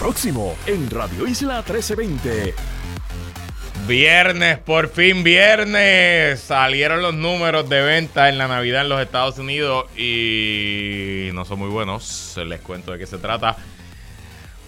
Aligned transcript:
próximo 0.00 0.56
en 0.64 0.88
Radio 0.88 1.26
Isla 1.26 1.56
1320. 1.56 2.54
Viernes, 3.86 4.56
por 4.56 4.88
fin 4.88 5.22
viernes. 5.22 6.40
Salieron 6.40 7.02
los 7.02 7.12
números 7.12 7.68
de 7.68 7.82
venta 7.82 8.30
en 8.30 8.38
la 8.38 8.48
Navidad 8.48 8.80
en 8.80 8.88
los 8.88 9.02
Estados 9.02 9.38
Unidos 9.38 9.90
y 9.98 11.28
no 11.34 11.44
son 11.44 11.58
muy 11.58 11.68
buenos. 11.68 12.34
Les 12.46 12.62
cuento 12.62 12.92
de 12.92 12.98
qué 12.98 13.06
se 13.06 13.18
trata. 13.18 13.58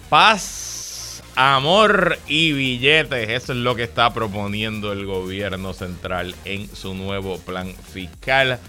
Paz, 0.07 1.23
amor 1.35 2.19
y 2.27 2.53
billetes. 2.53 3.29
Eso 3.29 3.53
es 3.53 3.57
lo 3.57 3.75
que 3.75 3.83
está 3.83 4.13
proponiendo 4.13 4.91
el 4.91 5.07
gobierno 5.07 5.73
central 5.73 6.35
en 6.45 6.73
su 6.75 6.93
nuevo 6.93 7.39
plan 7.39 7.73
fiscal. 7.91 8.59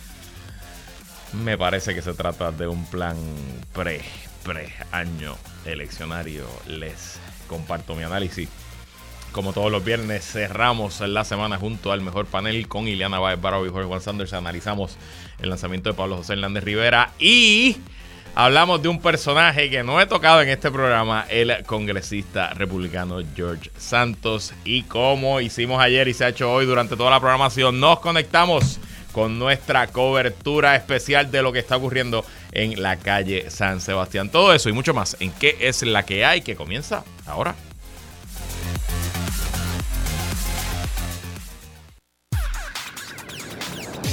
Me 1.44 1.58
parece 1.58 1.94
que 1.94 2.00
se 2.00 2.14
trata 2.14 2.52
de 2.52 2.66
un 2.66 2.86
plan 2.86 3.18
pre, 3.74 4.00
pre 4.42 4.72
año 4.92 5.36
eleccionario. 5.66 6.46
Les 6.66 7.18
comparto 7.48 7.94
mi 7.94 8.02
análisis. 8.02 8.48
Como 9.32 9.52
todos 9.52 9.72
los 9.72 9.84
viernes, 9.84 10.24
cerramos 10.24 11.00
la 11.00 11.24
semana 11.24 11.58
junto 11.58 11.90
al 11.90 12.00
mejor 12.00 12.26
panel 12.26 12.68
con 12.68 12.86
Ileana 12.86 13.18
Baez 13.18 13.40
Barrow 13.40 13.66
y 13.66 13.68
Jorge 13.68 13.88
Juan 13.88 14.00
Sanders. 14.00 14.32
Analizamos 14.32 14.96
el 15.40 15.48
lanzamiento 15.48 15.90
de 15.90 15.96
Pablo 15.96 16.18
José 16.18 16.34
Hernández 16.34 16.62
Rivera 16.62 17.10
y 17.18 17.76
hablamos 18.36 18.80
de 18.80 18.88
un 18.88 19.00
personaje 19.00 19.70
que 19.70 19.82
no 19.82 20.00
he 20.00 20.06
tocado 20.06 20.40
en 20.40 20.50
este 20.50 20.70
programa, 20.70 21.26
el 21.28 21.64
congresista 21.66 22.50
republicano 22.50 23.22
George 23.34 23.72
Santos. 23.76 24.54
Y 24.64 24.82
como 24.84 25.40
hicimos 25.40 25.80
ayer 25.80 26.06
y 26.06 26.14
se 26.14 26.24
ha 26.24 26.28
hecho 26.28 26.52
hoy 26.52 26.64
durante 26.64 26.96
toda 26.96 27.10
la 27.10 27.18
programación, 27.18 27.80
nos 27.80 27.98
conectamos 27.98 28.78
con 29.14 29.38
nuestra 29.38 29.86
cobertura 29.86 30.74
especial 30.74 31.30
de 31.30 31.40
lo 31.40 31.52
que 31.52 31.60
está 31.60 31.76
ocurriendo 31.76 32.24
en 32.52 32.82
la 32.82 32.96
calle 32.96 33.50
San 33.50 33.80
Sebastián. 33.80 34.28
Todo 34.28 34.52
eso 34.52 34.68
y 34.68 34.72
mucho 34.72 34.92
más 34.92 35.16
en 35.20 35.30
qué 35.30 35.56
es 35.60 35.82
la 35.82 36.04
que 36.04 36.24
hay 36.24 36.42
que 36.42 36.56
comienza 36.56 37.04
ahora. 37.24 37.54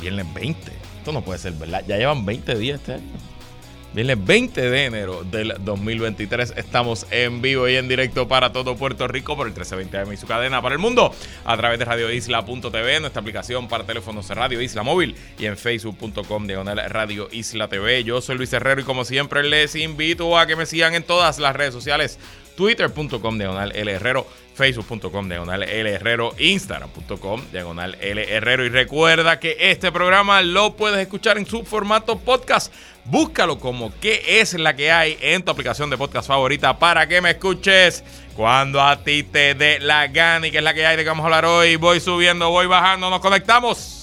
Viernes 0.00 0.32
20. 0.34 0.72
Esto 0.98 1.12
no 1.12 1.22
puede 1.22 1.38
ser 1.38 1.52
verdad. 1.54 1.84
Ya 1.86 1.96
llevan 1.96 2.24
20 2.24 2.54
días 2.56 2.80
este 2.80 2.94
año. 2.94 3.02
Viernes 3.96 4.22
20 4.26 4.60
de 4.60 4.84
enero 4.84 5.24
del 5.24 5.54
2023. 5.58 6.52
Estamos 6.58 7.06
en 7.10 7.40
vivo 7.40 7.66
y 7.66 7.76
en 7.76 7.88
directo 7.88 8.28
para 8.28 8.52
todo 8.52 8.76
Puerto 8.76 9.08
Rico 9.08 9.36
por 9.36 9.46
el 9.46 9.54
1320 9.54 9.98
AM 9.98 10.12
y 10.12 10.16
su 10.18 10.26
cadena 10.26 10.60
para 10.60 10.74
el 10.74 10.78
mundo 10.78 11.14
a 11.46 11.56
través 11.56 11.78
de 11.78 11.86
radioisla.tv, 11.86 13.00
nuestra 13.00 13.20
aplicación 13.20 13.68
para 13.68 13.84
teléfonos 13.84 14.28
Radio 14.28 14.60
Isla 14.60 14.82
Móvil 14.82 15.16
y 15.38 15.46
en 15.46 15.56
facebook.com 15.56 16.46
diagonal 16.46 16.78
Radio 16.90 17.28
Isla 17.32 17.68
TV. 17.68 18.04
Yo 18.04 18.20
soy 18.20 18.36
Luis 18.36 18.52
Herrero 18.52 18.82
y 18.82 18.84
como 18.84 19.06
siempre 19.06 19.42
les 19.42 19.74
invito 19.76 20.36
a 20.38 20.46
que 20.46 20.56
me 20.56 20.66
sigan 20.66 20.94
en 20.94 21.02
todas 21.02 21.38
las 21.38 21.56
redes 21.56 21.72
sociales 21.72 22.18
twitter.com 22.56 23.38
diagonal 23.38 23.72
L 23.74 23.92
Herrero, 23.92 24.26
facebook.com 24.54 25.28
diagonal 25.28 25.62
L 25.62 25.90
Herrero, 25.92 26.34
instagram.com 26.38 27.42
diagonal 27.52 27.96
L 28.00 28.34
Herrero. 28.34 28.64
Y 28.64 28.70
recuerda 28.70 29.38
que 29.38 29.56
este 29.60 29.92
programa 29.92 30.42
lo 30.42 30.74
puedes 30.74 30.98
escuchar 30.98 31.38
en 31.38 31.46
su 31.46 31.64
formato 31.64 32.18
podcast. 32.18 32.72
Búscalo 33.04 33.60
como 33.60 33.92
qué 34.00 34.40
es 34.40 34.54
la 34.54 34.74
que 34.74 34.90
hay 34.90 35.16
en 35.20 35.44
tu 35.44 35.52
aplicación 35.52 35.90
de 35.90 35.96
podcast 35.96 36.26
favorita 36.26 36.78
para 36.78 37.06
que 37.06 37.20
me 37.20 37.30
escuches 37.30 38.02
cuando 38.34 38.82
a 38.82 39.04
ti 39.04 39.22
te 39.22 39.54
dé 39.54 39.78
la 39.78 40.08
gana 40.08 40.48
y 40.48 40.50
que 40.50 40.58
es 40.58 40.64
la 40.64 40.74
que 40.74 40.84
hay 40.84 40.96
de 40.96 41.04
que 41.04 41.10
vamos 41.10 41.22
a 41.22 41.26
hablar 41.26 41.44
hoy. 41.44 41.76
Voy 41.76 42.00
subiendo, 42.00 42.50
voy 42.50 42.66
bajando, 42.66 43.08
nos 43.08 43.20
conectamos 43.20 43.96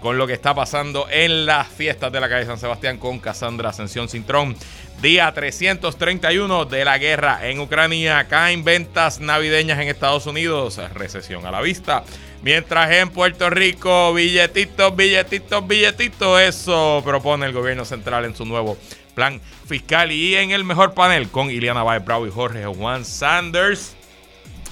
con 0.00 0.16
lo 0.16 0.26
que 0.26 0.32
está 0.32 0.54
pasando 0.54 1.08
en 1.10 1.46
las 1.46 1.66
fiestas 1.68 2.12
de 2.12 2.20
la 2.20 2.28
calle 2.28 2.46
San 2.46 2.58
Sebastián 2.58 2.98
con 2.98 3.18
Casandra 3.18 3.70
Ascensión 3.70 4.08
Cintrón. 4.08 4.56
Día 5.02 5.32
331 5.32 6.64
de 6.64 6.84
la 6.84 6.98
guerra 6.98 7.46
en 7.48 7.60
Ucrania. 7.60 8.26
Caen 8.26 8.64
ventas 8.64 9.20
navideñas 9.20 9.78
en 9.78 9.86
Estados 9.86 10.26
Unidos. 10.26 10.80
Recesión 10.92 11.46
a 11.46 11.52
la 11.52 11.60
vista. 11.60 12.02
Mientras 12.42 12.90
en 12.90 13.10
Puerto 13.10 13.48
Rico, 13.48 14.12
billetitos, 14.12 14.96
billetitos, 14.96 15.64
billetitos. 15.68 16.40
Eso 16.40 17.00
propone 17.04 17.46
el 17.46 17.52
gobierno 17.52 17.84
central 17.84 18.24
en 18.24 18.34
su 18.34 18.44
nuevo 18.44 18.76
plan 19.14 19.40
fiscal. 19.68 20.10
Y 20.10 20.34
en 20.34 20.50
el 20.50 20.64
mejor 20.64 20.94
panel 20.94 21.28
con 21.28 21.48
Ileana 21.48 21.84
Baez 21.84 22.04
Bravo 22.04 22.26
y 22.26 22.32
Jorge 22.32 22.66
Juan 22.66 23.04
Sanders. 23.04 23.94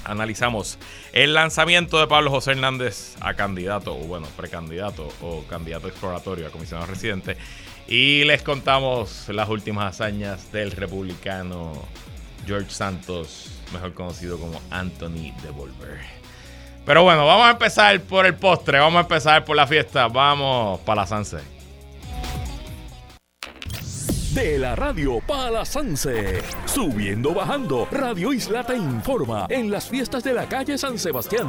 Analizamos 0.03 0.77
el 1.13 1.35
lanzamiento 1.35 2.01
de 2.01 2.07
Pablo 2.07 2.31
José 2.31 2.51
Hernández 2.51 3.15
a 3.21 3.33
candidato, 3.33 3.93
o 3.93 3.99
bueno, 3.99 4.27
precandidato 4.35 5.07
o 5.21 5.43
candidato 5.49 5.87
exploratorio 5.87 6.47
a 6.47 6.49
comisionado 6.49 6.91
residente 6.91 7.37
y 7.87 8.23
les 8.25 8.41
contamos 8.41 9.29
las 9.29 9.47
últimas 9.49 9.95
hazañas 9.95 10.51
del 10.51 10.71
republicano 10.71 11.73
George 12.45 12.69
Santos, 12.69 13.49
mejor 13.73 13.93
conocido 13.93 14.37
como 14.37 14.61
Anthony 14.69 15.33
Devolver. 15.43 15.99
Pero 16.85 17.03
bueno, 17.03 17.25
vamos 17.25 17.47
a 17.47 17.51
empezar 17.51 17.99
por 18.01 18.25
el 18.25 18.35
postre, 18.35 18.79
vamos 18.79 18.99
a 18.99 19.01
empezar 19.01 19.43
por 19.43 19.55
la 19.55 19.67
fiesta, 19.67 20.07
vamos 20.07 20.79
para 20.81 21.01
la 21.01 21.07
Sanse. 21.07 21.37
De 24.33 24.57
la 24.59 24.75
radio 24.75 25.19
para 25.25 25.65
Sanse. 25.65 26.41
Subiendo, 26.65 27.33
bajando, 27.33 27.87
Radio 27.91 28.31
Isla 28.31 28.63
te 28.63 28.77
informa 28.77 29.47
en 29.49 29.71
las 29.71 29.89
fiestas 29.89 30.23
de 30.23 30.33
la 30.33 30.47
calle 30.47 30.77
San 30.77 30.97
Sebastián. 30.99 31.47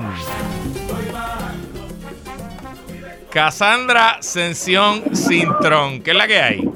Cassandra 3.39 4.17
Sención 4.19 5.15
Cintrón. 5.15 6.03
¿Qué 6.03 6.11
es 6.11 6.17
la 6.17 6.27
que 6.27 6.41
hay? 6.41 6.69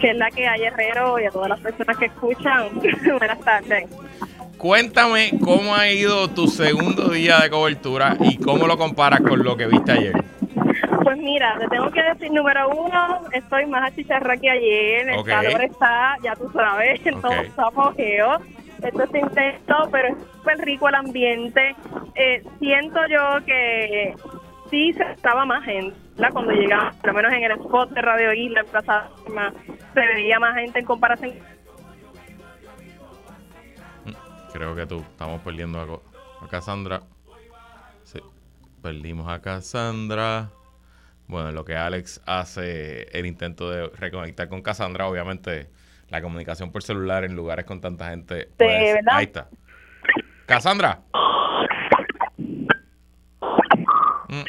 ¿Qué 0.00 0.10
es 0.10 0.16
la 0.16 0.28
que 0.28 0.44
hay, 0.44 0.62
Herrero? 0.64 1.20
Y 1.20 1.26
a 1.26 1.30
todas 1.30 1.50
las 1.50 1.60
personas 1.60 1.96
que 1.96 2.06
escuchan. 2.06 2.68
Buenas 3.18 3.38
tardes. 3.38 3.88
Cuéntame 4.58 5.30
cómo 5.40 5.72
ha 5.72 5.88
ido 5.88 6.28
tu 6.30 6.48
segundo 6.48 7.10
día 7.10 7.38
de 7.38 7.48
cobertura 7.48 8.16
y 8.18 8.38
cómo 8.38 8.66
lo 8.66 8.76
comparas 8.76 9.20
con 9.20 9.44
lo 9.44 9.56
que 9.56 9.68
viste 9.68 9.92
ayer. 9.92 10.24
Pues 11.04 11.16
mira, 11.18 11.56
te 11.60 11.68
tengo 11.68 11.88
que 11.92 12.02
decir, 12.02 12.32
número 12.32 12.70
uno, 12.70 13.20
estoy 13.30 13.66
más 13.66 13.92
achicharra 13.92 14.36
que 14.36 14.50
ayer. 14.50 15.10
El 15.10 15.22
calor 15.22 15.62
está, 15.62 16.16
ya 16.24 16.34
tú 16.34 16.50
sabes, 16.52 17.00
todo 17.22 17.34
está 17.34 17.68
apogeo. 17.68 18.40
Esto 18.82 19.04
es 19.04 19.14
intenso, 19.14 19.88
pero 19.92 20.08
es 20.08 20.16
súper 20.38 20.58
rico 20.58 20.88
el 20.88 20.96
ambiente. 20.96 21.76
Eh, 22.16 22.42
siento 22.58 22.98
yo 23.08 23.44
que 23.46 24.16
sí 24.74 24.92
se 24.92 25.04
estaba 25.12 25.44
más 25.44 25.64
gente, 25.64 25.96
Cuando 26.32 26.50
llegaba, 26.50 26.90
por 27.00 27.08
lo 27.08 27.14
menos 27.14 27.32
en 27.32 27.44
el 27.44 27.52
spot 27.52 27.90
de 27.90 28.02
Radio 28.02 28.32
Isla, 28.32 28.60
en 28.60 28.66
Plaza 28.66 29.08
se 29.94 30.00
veía 30.00 30.40
más 30.40 30.56
gente 30.56 30.80
en 30.80 30.84
comparación. 30.84 31.34
Creo 34.52 34.74
que 34.74 34.86
tú, 34.86 35.00
estamos 35.00 35.40
perdiendo 35.42 36.02
a, 36.40 36.48
Cassandra. 36.48 37.02
Sí, 38.02 38.20
perdimos 38.82 39.28
a 39.28 39.40
Cassandra. 39.40 40.50
Bueno, 41.28 41.52
lo 41.52 41.64
que 41.64 41.76
Alex 41.76 42.20
hace 42.26 43.04
el 43.16 43.26
intento 43.26 43.70
de 43.70 43.88
reconectar 43.88 44.48
con 44.48 44.60
Cassandra, 44.62 45.06
obviamente 45.06 45.68
la 46.08 46.20
comunicación 46.20 46.72
por 46.72 46.82
celular 46.82 47.24
en 47.24 47.36
lugares 47.36 47.64
con 47.64 47.80
tanta 47.80 48.10
gente. 48.10 48.48
Pues, 48.56 48.96
ahí 49.06 49.24
está. 49.24 49.48
Cassandra. 50.46 51.00
Mm, 54.34 54.44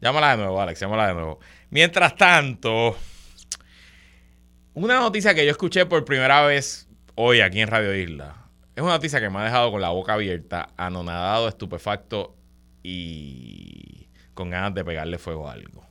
llámala 0.00 0.30
de 0.30 0.36
nuevo, 0.36 0.60
Alex, 0.60 0.80
llámala 0.80 1.08
de 1.08 1.14
nuevo. 1.14 1.40
Mientras 1.70 2.16
tanto, 2.16 2.96
una 4.74 5.00
noticia 5.00 5.34
que 5.34 5.44
yo 5.44 5.50
escuché 5.50 5.86
por 5.86 6.04
primera 6.04 6.42
vez 6.42 6.88
hoy 7.14 7.40
aquí 7.40 7.60
en 7.60 7.68
Radio 7.68 7.94
Isla. 7.94 8.36
Es 8.74 8.82
una 8.82 8.92
noticia 8.92 9.20
que 9.20 9.30
me 9.30 9.38
ha 9.38 9.44
dejado 9.44 9.70
con 9.70 9.80
la 9.80 9.88
boca 9.88 10.14
abierta, 10.14 10.68
anonadado, 10.76 11.48
estupefacto 11.48 12.36
y 12.82 14.08
con 14.34 14.50
ganas 14.50 14.74
de 14.74 14.84
pegarle 14.84 15.18
fuego 15.18 15.48
a 15.48 15.52
algo. 15.52 15.86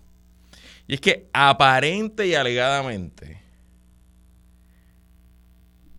Y 0.88 0.94
es 0.94 1.01
que 1.01 1.27
aparente 1.33 2.27
y 2.27 2.36
alegadamente 2.36 3.41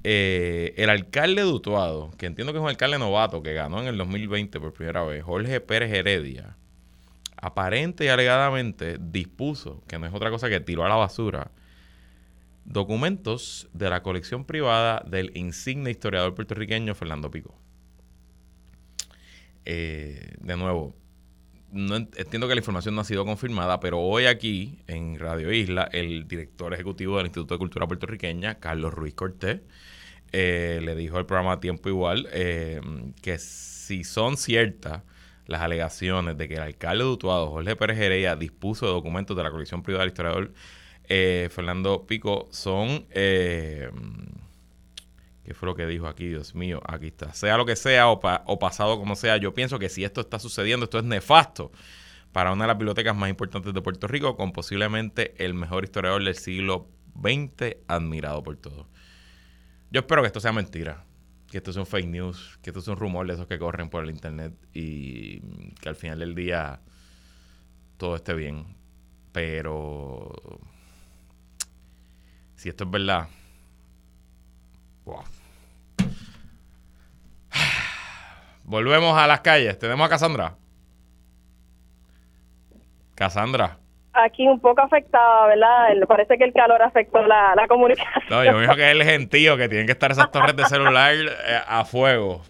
eh, 0.04 0.72
el 0.76 0.88
alcalde 0.88 1.42
de 1.42 1.48
Utuado, 1.48 2.12
que 2.16 2.26
entiendo 2.26 2.52
que 2.52 2.58
es 2.60 2.62
un 2.62 2.68
alcalde 2.68 2.96
novato 2.96 3.42
que 3.42 3.52
ganó 3.52 3.80
en 3.80 3.88
el 3.88 3.98
2020 3.98 4.60
por 4.60 4.72
primera 4.72 5.02
vez, 5.02 5.24
Jorge 5.24 5.60
Pérez 5.60 5.92
Heredia, 5.92 6.56
aparente 7.36 8.04
y 8.04 8.08
alegadamente 8.08 8.98
dispuso, 9.00 9.82
que 9.86 9.98
no 9.98 10.06
es 10.06 10.14
otra 10.14 10.30
cosa 10.30 10.48
que 10.48 10.60
tiró 10.60 10.84
a 10.84 10.88
la 10.88 10.96
basura, 10.96 11.50
documentos 12.64 13.68
de 13.72 13.90
la 13.90 14.02
colección 14.02 14.44
privada 14.44 15.04
del 15.06 15.36
insigne 15.36 15.90
historiador 15.90 16.34
puertorriqueño 16.34 16.94
Fernando 16.94 17.30
Pico. 17.30 17.54
Eh, 19.64 20.34
de 20.40 20.56
nuevo, 20.56 20.94
entiendo 21.72 22.48
que 22.48 22.54
la 22.54 22.60
información 22.60 22.94
no 22.94 23.00
ha 23.00 23.04
sido 23.04 23.24
confirmada, 23.24 23.80
pero 23.80 24.00
hoy 24.00 24.26
aquí 24.26 24.78
en 24.86 25.18
Radio 25.18 25.52
Isla, 25.52 25.88
el 25.92 26.26
director 26.26 26.72
ejecutivo 26.72 27.16
del 27.16 27.26
Instituto 27.26 27.54
de 27.54 27.58
Cultura 27.58 27.86
Puertorriqueña, 27.86 28.58
Carlos 28.58 28.94
Ruiz 28.94 29.14
Cortés, 29.14 29.60
eh, 30.32 30.80
le 30.82 30.94
dijo 30.94 31.18
al 31.18 31.26
programa 31.26 31.60
Tiempo 31.60 31.88
Igual 31.88 32.28
eh, 32.32 32.80
que 33.22 33.38
si 33.38 34.04
son 34.04 34.36
ciertas 34.36 35.02
las 35.46 35.62
alegaciones 35.62 36.36
de 36.36 36.48
que 36.48 36.54
el 36.54 36.62
alcalde 36.62 37.04
de 37.04 37.10
Utuado, 37.10 37.48
Jorge 37.50 37.76
Pérez 37.76 37.98
Heredia, 37.98 38.36
dispuso 38.36 38.86
documentos 38.86 39.36
de 39.36 39.42
la 39.42 39.50
colección 39.50 39.82
privada 39.82 40.02
del 40.04 40.12
historiador 40.12 40.52
eh, 41.08 41.48
Fernando 41.50 42.06
Pico, 42.06 42.48
son... 42.50 43.06
¿Qué 45.46 45.54
fue 45.54 45.68
lo 45.68 45.76
que 45.76 45.86
dijo 45.86 46.08
aquí? 46.08 46.26
Dios 46.26 46.56
mío, 46.56 46.82
aquí 46.84 47.06
está. 47.06 47.32
Sea 47.32 47.56
lo 47.56 47.64
que 47.64 47.76
sea 47.76 48.08
o 48.08 48.58
pasado 48.58 48.98
como 48.98 49.14
sea, 49.14 49.36
yo 49.36 49.54
pienso 49.54 49.78
que 49.78 49.88
si 49.88 50.02
esto 50.02 50.20
está 50.20 50.40
sucediendo, 50.40 50.84
esto 50.84 50.98
es 50.98 51.04
nefasto 51.04 51.70
para 52.36 52.52
una 52.52 52.64
de 52.64 52.68
las 52.68 52.76
bibliotecas 52.76 53.16
más 53.16 53.30
importantes 53.30 53.72
de 53.72 53.80
Puerto 53.80 54.06
Rico, 54.08 54.36
con 54.36 54.52
posiblemente 54.52 55.34
el 55.42 55.54
mejor 55.54 55.84
historiador 55.84 56.22
del 56.22 56.34
siglo 56.34 56.86
XX, 57.18 57.76
admirado 57.88 58.42
por 58.42 58.58
todos. 58.58 58.86
Yo 59.90 60.00
espero 60.00 60.20
que 60.20 60.26
esto 60.26 60.40
sea 60.40 60.52
mentira, 60.52 61.05
que 61.56 61.60
esto 61.60 61.72
sea 61.72 61.80
un 61.80 61.86
fake 61.86 62.08
news, 62.08 62.58
que 62.60 62.68
esto 62.68 62.82
sea 62.82 62.92
un 62.92 63.00
rumor 63.00 63.26
de 63.26 63.32
esos 63.32 63.46
que 63.46 63.58
corren 63.58 63.88
por 63.88 64.04
el 64.04 64.10
internet 64.10 64.52
y 64.74 65.40
que 65.80 65.88
al 65.88 65.96
final 65.96 66.18
del 66.18 66.34
día 66.34 66.82
todo 67.96 68.16
esté 68.16 68.34
bien. 68.34 68.76
Pero 69.32 70.34
si 72.56 72.68
esto 72.68 72.84
es 72.84 72.90
verdad, 72.90 73.30
wow. 75.06 75.22
Volvemos 78.64 79.16
a 79.16 79.26
las 79.26 79.40
calles. 79.40 79.78
Tenemos 79.78 80.04
a 80.04 80.10
Cassandra. 80.10 80.58
Cassandra 83.14 83.78
aquí 84.16 84.46
un 84.46 84.60
poco 84.60 84.82
afectada, 84.82 85.46
¿verdad? 85.46 85.88
Parece 86.06 86.38
que 86.38 86.44
el 86.44 86.52
calor 86.52 86.82
afectó 86.82 87.26
la, 87.26 87.54
la 87.54 87.66
comunicación. 87.68 88.24
No, 88.30 88.44
yo 88.44 88.52
me 88.52 88.62
dijo 88.62 88.74
que 88.74 88.90
es 88.90 88.92
el 88.92 89.04
gentío, 89.04 89.56
que 89.56 89.68
tienen 89.68 89.86
que 89.86 89.92
estar 89.92 90.10
esas 90.10 90.30
torres 90.30 90.56
de 90.56 90.64
celular 90.64 91.14
eh, 91.14 91.58
a 91.66 91.84
fuego. 91.84 92.42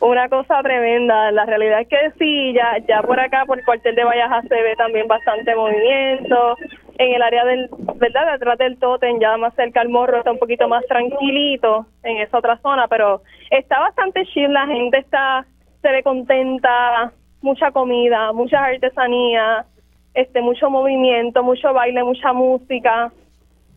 Una 0.00 0.28
cosa 0.28 0.62
tremenda. 0.62 1.32
La 1.32 1.44
realidad 1.44 1.80
es 1.80 1.88
que 1.88 1.96
sí, 2.18 2.52
ya, 2.52 2.78
ya 2.86 3.02
por 3.02 3.18
acá, 3.18 3.44
por 3.46 3.58
el 3.58 3.64
cuartel 3.64 3.96
de 3.96 4.04
Vallaja, 4.04 4.42
se 4.42 4.54
ve 4.54 4.76
también 4.76 5.08
bastante 5.08 5.54
movimiento. 5.54 6.56
En 6.98 7.14
el 7.14 7.22
área 7.22 7.44
del, 7.44 7.68
¿verdad? 7.96 8.32
Detrás 8.32 8.58
del 8.58 8.78
Totem, 8.78 9.20
ya 9.20 9.36
más 9.36 9.54
cerca 9.54 9.80
al 9.80 9.88
morro, 9.88 10.18
está 10.18 10.32
un 10.32 10.38
poquito 10.38 10.68
más 10.68 10.84
tranquilito 10.86 11.86
en 12.02 12.18
esa 12.18 12.38
otra 12.38 12.58
zona, 12.58 12.88
pero 12.88 13.22
está 13.50 13.78
bastante 13.80 14.24
chill. 14.26 14.52
La 14.52 14.66
gente 14.66 14.98
está, 14.98 15.44
se 15.80 15.90
ve 15.90 16.02
contenta, 16.02 17.12
mucha 17.40 17.70
comida, 17.70 18.32
muchas 18.32 18.60
artesanías 18.60 19.66
este 20.14 20.40
mucho 20.40 20.70
movimiento, 20.70 21.42
mucho 21.42 21.72
baile, 21.72 22.02
mucha 22.04 22.32
música. 22.32 23.12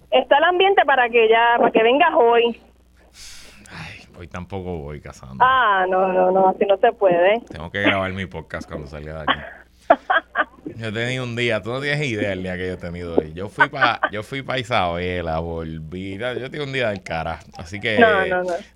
Está 0.10 0.38
el 0.38 0.44
ambiente 0.44 0.84
para 0.86 1.10
que 1.10 1.30
ya, 1.30 1.56
para 1.58 1.72
que 1.72 1.84
vengas 1.84 2.14
hoy. 2.16 2.60
Ay, 3.72 4.02
hoy 4.18 4.28
tampoco 4.28 4.78
voy 4.80 5.00
casando. 5.00 5.38
Ah, 5.40 5.86
no, 5.90 6.12
no, 6.12 6.32
no, 6.32 6.50
así 6.50 6.66
no 6.66 6.78
se 6.78 6.92
puede. 6.92 7.40
Tengo 7.42 7.72
que 7.72 7.82
grabar 7.82 8.12
mi 8.14 8.26
podcast 8.26 8.68
cuando 8.68 8.88
salga 8.88 9.14
de 9.14 9.22
aquí. 9.22 9.40
Yo 10.78 10.88
he 10.88 10.92
tenido 10.92 11.24
un 11.24 11.36
día, 11.36 11.62
tú 11.62 11.72
no 11.72 11.82
tienes 11.82 12.06
idea 12.06 12.30
del 12.30 12.44
día 12.44 12.56
que 12.56 12.68
yo 12.68 12.74
he 12.74 12.78
tenido 12.78 13.16
hoy. 13.16 13.34
Yo 13.34 13.50
fui 13.50 13.68
para 13.70 14.00
yo 14.12 14.24
fui 14.24 14.42
para 14.42 14.60
Isabela, 14.60 15.40
volví. 15.40 16.18
Yo 16.18 16.50
tengo 16.50 16.64
un 16.64 16.74
día 16.74 16.90
del 16.90 17.04
cara. 17.04 17.40
Así 17.58 17.80
que 17.80 18.00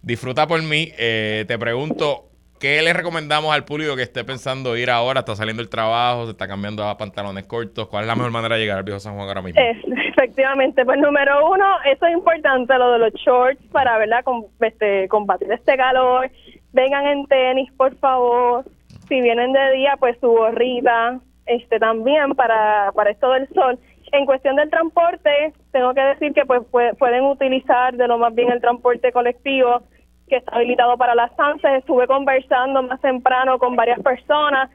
disfruta 0.02 0.48
por 0.48 0.62
mí. 0.62 0.92
Eh, 0.98 1.46
te 1.48 1.58
pregunto, 1.58 2.26
¿Qué 2.60 2.82
le 2.82 2.94
recomendamos 2.94 3.54
al 3.54 3.66
público 3.66 3.98
que 3.98 4.04
esté 4.04 4.24
pensando 4.24 4.78
ir 4.78 4.90
ahora? 4.90 5.20
Está 5.20 5.36
saliendo 5.36 5.62
el 5.62 5.68
trabajo, 5.68 6.26
se 6.26 6.32
está 6.32 6.48
cambiando 6.48 6.88
a 6.88 6.98
pantalones 6.98 7.46
cortos. 7.46 7.88
¿Cuál 7.90 8.04
es 8.04 8.08
la 8.08 8.16
mejor 8.16 8.32
manera 8.32 8.56
de 8.56 8.62
llegar 8.62 8.78
al 8.78 8.84
viejo 8.84 9.00
San 9.00 9.16
Juan 9.16 9.28
ahora 9.28 9.42
mismo? 9.42 9.62
efectivamente, 10.08 10.86
pues 10.86 10.98
número 11.00 11.50
uno, 11.52 11.66
eso 11.86 12.06
es 12.06 12.14
importante, 12.14 12.78
lo 12.78 12.94
de 12.94 13.00
los 13.00 13.14
shorts 13.14 13.62
para 13.72 13.98
¿verdad? 13.98 14.24
este, 14.62 15.08
combatir 15.10 15.52
este 15.52 15.76
calor. 15.76 16.32
Vengan 16.72 17.06
en 17.08 17.26
tenis, 17.28 17.70
por 17.74 17.94
favor. 17.98 18.64
Si 19.10 19.22
vienen 19.22 19.52
de 19.52 19.72
día, 19.74 19.98
pues 20.00 20.18
su 20.22 20.28
gorrita 20.28 21.20
este, 21.46 21.78
también 21.78 22.36
para, 22.36 22.92
para 22.94 23.12
esto 23.12 23.32
del 23.32 23.50
sol. 23.50 23.78
En 24.14 24.26
cuestión 24.26 24.56
del 24.56 24.70
transporte, 24.70 25.54
tengo 25.72 25.94
que 25.94 26.02
decir 26.02 26.34
que 26.34 26.46
pues 26.46 26.62
pueden 26.98 27.26
utilizar 27.26 27.94
de 27.96 28.08
lo 28.08 28.18
más 28.18 28.34
bien 28.34 28.50
el 28.50 28.62
transporte 28.62 29.12
colectivo 29.12 29.82
que 30.28 30.38
está 30.38 30.56
habilitado 30.56 30.98
para 30.98 31.16
las 31.16 31.36
SANSES. 31.36 31.80
Estuve 31.80 32.08
conversando 32.08 32.82
más 32.84 33.00
temprano 33.02 33.60
con 33.60 33.76
varias 33.76 34.00
personas 34.02 34.70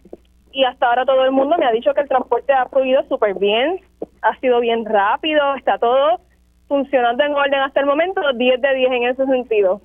y 0.52 0.64
hasta 0.64 0.86
ahora 0.86 1.04
todo 1.04 1.24
el 1.24 1.32
mundo 1.32 1.56
me 1.58 1.66
ha 1.66 1.72
dicho 1.72 1.94
que 1.94 2.00
el 2.00 2.08
transporte 2.08 2.52
ha 2.52 2.66
fluido 2.66 3.02
súper 3.08 3.34
bien, 3.34 3.80
ha 4.22 4.36
sido 4.40 4.60
bien 4.60 4.84
rápido, 4.84 5.54
está 5.54 5.78
todo 5.78 6.20
funcionando 6.66 7.24
en 7.24 7.34
orden 7.34 7.60
hasta 7.60 7.80
el 7.80 7.86
momento, 7.86 8.20
10 8.32 8.60
de 8.60 8.74
10 8.74 8.92
en 8.92 9.04
ese 9.04 9.26
sentido. 9.26 9.80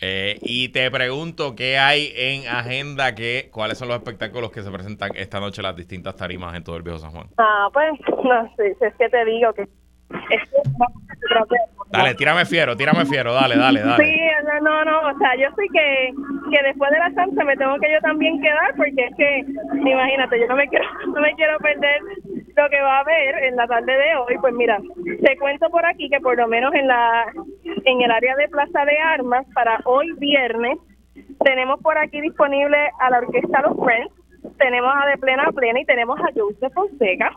Eh, 0.00 0.38
y 0.42 0.68
te 0.68 0.88
pregunto, 0.92 1.56
¿qué 1.56 1.76
hay 1.76 2.12
en 2.14 2.46
agenda? 2.46 3.16
¿Qué, 3.16 3.50
¿Cuáles 3.52 3.78
son 3.78 3.88
los 3.88 3.96
espectáculos 3.96 4.52
que 4.52 4.62
se 4.62 4.70
presentan 4.70 5.10
esta 5.16 5.40
noche 5.40 5.60
en 5.60 5.64
las 5.64 5.76
distintas 5.76 6.14
tarimas 6.14 6.54
en 6.54 6.62
todo 6.62 6.76
el 6.76 6.82
Viejo 6.82 6.98
San 6.98 7.10
Juan? 7.10 7.26
Ah, 7.36 7.68
pues, 7.72 7.98
no 8.24 8.54
sé, 8.56 8.76
es 8.80 8.94
que 8.94 9.08
te 9.08 9.24
digo 9.24 9.52
que 9.54 9.68
Dale, 11.90 12.14
tírame 12.14 12.44
fiero, 12.44 12.76
tírame 12.76 13.06
fiero, 13.06 13.32
dale, 13.32 13.56
dale, 13.56 13.80
dale. 13.80 14.04
Sí, 14.04 14.20
no, 14.62 14.84
no, 14.84 15.08
o 15.08 15.18
sea, 15.18 15.34
yo 15.36 15.48
sé 15.56 15.62
que, 15.72 16.10
que 16.50 16.62
después 16.62 16.90
de 16.90 16.98
la 16.98 17.10
salsa 17.12 17.44
me 17.44 17.56
tengo 17.56 17.78
que 17.78 17.92
yo 17.92 18.00
también 18.00 18.40
quedar 18.40 18.74
porque 18.76 19.04
es 19.04 19.16
que, 19.16 19.44
imagínate, 19.74 20.40
yo 20.40 20.46
no 20.48 20.56
me 20.56 20.68
quiero 20.68 20.84
no 21.14 21.20
me 21.20 21.34
quiero 21.34 21.58
perder 21.58 22.00
lo 22.56 22.68
que 22.68 22.80
va 22.80 22.96
a 22.98 23.00
haber 23.00 23.44
en 23.44 23.56
la 23.56 23.66
tarde 23.66 23.92
de 23.92 24.16
hoy. 24.16 24.36
Pues 24.40 24.54
mira, 24.54 24.78
te 25.24 25.38
cuento 25.38 25.70
por 25.70 25.86
aquí 25.86 26.08
que 26.10 26.20
por 26.20 26.36
lo 26.36 26.46
menos 26.48 26.74
en 26.74 26.88
la 26.88 27.26
en 27.64 28.02
el 28.02 28.10
área 28.10 28.36
de 28.36 28.48
Plaza 28.48 28.84
de 28.84 28.98
Armas 28.98 29.46
para 29.54 29.80
hoy 29.84 30.12
viernes 30.18 30.78
tenemos 31.44 31.80
por 31.80 31.96
aquí 31.96 32.20
disponible 32.20 32.76
a 33.00 33.10
la 33.10 33.18
orquesta 33.18 33.62
Los 33.62 33.76
Friends 33.82 34.12
tenemos 34.58 34.92
a 34.94 35.06
De 35.06 35.18
Plena 35.18 35.50
Plena 35.52 35.80
y 35.80 35.84
tenemos 35.84 36.18
a 36.20 36.30
Joseph 36.34 36.72
Fonseca. 36.74 37.32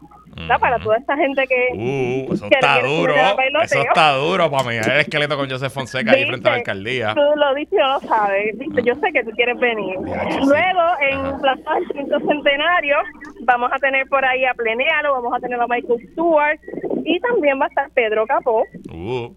Para 0.60 0.80
toda 0.80 0.98
esta 0.98 1.16
gente 1.18 1.46
que. 1.48 1.68
Uh, 1.74 2.34
eso 2.34 2.48
está 2.50 2.82
duro. 2.82 3.14
Eso 3.62 3.82
está 3.82 4.14
duro 4.16 4.50
para 4.50 4.64
mí. 4.64 4.76
El 4.76 5.00
esqueleto 5.00 5.38
con 5.38 5.50
Joseph 5.50 5.72
Fonseca 5.72 6.12
ahí 6.12 6.26
frente 6.26 6.48
a 6.48 6.52
la 6.52 6.58
alcaldía. 6.58 7.14
Tú 7.14 7.22
lo 7.36 7.54
dices, 7.56 7.78
no 7.80 7.94
lo 7.94 8.00
sabes. 8.02 8.56
Yo 8.84 8.96
sé 8.96 9.12
que 9.14 9.24
tú 9.24 9.32
quieres 9.32 9.60
venir. 9.60 9.96
Luego, 9.98 10.82
en 11.10 11.42
Plaza 11.42 11.74
del 11.76 11.88
Quinto 11.90 12.20
Centenario, 12.20 12.98
vamos 13.42 13.72
a 13.74 13.80
tener 13.80 14.08
por 14.08 14.24
ahí 14.26 14.46
a 14.46 14.54
Plenealo, 14.54 15.14
vamos 15.14 15.34
a 15.34 15.40
tener 15.40 15.60
a 15.60 15.68
Michael 15.68 16.00
Stewart 16.12 16.60
y 17.06 17.20
también 17.20 17.60
va 17.60 17.66
a 17.66 17.70
estar 17.70 17.90
Pedro 17.92 18.26
Capó. 18.26 18.66
Uh. 18.92 19.36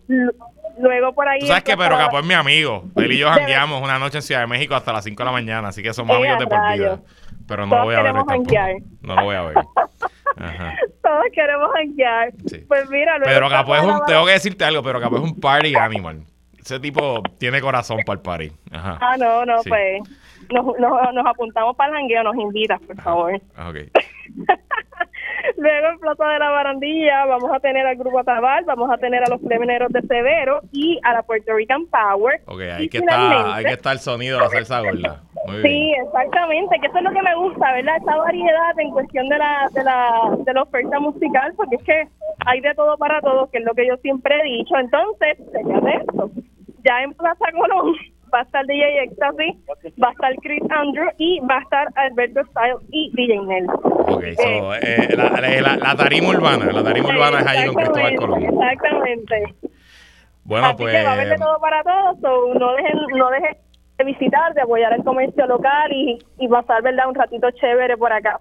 Luego 0.78 1.12
por 1.12 1.28
ahí. 1.28 1.40
Tú 1.40 1.46
sabes 1.46 1.64
que 1.64 1.76
Pedro 1.76 1.96
Capó 1.96 2.18
es 2.18 2.26
mi 2.26 2.34
amigo. 2.34 2.84
Él 2.96 3.12
y 3.12 3.18
yo 3.18 3.28
jangueamos 3.28 3.82
una 3.82 3.98
noche 3.98 4.18
en 4.18 4.22
Ciudad 4.22 4.40
de 4.40 4.46
México 4.46 4.74
hasta 4.74 4.92
las 4.92 5.04
5 5.04 5.22
de 5.22 5.24
la 5.24 5.32
mañana, 5.32 5.68
así 5.68 5.82
que 5.82 5.92
somos 5.92 6.16
amigos 6.16 6.38
de 6.38 6.46
por 6.46 6.72
vida. 6.72 7.00
Pero 7.46 7.66
no 7.66 7.76
lo 7.76 7.84
voy 7.84 7.94
a 7.94 8.02
ver 8.02 8.14
No 9.02 9.16
lo 9.16 9.24
voy 9.24 9.36
a 9.36 9.42
ver. 9.42 9.54
Todos 11.02 11.24
queremos 11.32 11.70
hanquear. 11.74 12.32
Pues 12.68 12.90
mira, 12.90 13.18
Pedro 13.22 13.48
Capó 13.48 13.76
es 13.76 13.84
un, 13.84 14.00
tengo 14.06 14.26
que 14.26 14.32
decirte 14.32 14.64
algo, 14.64 14.82
Pedro 14.82 15.00
Capó 15.00 15.16
es 15.16 15.22
un 15.22 15.40
party 15.40 15.74
animal. 15.74 16.24
Ese 16.58 16.80
tipo 16.80 17.22
tiene 17.38 17.60
corazón 17.60 17.98
para 18.06 18.16
el 18.16 18.22
party. 18.22 18.52
Ajá. 18.72 18.98
Ah, 19.00 19.16
no, 19.18 19.44
no, 19.44 19.56
pues 19.68 20.00
nos, 20.50 20.64
nos, 20.78 21.26
apuntamos 21.26 21.76
para 21.76 21.90
el 21.90 21.98
jangueo, 21.98 22.22
nos 22.22 22.36
invitas, 22.36 22.80
por 22.80 23.00
favor. 23.00 23.40
Ah, 23.54 23.68
ok. 23.68 23.76
Luego 25.56 25.88
en 25.88 25.98
Plaza 25.98 26.26
de 26.26 26.38
la 26.38 26.50
Barandilla 26.50 27.26
vamos 27.26 27.50
a 27.54 27.60
tener 27.60 27.86
al 27.86 27.96
Grupo 27.96 28.24
Tabal, 28.24 28.64
vamos 28.64 28.90
a 28.90 28.96
tener 28.96 29.22
a 29.22 29.28
los 29.28 29.40
Plemeneros 29.40 29.92
de 29.92 30.00
Severo 30.02 30.62
y 30.72 30.98
a 31.02 31.12
la 31.12 31.22
Puerto 31.22 31.54
Rican 31.54 31.86
Power. 31.86 32.40
Ok, 32.46 32.60
ahí 32.60 32.88
que, 32.88 32.98
está, 32.98 33.54
ahí 33.54 33.64
que 33.64 33.72
está 33.72 33.92
el 33.92 33.98
sonido 33.98 34.38
de 34.38 34.44
la 34.44 34.50
salsa 34.50 34.80
gorda. 34.80 35.22
Sí, 35.62 35.94
exactamente, 36.04 36.78
que 36.80 36.86
eso 36.86 36.98
es 36.98 37.04
lo 37.04 37.10
que 37.10 37.22
me 37.22 37.34
gusta, 37.36 37.72
¿verdad? 37.72 37.96
Esa 37.96 38.16
variedad 38.16 38.78
en 38.78 38.90
cuestión 38.90 39.28
de 39.28 39.38
la, 39.38 39.68
de 39.72 39.84
la, 39.84 40.36
de 40.38 40.52
la 40.52 40.62
oferta 40.62 41.00
musical, 41.00 41.52
porque 41.56 41.76
es 41.76 41.82
que 41.82 42.08
hay 42.46 42.60
de 42.60 42.74
todo 42.74 42.96
para 42.96 43.20
todos, 43.20 43.50
que 43.50 43.58
es 43.58 43.64
lo 43.64 43.74
que 43.74 43.86
yo 43.86 43.96
siempre 43.98 44.38
he 44.40 44.44
dicho. 44.44 44.76
Entonces, 44.76 45.38
esto, 45.38 46.30
ya 46.84 47.02
en 47.02 47.12
Plaza 47.14 47.46
Colón 47.52 47.94
va 48.34 48.40
a 48.40 48.42
estar 48.42 48.66
DJ 48.66 49.04
Ecstasy, 49.04 49.58
va 50.02 50.08
a 50.08 50.12
estar 50.12 50.34
Chris 50.42 50.62
Andrew 50.70 51.08
y 51.18 51.40
va 51.40 51.58
a 51.58 51.62
estar 51.62 51.88
Alberto 51.94 52.40
Style 52.50 52.76
y 52.90 53.10
DJ 53.14 53.40
Nel. 53.40 53.66
Ok, 53.70 54.24
so, 54.36 54.74
eh, 54.74 54.80
eh 54.82 55.16
la, 55.16 55.30
la, 55.30 55.76
la, 55.76 55.96
tarima 55.96 56.28
urbana, 56.30 56.66
la 56.72 56.82
tarima 56.82 57.08
urbana 57.08 57.40
es 57.40 57.46
ahí 57.46 57.66
con 57.66 57.74
Cristóbal 57.76 58.16
Colón. 58.16 58.42
Exactamente. 58.42 59.54
Bueno, 60.44 60.66
Así 60.66 60.76
pues. 60.76 60.94
Que 60.94 61.04
va 61.04 61.10
a 61.10 61.12
haber 61.14 61.28
de 61.28 61.36
todo 61.36 61.58
para 61.60 61.82
todos, 61.82 62.20
so 62.20 62.54
no 62.58 62.74
dejen, 62.74 62.98
no 63.16 63.30
dejen 63.30 63.56
de 63.98 64.04
visitar, 64.04 64.54
de 64.54 64.62
apoyar 64.62 64.92
el 64.92 65.04
comercio 65.04 65.46
local 65.46 65.92
y, 65.92 66.18
y 66.38 66.48
pasar, 66.48 66.82
¿verdad?, 66.82 67.08
un 67.08 67.14
ratito 67.14 67.48
chévere 67.52 67.96
por 67.96 68.12
acá. 68.12 68.40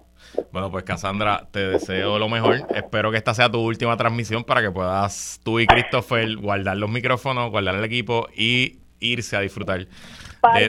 Bueno, 0.50 0.70
pues 0.70 0.84
Cassandra, 0.84 1.46
te 1.50 1.60
deseo 1.60 2.18
lo 2.18 2.28
mejor. 2.28 2.56
Espero 2.74 3.10
que 3.10 3.18
esta 3.18 3.34
sea 3.34 3.48
tu 3.48 3.60
última 3.60 3.96
transmisión 3.96 4.42
para 4.44 4.62
que 4.62 4.70
puedas 4.70 5.40
tú 5.44 5.60
y 5.60 5.66
Christopher 5.66 6.36
guardar 6.36 6.76
los 6.76 6.90
micrófonos, 6.90 7.50
guardar 7.50 7.76
el 7.76 7.84
equipo 7.84 8.26
y 8.34 8.80
irse 8.98 9.36
a 9.36 9.40
disfrutar 9.40 9.80
de 9.80 10.68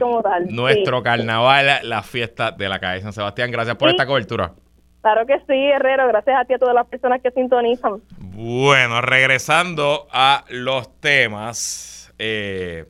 nuestro 0.49 1.01
carnaval, 1.01 1.67
la 1.83 2.03
fiesta 2.03 2.51
de 2.51 2.69
la 2.69 2.79
calle 2.79 3.01
San 3.01 3.13
Sebastián. 3.13 3.51
Gracias 3.51 3.75
por 3.75 3.89
esta 3.89 4.05
cobertura. 4.05 4.51
Claro 5.01 5.25
que 5.25 5.37
sí, 5.47 5.53
Herrero. 5.53 6.07
Gracias 6.07 6.35
a 6.35 6.45
ti 6.45 6.53
y 6.53 6.55
a 6.55 6.59
todas 6.59 6.73
las 6.75 6.87
personas 6.87 7.21
que 7.21 7.31
sintonizan. 7.31 8.01
Bueno, 8.19 9.01
regresando 9.01 10.07
a 10.11 10.43
los 10.49 10.99
temas. 10.99 12.13
Eh, 12.17 12.85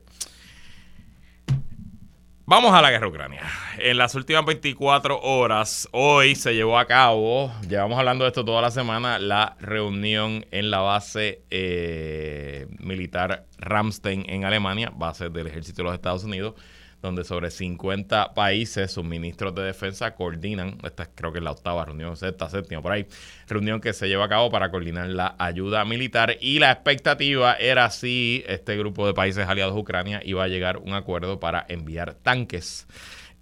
Vamos 2.48 2.72
a 2.72 2.80
la 2.80 2.92
guerra 2.92 3.08
Ucrania. 3.08 3.42
En 3.76 3.98
las 3.98 4.14
últimas 4.14 4.44
24 4.44 5.20
horas, 5.20 5.88
hoy 5.90 6.36
se 6.36 6.54
llevó 6.54 6.78
a 6.78 6.86
cabo, 6.86 7.52
llevamos 7.68 7.98
hablando 7.98 8.22
de 8.22 8.28
esto 8.28 8.44
toda 8.44 8.62
la 8.62 8.70
semana, 8.70 9.18
la 9.18 9.56
reunión 9.58 10.46
en 10.52 10.70
la 10.70 10.78
base 10.78 11.42
eh, 11.50 12.68
militar 12.78 13.46
Ramstein 13.58 14.26
en 14.28 14.44
Alemania, 14.44 14.92
base 14.94 15.28
del 15.28 15.48
ejército 15.48 15.78
de 15.78 15.84
los 15.86 15.94
Estados 15.94 16.22
Unidos 16.22 16.54
donde 17.02 17.24
sobre 17.24 17.50
50 17.50 18.34
países, 18.34 18.90
sus 18.90 19.04
ministros 19.04 19.54
de 19.54 19.62
defensa 19.62 20.14
coordinan, 20.14 20.78
esta 20.82 21.06
creo 21.06 21.32
que 21.32 21.38
es 21.38 21.44
la 21.44 21.52
octava 21.52 21.84
reunión, 21.84 22.16
sexta, 22.16 22.48
séptima, 22.48 22.82
por 22.82 22.92
ahí, 22.92 23.06
reunión 23.48 23.80
que 23.80 23.92
se 23.92 24.08
lleva 24.08 24.24
a 24.24 24.28
cabo 24.28 24.50
para 24.50 24.70
coordinar 24.70 25.08
la 25.08 25.36
ayuda 25.38 25.84
militar 25.84 26.36
y 26.40 26.58
la 26.58 26.72
expectativa 26.72 27.54
era 27.54 27.90
si 27.90 28.44
este 28.48 28.76
grupo 28.76 29.06
de 29.06 29.14
países 29.14 29.46
aliados 29.46 29.74
a 29.74 29.78
Ucrania 29.78 30.20
iba 30.24 30.42
a 30.42 30.48
llegar 30.48 30.76
a 30.76 30.78
un 30.78 30.94
acuerdo 30.94 31.38
para 31.40 31.64
enviar 31.68 32.14
tanques. 32.14 32.86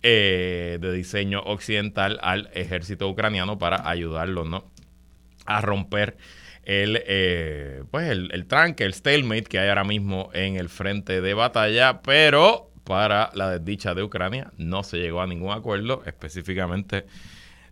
Eh, 0.07 0.77
de 0.83 0.93
diseño 0.93 1.41
occidental 1.41 2.19
al 2.21 2.51
ejército 2.53 3.09
ucraniano 3.09 3.57
para 3.57 3.89
ayudarlo 3.89 4.45
¿no? 4.45 4.71
a 5.47 5.63
romper 5.63 6.19
el, 6.65 7.03
eh, 7.07 7.85
pues 7.91 8.11
el, 8.11 8.31
el 8.33 8.47
tranque, 8.47 8.85
el 8.85 8.93
stalemate 8.93 9.45
que 9.45 9.59
hay 9.59 9.71
ahora 9.71 9.85
mismo 9.85 10.29
en 10.35 10.57
el 10.57 10.69
frente 10.69 11.23
de 11.23 11.33
batalla, 11.33 12.03
pero 12.03 12.74
para 12.85 13.31
la 13.35 13.51
desdicha 13.51 13.95
de 13.95 14.03
Ucrania. 14.03 14.53
No 14.57 14.83
se 14.83 14.99
llegó 14.99 15.21
a 15.21 15.27
ningún 15.27 15.53
acuerdo. 15.53 16.03
Específicamente, 16.07 17.07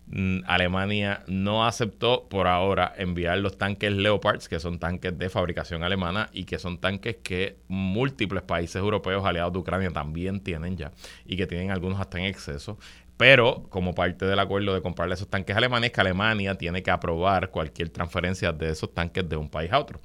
mm, 0.07 0.39
Alemania 0.45 1.23
no 1.27 1.65
aceptó 1.65 2.27
por 2.27 2.47
ahora 2.47 2.93
enviar 2.97 3.37
los 3.37 3.57
tanques 3.57 3.91
Leopards, 3.93 4.49
que 4.49 4.59
son 4.59 4.79
tanques 4.79 5.17
de 5.17 5.29
fabricación 5.29 5.83
alemana 5.83 6.29
y 6.33 6.45
que 6.45 6.59
son 6.59 6.79
tanques 6.79 7.17
que 7.23 7.57
múltiples 7.67 8.43
países 8.43 8.77
europeos 8.77 9.23
aliados 9.25 9.53
de 9.53 9.59
Ucrania 9.59 9.91
también 9.91 10.41
tienen 10.41 10.75
ya 10.75 10.91
y 11.25 11.37
que 11.37 11.47
tienen 11.47 11.71
algunos 11.71 11.99
hasta 11.99 12.19
en 12.19 12.25
exceso. 12.25 12.77
Pero 13.15 13.63
como 13.69 13.93
parte 13.93 14.25
del 14.25 14.39
acuerdo 14.39 14.73
de 14.73 14.81
comprarle 14.81 15.13
esos 15.13 15.29
tanques 15.29 15.55
alemanes, 15.55 15.91
que 15.91 16.01
Alemania 16.01 16.55
tiene 16.55 16.81
que 16.81 16.91
aprobar 16.91 17.51
cualquier 17.51 17.89
transferencia 17.89 18.51
de 18.51 18.71
esos 18.71 18.93
tanques 18.93 19.27
de 19.29 19.37
un 19.37 19.49
país 19.49 19.71
a 19.71 19.79
otro. 19.79 20.01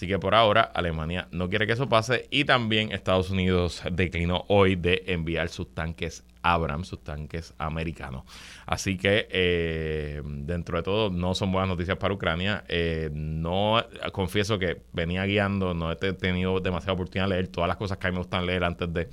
Así 0.00 0.08
que 0.08 0.18
por 0.18 0.34
ahora 0.34 0.62
Alemania 0.62 1.28
no 1.30 1.50
quiere 1.50 1.66
que 1.66 1.74
eso 1.74 1.86
pase 1.86 2.26
y 2.30 2.46
también 2.46 2.90
Estados 2.90 3.28
Unidos 3.28 3.82
declinó 3.92 4.46
hoy 4.48 4.74
de 4.74 5.02
enviar 5.08 5.50
sus 5.50 5.74
tanques 5.74 6.24
Abrams, 6.40 6.88
sus 6.88 7.04
tanques 7.04 7.52
americanos. 7.58 8.22
Así 8.64 8.96
que 8.96 9.28
eh, 9.30 10.22
dentro 10.24 10.78
de 10.78 10.82
todo 10.84 11.10
no 11.10 11.34
son 11.34 11.52
buenas 11.52 11.68
noticias 11.68 11.98
para 11.98 12.14
Ucrania. 12.14 12.64
Eh, 12.68 13.10
no 13.12 13.84
confieso 14.12 14.58
que 14.58 14.80
venía 14.94 15.26
guiando, 15.26 15.74
no 15.74 15.92
he 15.92 15.96
tenido 15.96 16.60
demasiada 16.60 16.94
oportunidad 16.94 17.26
de 17.26 17.34
leer 17.34 17.48
todas 17.48 17.68
las 17.68 17.76
cosas 17.76 17.98
que 17.98 18.06
a 18.06 18.10
mí 18.10 18.14
me 18.14 18.20
gustan 18.20 18.46
leer 18.46 18.64
antes 18.64 18.90
de 18.90 19.10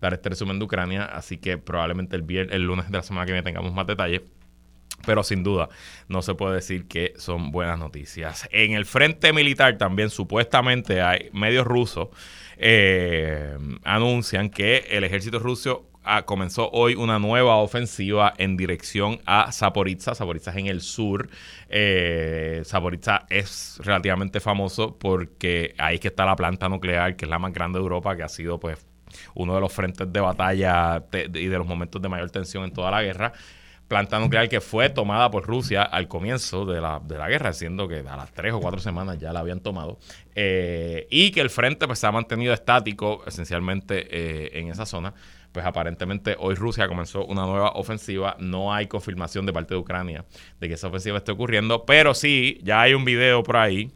dar 0.00 0.14
este 0.14 0.30
resumen 0.30 0.58
de 0.58 0.64
Ucrania. 0.64 1.04
Así 1.04 1.36
que 1.36 1.58
probablemente 1.58 2.16
el, 2.16 2.22
viernes, 2.22 2.56
el 2.56 2.62
lunes 2.62 2.90
de 2.90 2.96
la 2.96 3.02
semana 3.02 3.26
que 3.26 3.32
viene 3.32 3.44
tengamos 3.44 3.74
más 3.74 3.86
detalles. 3.86 4.22
Pero 5.06 5.22
sin 5.22 5.42
duda 5.42 5.68
no 6.08 6.22
se 6.22 6.34
puede 6.34 6.56
decir 6.56 6.86
que 6.86 7.14
son 7.16 7.50
buenas 7.52 7.78
noticias. 7.78 8.48
En 8.52 8.72
el 8.72 8.84
frente 8.84 9.32
militar 9.32 9.78
también 9.78 10.10
supuestamente 10.10 11.00
hay 11.00 11.30
medios 11.32 11.66
rusos 11.66 12.08
eh, 12.62 13.56
anuncian 13.84 14.50
que 14.50 14.84
el 14.90 15.02
ejército 15.04 15.38
ruso 15.38 15.86
ah, 16.04 16.26
comenzó 16.26 16.68
hoy 16.72 16.94
una 16.94 17.18
nueva 17.18 17.56
ofensiva 17.56 18.34
en 18.36 18.58
dirección 18.58 19.18
a 19.24 19.50
Zaporizhzhia. 19.50 20.14
Zaporizhzhia 20.14 20.52
es 20.52 20.58
en 20.58 20.66
el 20.66 20.82
sur. 20.82 21.30
Eh, 21.70 22.60
Zaporizhzhia 22.66 23.24
es 23.30 23.80
relativamente 23.82 24.40
famoso 24.40 24.98
porque 24.98 25.74
ahí 25.78 25.98
que 25.98 26.08
está 26.08 26.26
la 26.26 26.36
planta 26.36 26.68
nuclear, 26.68 27.16
que 27.16 27.24
es 27.24 27.30
la 27.30 27.38
más 27.38 27.54
grande 27.54 27.78
de 27.78 27.82
Europa, 27.82 28.14
que 28.14 28.24
ha 28.24 28.28
sido 28.28 28.60
pues 28.60 28.86
uno 29.34 29.54
de 29.54 29.60
los 29.62 29.72
frentes 29.72 30.12
de 30.12 30.20
batalla 30.20 31.02
y 31.12 31.46
de 31.46 31.58
los 31.58 31.66
momentos 31.66 32.02
de 32.02 32.10
mayor 32.10 32.30
tensión 32.30 32.64
en 32.64 32.72
toda 32.72 32.90
la 32.90 33.02
guerra 33.02 33.32
planta 33.90 34.20
nuclear 34.20 34.48
que 34.48 34.60
fue 34.60 34.88
tomada 34.88 35.32
por 35.32 35.44
Rusia 35.44 35.82
al 35.82 36.06
comienzo 36.06 36.64
de 36.64 36.80
la, 36.80 37.00
de 37.04 37.18
la 37.18 37.28
guerra, 37.28 37.52
siendo 37.52 37.88
que 37.88 37.98
a 37.98 38.16
las 38.16 38.32
tres 38.32 38.52
o 38.52 38.60
cuatro 38.60 38.78
semanas 38.78 39.18
ya 39.18 39.32
la 39.32 39.40
habían 39.40 39.58
tomado, 39.58 39.98
eh, 40.36 41.08
y 41.10 41.32
que 41.32 41.40
el 41.40 41.50
frente 41.50 41.88
pues, 41.88 41.98
se 41.98 42.06
ha 42.06 42.12
mantenido 42.12 42.54
estático 42.54 43.24
esencialmente 43.26 44.06
eh, 44.08 44.60
en 44.60 44.68
esa 44.68 44.86
zona. 44.86 45.12
Pues 45.50 45.66
aparentemente 45.66 46.36
hoy 46.38 46.54
Rusia 46.54 46.86
comenzó 46.86 47.24
una 47.24 47.44
nueva 47.44 47.72
ofensiva. 47.72 48.36
No 48.38 48.72
hay 48.72 48.86
confirmación 48.86 49.44
de 49.44 49.52
parte 49.52 49.74
de 49.74 49.80
Ucrania 49.80 50.24
de 50.60 50.68
que 50.68 50.74
esa 50.74 50.86
ofensiva 50.86 51.18
esté 51.18 51.32
ocurriendo, 51.32 51.84
pero 51.84 52.14
sí, 52.14 52.60
ya 52.62 52.82
hay 52.82 52.94
un 52.94 53.04
video 53.04 53.42
por 53.42 53.56
ahí 53.56 53.90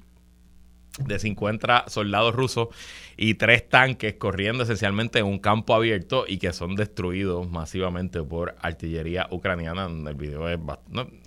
de 0.98 1.18
50 1.18 1.86
soldados 1.88 2.34
rusos 2.34 2.68
y 3.16 3.34
tres 3.34 3.68
tanques 3.68 4.14
corriendo 4.14 4.62
esencialmente 4.62 5.18
en 5.18 5.26
un 5.26 5.38
campo 5.38 5.74
abierto 5.74 6.24
y 6.26 6.38
que 6.38 6.52
son 6.52 6.76
destruidos 6.76 7.48
masivamente 7.50 8.22
por 8.22 8.54
artillería 8.60 9.26
ucraniana. 9.30 9.86
El 9.86 10.14
video 10.14 10.48
es, 10.48 10.58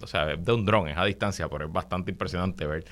o 0.02 0.08
sea, 0.08 0.38
de 0.38 0.52
un 0.54 0.66
dron, 0.66 0.88
es 0.88 0.98
a 0.98 1.06
distancia, 1.06 1.50
pero 1.50 1.66
es 1.66 1.72
bastante 1.72 2.12
impresionante 2.12 2.66
ver 2.66 2.86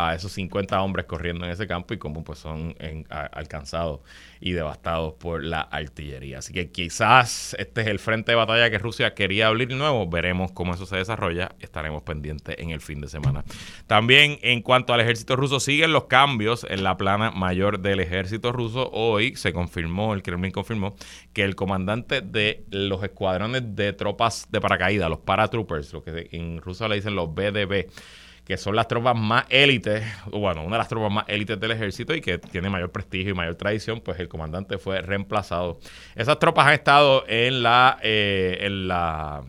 a 0.00 0.14
esos 0.14 0.30
50 0.30 0.80
hombres 0.80 1.06
corriendo 1.06 1.44
en 1.44 1.50
ese 1.50 1.66
campo 1.66 1.92
y 1.92 1.98
cómo 1.98 2.22
pues 2.22 2.38
son 2.38 2.76
alcanzados 3.10 4.00
y 4.40 4.52
devastados 4.52 5.14
por 5.14 5.42
la 5.42 5.60
artillería. 5.60 6.38
Así 6.38 6.52
que 6.52 6.70
quizás 6.70 7.56
este 7.58 7.80
es 7.80 7.88
el 7.88 7.98
frente 7.98 8.30
de 8.30 8.36
batalla 8.36 8.70
que 8.70 8.78
Rusia 8.78 9.14
quería 9.14 9.48
abrir 9.48 9.74
nuevo. 9.74 10.08
Veremos 10.08 10.52
cómo 10.52 10.74
eso 10.74 10.86
se 10.86 10.96
desarrolla. 10.96 11.50
Estaremos 11.58 12.04
pendientes 12.04 12.54
en 12.60 12.70
el 12.70 12.80
fin 12.80 13.00
de 13.00 13.08
semana. 13.08 13.44
También 13.88 14.38
en 14.42 14.62
cuanto 14.62 14.92
al 14.92 15.00
ejército 15.00 15.34
ruso, 15.34 15.58
siguen 15.58 15.92
los 15.92 16.04
cambios 16.04 16.64
en 16.70 16.84
la 16.84 16.96
plana 16.96 17.32
mayor 17.32 17.80
del 17.80 17.98
ejército 17.98 18.52
ruso. 18.52 18.90
Hoy 18.92 19.34
se 19.34 19.52
confirmó, 19.52 20.14
el 20.14 20.22
Kremlin 20.22 20.52
confirmó, 20.52 20.94
que 21.32 21.42
el 21.42 21.56
comandante 21.56 22.20
de 22.20 22.64
los 22.70 23.02
escuadrones 23.02 23.74
de 23.74 23.92
tropas 23.94 24.46
de 24.48 24.60
paracaídas, 24.60 25.10
los 25.10 25.18
paratroopers, 25.18 25.92
lo 25.92 26.04
que 26.04 26.28
en 26.30 26.60
ruso 26.60 26.86
le 26.86 26.94
dicen 26.94 27.16
los 27.16 27.34
BDB, 27.34 27.90
que 28.48 28.56
son 28.56 28.74
las 28.74 28.88
tropas 28.88 29.14
más 29.14 29.44
élites, 29.50 30.02
bueno, 30.32 30.62
una 30.62 30.76
de 30.76 30.78
las 30.78 30.88
tropas 30.88 31.12
más 31.12 31.26
élites 31.28 31.60
del 31.60 31.70
ejército 31.70 32.14
y 32.14 32.22
que 32.22 32.38
tiene 32.38 32.70
mayor 32.70 32.90
prestigio 32.90 33.32
y 33.32 33.34
mayor 33.34 33.56
tradición, 33.56 34.00
pues 34.00 34.18
el 34.20 34.28
comandante 34.28 34.78
fue 34.78 35.02
reemplazado. 35.02 35.78
Esas 36.16 36.38
tropas 36.38 36.66
han 36.66 36.72
estado 36.72 37.24
en 37.28 37.62
la, 37.62 37.98
eh, 38.02 38.56
en 38.62 38.88
la 38.88 39.42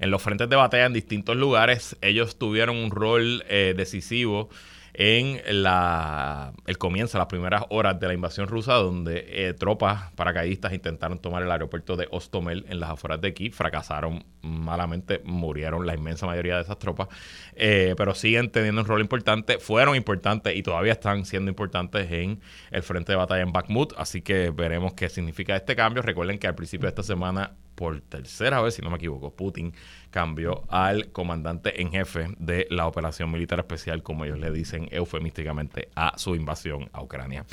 en 0.00 0.10
los 0.10 0.20
frentes 0.20 0.48
de 0.48 0.56
batalla 0.56 0.86
en 0.86 0.92
distintos 0.92 1.36
lugares. 1.36 1.96
Ellos 2.00 2.36
tuvieron 2.36 2.76
un 2.76 2.90
rol 2.90 3.44
eh, 3.48 3.74
decisivo 3.76 4.48
en 4.94 5.40
la, 5.62 6.52
el 6.66 6.76
comienzo, 6.76 7.16
las 7.16 7.26
primeras 7.26 7.64
horas 7.70 7.98
de 7.98 8.08
la 8.08 8.14
invasión 8.14 8.46
rusa, 8.46 8.74
donde 8.74 9.24
eh, 9.28 9.54
tropas 9.54 10.12
paracaidistas 10.12 10.72
intentaron 10.72 11.18
tomar 11.18 11.42
el 11.42 11.50
aeropuerto 11.50 11.96
de 11.96 12.08
Ostomel 12.10 12.66
en 12.68 12.78
las 12.78 12.90
afueras 12.90 13.20
de 13.20 13.32
Kiev, 13.32 13.54
fracasaron 13.54 14.24
malamente, 14.42 15.22
murieron 15.24 15.86
la 15.86 15.94
inmensa 15.94 16.26
mayoría 16.26 16.56
de 16.56 16.62
esas 16.62 16.78
tropas, 16.78 17.08
eh, 17.54 17.94
pero 17.96 18.14
siguen 18.14 18.50
teniendo 18.50 18.82
un 18.82 18.86
rol 18.86 19.00
importante, 19.00 19.58
fueron 19.58 19.96
importantes 19.96 20.54
y 20.54 20.62
todavía 20.62 20.92
están 20.92 21.24
siendo 21.24 21.50
importantes 21.50 22.10
en 22.12 22.40
el 22.70 22.82
frente 22.82 23.12
de 23.12 23.16
batalla 23.16 23.42
en 23.42 23.52
Bakhmut, 23.52 23.94
así 23.96 24.20
que 24.20 24.50
veremos 24.50 24.92
qué 24.92 25.08
significa 25.08 25.56
este 25.56 25.74
cambio. 25.74 26.02
Recuerden 26.02 26.38
que 26.38 26.48
al 26.48 26.54
principio 26.54 26.86
de 26.86 26.90
esta 26.90 27.02
semana 27.02 27.52
por 27.82 28.00
tercera 28.00 28.62
vez, 28.62 28.74
si 28.74 28.82
no 28.82 28.90
me 28.90 28.96
equivoco, 28.96 29.34
Putin 29.34 29.74
cambió 30.10 30.62
al 30.68 31.10
comandante 31.10 31.82
en 31.82 31.90
jefe 31.90 32.28
de 32.38 32.68
la 32.70 32.86
operación 32.86 33.28
militar 33.28 33.58
especial, 33.58 34.04
como 34.04 34.24
ellos 34.24 34.38
le 34.38 34.52
dicen 34.52 34.88
eufemísticamente, 34.92 35.88
a 35.96 36.16
su 36.16 36.36
invasión 36.36 36.88
a 36.92 37.02
Ucrania. 37.02 37.44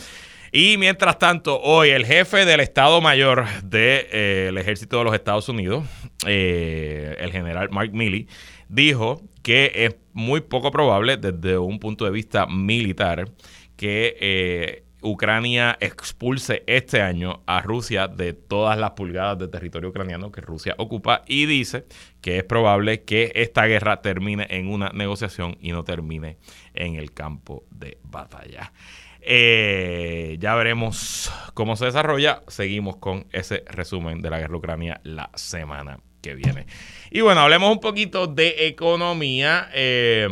Y 0.51 0.77
mientras 0.77 1.17
tanto, 1.17 1.59
hoy 1.59 1.89
el 1.89 2.05
jefe 2.05 2.45
del 2.45 2.59
Estado 2.59 3.01
Mayor 3.01 3.47
del 3.63 4.05
eh, 4.11 4.53
ejército 4.55 4.99
de 4.99 5.03
los 5.05 5.15
Estados 5.15 5.49
Unidos, 5.49 5.83
eh, 6.27 7.15
el 7.17 7.31
general 7.31 7.71
Mark 7.71 7.91
Milley, 7.91 8.27
dijo 8.67 9.23
que 9.41 9.71
es 9.73 9.95
muy 10.13 10.41
poco 10.41 10.69
probable 10.69 11.17
desde 11.17 11.57
un 11.57 11.79
punto 11.79 12.05
de 12.05 12.11
vista 12.11 12.45
militar 12.45 13.27
que 13.75 14.15
eh, 14.19 14.83
Ucrania 15.01 15.77
expulse 15.79 16.63
este 16.67 17.01
año 17.01 17.41
a 17.45 17.61
Rusia 17.61 18.07
de 18.07 18.33
todas 18.33 18.77
las 18.77 18.91
pulgadas 18.91 19.39
de 19.39 19.47
territorio 19.47 19.89
ucraniano 19.89 20.31
que 20.31 20.41
Rusia 20.41 20.75
ocupa 20.77 21.23
y 21.27 21.45
dice 21.45 21.85
que 22.21 22.37
es 22.37 22.43
probable 22.43 23.03
que 23.03 23.31
esta 23.35 23.65
guerra 23.65 24.01
termine 24.01 24.47
en 24.49 24.67
una 24.67 24.89
negociación 24.89 25.57
y 25.61 25.71
no 25.71 25.83
termine 25.83 26.37
en 26.73 26.95
el 26.95 27.13
campo 27.13 27.63
de 27.71 27.97
batalla. 28.03 28.73
Eh, 29.21 30.37
ya 30.39 30.55
veremos 30.55 31.31
cómo 31.53 31.75
se 31.75 31.85
desarrolla. 31.85 32.41
Seguimos 32.47 32.97
con 32.97 33.27
ese 33.31 33.63
resumen 33.67 34.21
de 34.21 34.29
la 34.29 34.39
guerra 34.39 34.57
ucrania 34.57 35.01
la 35.03 35.29
semana 35.35 35.99
que 36.21 36.35
viene. 36.35 36.65
Y 37.11 37.21
bueno, 37.21 37.41
hablemos 37.41 37.71
un 37.71 37.79
poquito 37.79 38.27
de 38.27 38.67
economía. 38.67 39.69
Eh, 39.73 40.27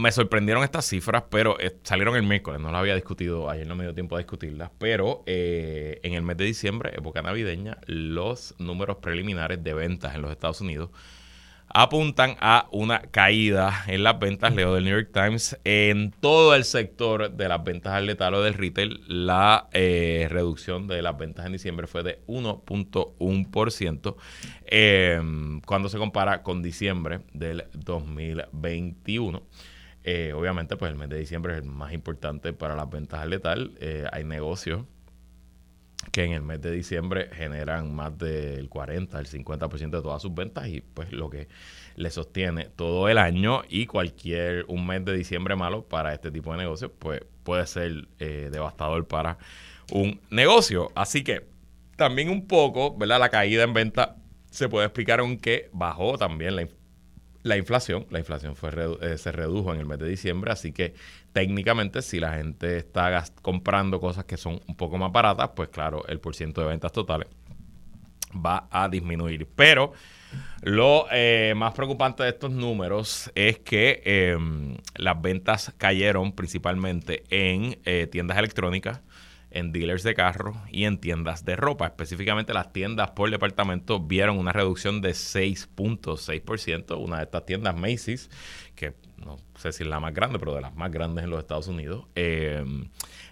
me 0.00 0.10
sorprendieron 0.12 0.64
estas 0.64 0.86
cifras, 0.86 1.24
pero 1.30 1.60
eh, 1.60 1.76
salieron 1.82 2.16
el 2.16 2.22
miércoles, 2.22 2.60
no 2.60 2.72
las 2.72 2.80
había 2.80 2.94
discutido, 2.94 3.50
ayer 3.50 3.66
no 3.66 3.76
me 3.76 3.84
dio 3.84 3.94
tiempo 3.94 4.16
a 4.16 4.18
discutirlas, 4.18 4.70
pero 4.78 5.22
eh, 5.26 6.00
en 6.02 6.14
el 6.14 6.22
mes 6.22 6.36
de 6.38 6.44
diciembre, 6.46 6.92
época 6.96 7.22
navideña, 7.22 7.78
los 7.86 8.54
números 8.58 8.96
preliminares 8.96 9.62
de 9.62 9.74
ventas 9.74 10.14
en 10.14 10.22
los 10.22 10.30
Estados 10.30 10.60
Unidos 10.60 10.90
apuntan 11.72 12.36
a 12.40 12.66
una 12.72 13.00
caída 13.00 13.84
en 13.86 14.02
las 14.02 14.18
ventas, 14.18 14.52
leo 14.54 14.74
del 14.74 14.84
New 14.84 14.92
York 14.92 15.10
Times, 15.12 15.56
en 15.62 16.10
todo 16.10 16.56
el 16.56 16.64
sector 16.64 17.30
de 17.30 17.48
las 17.48 17.62
ventas 17.62 17.92
al 17.92 18.06
letal 18.06 18.34
o 18.34 18.42
del 18.42 18.54
retail, 18.54 19.04
la 19.06 19.68
eh, 19.72 20.26
reducción 20.30 20.88
de 20.88 21.00
las 21.00 21.16
ventas 21.16 21.46
en 21.46 21.52
diciembre 21.52 21.86
fue 21.86 22.02
de 22.02 22.18
1.1% 22.26 24.16
cuando 25.64 25.88
se 25.88 25.98
compara 25.98 26.42
con 26.42 26.60
diciembre 26.60 27.20
del 27.32 27.66
2021. 27.74 29.42
Eh, 30.04 30.32
obviamente, 30.34 30.76
pues 30.76 30.90
el 30.90 30.98
mes 30.98 31.08
de 31.08 31.18
diciembre 31.18 31.52
es 31.54 31.62
el 31.62 31.68
más 31.68 31.92
importante 31.92 32.52
para 32.52 32.74
las 32.74 32.88
ventas 32.88 33.20
al 33.20 33.30
letal. 33.30 33.72
Eh, 33.80 34.06
hay 34.12 34.24
negocios 34.24 34.84
que 36.12 36.24
en 36.24 36.32
el 36.32 36.42
mes 36.42 36.60
de 36.62 36.70
diciembre 36.70 37.28
generan 37.32 37.94
más 37.94 38.16
del 38.16 38.68
40, 38.68 39.18
el 39.18 39.26
50% 39.26 39.90
de 39.90 40.02
todas 40.02 40.22
sus 40.22 40.34
ventas 40.34 40.66
y 40.66 40.80
pues 40.80 41.12
lo 41.12 41.28
que 41.28 41.48
le 41.94 42.10
sostiene 42.10 42.70
todo 42.74 43.08
el 43.08 43.18
año 43.18 43.62
y 43.68 43.86
cualquier 43.86 44.64
un 44.68 44.86
mes 44.86 45.04
de 45.04 45.12
diciembre 45.12 45.56
malo 45.56 45.84
para 45.84 46.14
este 46.14 46.30
tipo 46.30 46.52
de 46.52 46.58
negocios 46.58 46.90
pues 46.98 47.20
puede 47.42 47.66
ser 47.66 48.08
eh, 48.18 48.48
devastador 48.50 49.06
para 49.06 49.38
un 49.92 50.20
negocio. 50.30 50.90
Así 50.94 51.22
que 51.22 51.46
también 51.96 52.30
un 52.30 52.46
poco, 52.46 52.96
¿verdad? 52.96 53.20
La 53.20 53.28
caída 53.28 53.62
en 53.62 53.74
venta 53.74 54.16
se 54.50 54.68
puede 54.68 54.86
explicar 54.86 55.20
aunque 55.20 55.68
bajó 55.72 56.16
también 56.16 56.56
la, 56.56 56.66
la 57.42 57.56
inflación, 57.56 58.06
la 58.10 58.18
inflación 58.18 58.54
fue 58.54 58.70
eh, 59.00 59.16
se 59.16 59.32
redujo 59.32 59.72
en 59.72 59.80
el 59.80 59.86
mes 59.86 59.98
de 59.98 60.08
diciembre, 60.08 60.52
así 60.52 60.72
que 60.72 60.94
técnicamente 61.32 62.02
si 62.02 62.20
la 62.20 62.34
gente 62.34 62.76
está 62.76 63.24
comprando 63.42 64.00
cosas 64.00 64.24
que 64.24 64.36
son 64.36 64.60
un 64.66 64.76
poco 64.76 64.98
más 64.98 65.10
baratas, 65.10 65.50
pues 65.56 65.68
claro, 65.70 66.06
el 66.06 66.20
porcentaje 66.20 66.66
de 66.66 66.70
ventas 66.70 66.92
totales 66.92 67.28
va 68.34 68.68
a 68.70 68.88
disminuir. 68.88 69.48
Pero 69.56 69.92
lo 70.62 71.06
eh, 71.10 71.54
más 71.56 71.74
preocupante 71.74 72.22
de 72.22 72.30
estos 72.30 72.50
números 72.50 73.30
es 73.34 73.58
que 73.58 74.02
em, 74.04 74.76
las 74.96 75.20
ventas 75.20 75.72
cayeron 75.78 76.32
principalmente 76.32 77.24
en 77.30 77.78
eh, 77.84 78.06
tiendas 78.10 78.38
electrónicas, 78.38 79.00
en 79.50 79.72
dealers 79.72 80.02
de 80.02 80.14
carros 80.14 80.56
y 80.70 80.84
en 80.84 80.98
tiendas 80.98 81.44
de 81.44 81.56
ropa. 81.56 81.86
Específicamente 81.86 82.54
las 82.54 82.72
tiendas 82.72 83.10
por 83.10 83.30
departamento 83.30 84.00
vieron 84.00 84.38
una 84.38 84.52
reducción 84.52 85.00
de 85.00 85.10
6.6%. 85.10 86.98
Una 86.98 87.18
de 87.18 87.24
estas 87.24 87.46
tiendas, 87.46 87.76
Macy's, 87.76 88.30
que 88.74 88.94
no 89.24 89.36
sé 89.54 89.72
si 89.72 89.82
es 89.82 89.88
la 89.88 90.00
más 90.00 90.14
grande, 90.14 90.38
pero 90.38 90.54
de 90.54 90.62
las 90.62 90.74
más 90.74 90.90
grandes 90.90 91.24
en 91.24 91.30
los 91.30 91.40
Estados 91.40 91.68
Unidos, 91.68 92.06
eh, 92.14 92.64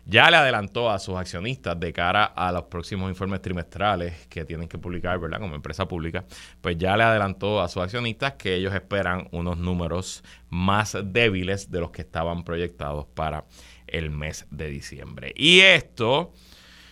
ya 0.05 0.31
le 0.31 0.37
adelantó 0.37 0.91
a 0.91 0.99
sus 0.99 1.17
accionistas 1.17 1.79
de 1.81 1.93
cara 1.93 2.25
a 2.25 2.53
los 2.53 2.65
próximos 2.65 3.09
informes 3.09 3.41
trimestrales 3.41 4.27
que 4.29 4.45
tienen 4.45 4.69
que 4.69 4.79
publicar, 4.79 5.19
¿verdad? 5.19 5.41
Como 5.41 5.55
empresa 5.55 5.89
pública, 5.89 6.25
pues 6.61 6.77
ya 6.77 6.97
le 6.97 7.05
adelantó 7.05 7.61
a 7.61 7.69
sus 7.69 7.83
accionistas 7.83 8.35
que 8.35 8.55
ellos 8.55 8.75
esperan 8.75 9.29
unos 9.33 9.57
números 9.57 10.23
más 10.51 10.97
débiles 11.05 11.71
de 11.71 11.81
los 11.81 11.91
que 11.91 12.03
estaban 12.03 12.45
proyectados 12.45 13.07
para 13.07 13.45
el 13.93 14.11
mes 14.11 14.47
de 14.51 14.69
diciembre. 14.69 15.33
Y 15.37 15.61
esto, 15.61 16.33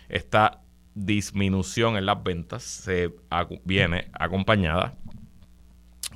esta 0.09 0.63
disminución 0.95 1.97
en 1.97 2.07
las 2.07 2.23
ventas, 2.23 2.63
se 2.63 3.13
viene 3.65 4.09
acompañada 4.13 4.95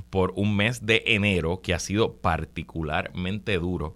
por 0.08 0.32
un 0.36 0.56
mes 0.56 0.86
de 0.86 1.02
enero 1.06 1.60
que 1.62 1.74
ha 1.74 1.78
sido 1.78 2.16
particularmente 2.16 3.58
duro 3.58 3.94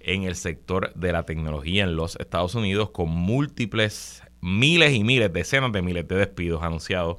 en 0.00 0.22
el 0.22 0.36
sector 0.36 0.92
de 0.94 1.12
la 1.12 1.24
tecnología 1.24 1.84
en 1.84 1.96
los 1.96 2.16
Estados 2.16 2.54
Unidos, 2.54 2.90
con 2.90 3.08
múltiples 3.08 4.22
miles 4.40 4.94
y 4.94 5.02
miles, 5.02 5.32
decenas 5.32 5.72
de 5.72 5.82
miles 5.82 6.06
de 6.06 6.16
despidos 6.16 6.62
anunciados 6.62 7.18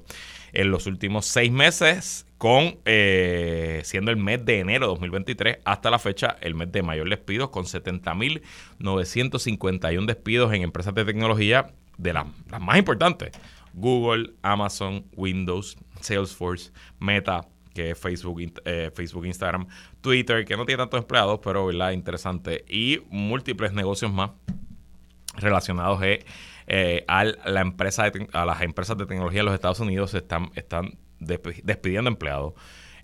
en 0.58 0.72
los 0.72 0.88
últimos 0.88 1.28
seis 1.28 1.52
meses, 1.52 2.26
con 2.40 2.80
eh, 2.86 3.82
siendo 3.84 4.10
el 4.10 4.18
mes 4.18 4.44
de 4.44 4.60
enero 4.60 4.88
de 4.88 4.90
2023 4.90 5.60
hasta 5.64 5.92
la 5.92 6.00
fecha 6.00 6.36
el 6.42 6.56
mes 6.56 6.72
de 6.72 6.82
mayor 6.82 7.08
despidos, 7.08 7.52
con 7.52 7.66
70.951 7.66 10.08
despidos 10.08 10.52
en 10.54 10.64
empresas 10.64 10.96
de 10.96 11.06
tecnología 11.06 11.68
de 12.00 12.12
las, 12.12 12.26
más 12.60 12.80
importantes. 12.80 13.34
Google, 13.74 14.34
Amazon, 14.42 15.06
Windows, 15.16 15.78
Salesforce, 16.02 16.72
Meta, 17.00 17.48
que 17.76 17.92
es 17.92 18.00
Facebook, 18.00 18.42
eh, 18.66 18.90
Facebook, 18.96 19.28
Instagram, 19.28 19.68
Twitter, 20.02 20.44
que 20.44 20.58
no 20.58 20.66
tiene 20.66 20.80
tantos 20.80 21.02
empleados, 21.02 21.40
pero 21.44 21.68
¿verdad? 21.68 21.92
interesante, 21.92 22.66
y 22.68 23.04
múltiples 23.12 23.74
negocios 23.74 24.12
más 24.12 24.32
relacionados 25.36 26.02
eh, 26.02 26.26
eh, 26.68 27.06
la 27.08 27.62
empresa 27.62 28.12
a 28.34 28.46
las 28.46 28.62
empresas 28.62 28.98
de 28.98 29.06
tecnología 29.06 29.40
en 29.40 29.46
los 29.46 29.56
Estados 29.56 29.80
Unidos 29.80 30.14
están, 30.14 30.52
están 30.56 30.98
despidiendo 31.20 32.10
empleados. 32.10 32.54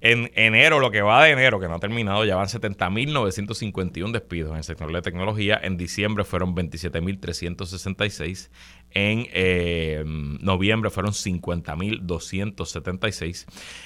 En 0.05 0.31
enero, 0.35 0.81
lo 0.81 0.91
que 0.91 1.01
va 1.01 1.23
de 1.23 1.31
enero, 1.31 1.61
que 1.61 1.69
no 1.69 1.75
ha 1.75 1.79
terminado, 1.79 2.25
ya 2.25 2.35
van 2.35 2.47
70.951 2.47 4.11
despidos 4.11 4.51
en 4.51 4.57
el 4.57 4.65
sector 4.65 4.91
de 4.91 5.01
tecnología. 5.01 5.57
En 5.63 5.77
diciembre 5.77 6.25
fueron 6.25 6.53
27.366. 6.57 8.49
En 8.91 9.27
eh, 9.31 10.03
noviembre 10.05 10.89
fueron 10.89 11.13
50.276. 11.13 13.45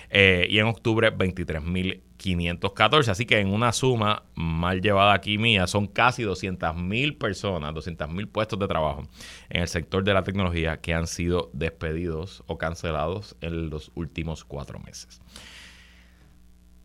Eh, 0.10 0.48
y 0.50 0.58
en 0.58 0.66
octubre 0.66 1.16
23.514. 1.16 3.10
Así 3.10 3.28
que 3.28 3.38
en 3.38 3.50
una 3.50 3.72
suma 3.72 4.24
mal 4.34 4.82
llevada 4.82 5.14
aquí 5.14 5.38
mía, 5.38 5.68
son 5.68 5.86
casi 5.86 6.24
200.000 6.24 7.20
personas, 7.20 7.76
200.000 7.76 8.28
puestos 8.28 8.58
de 8.58 8.68
trabajo 8.68 9.08
en 9.52 9.62
el 9.62 9.68
sector 9.68 10.04
de 10.04 10.16
la 10.16 10.24
tecnología 10.24 10.82
que 10.82 10.96
han 10.96 11.06
sido 11.06 11.52
despedidos 11.54 12.44
o 12.48 12.58
cancelados 12.58 13.38
en 13.42 13.70
los 13.70 13.92
últimos 13.94 14.46
cuatro 14.46 14.80
meses 14.80 15.22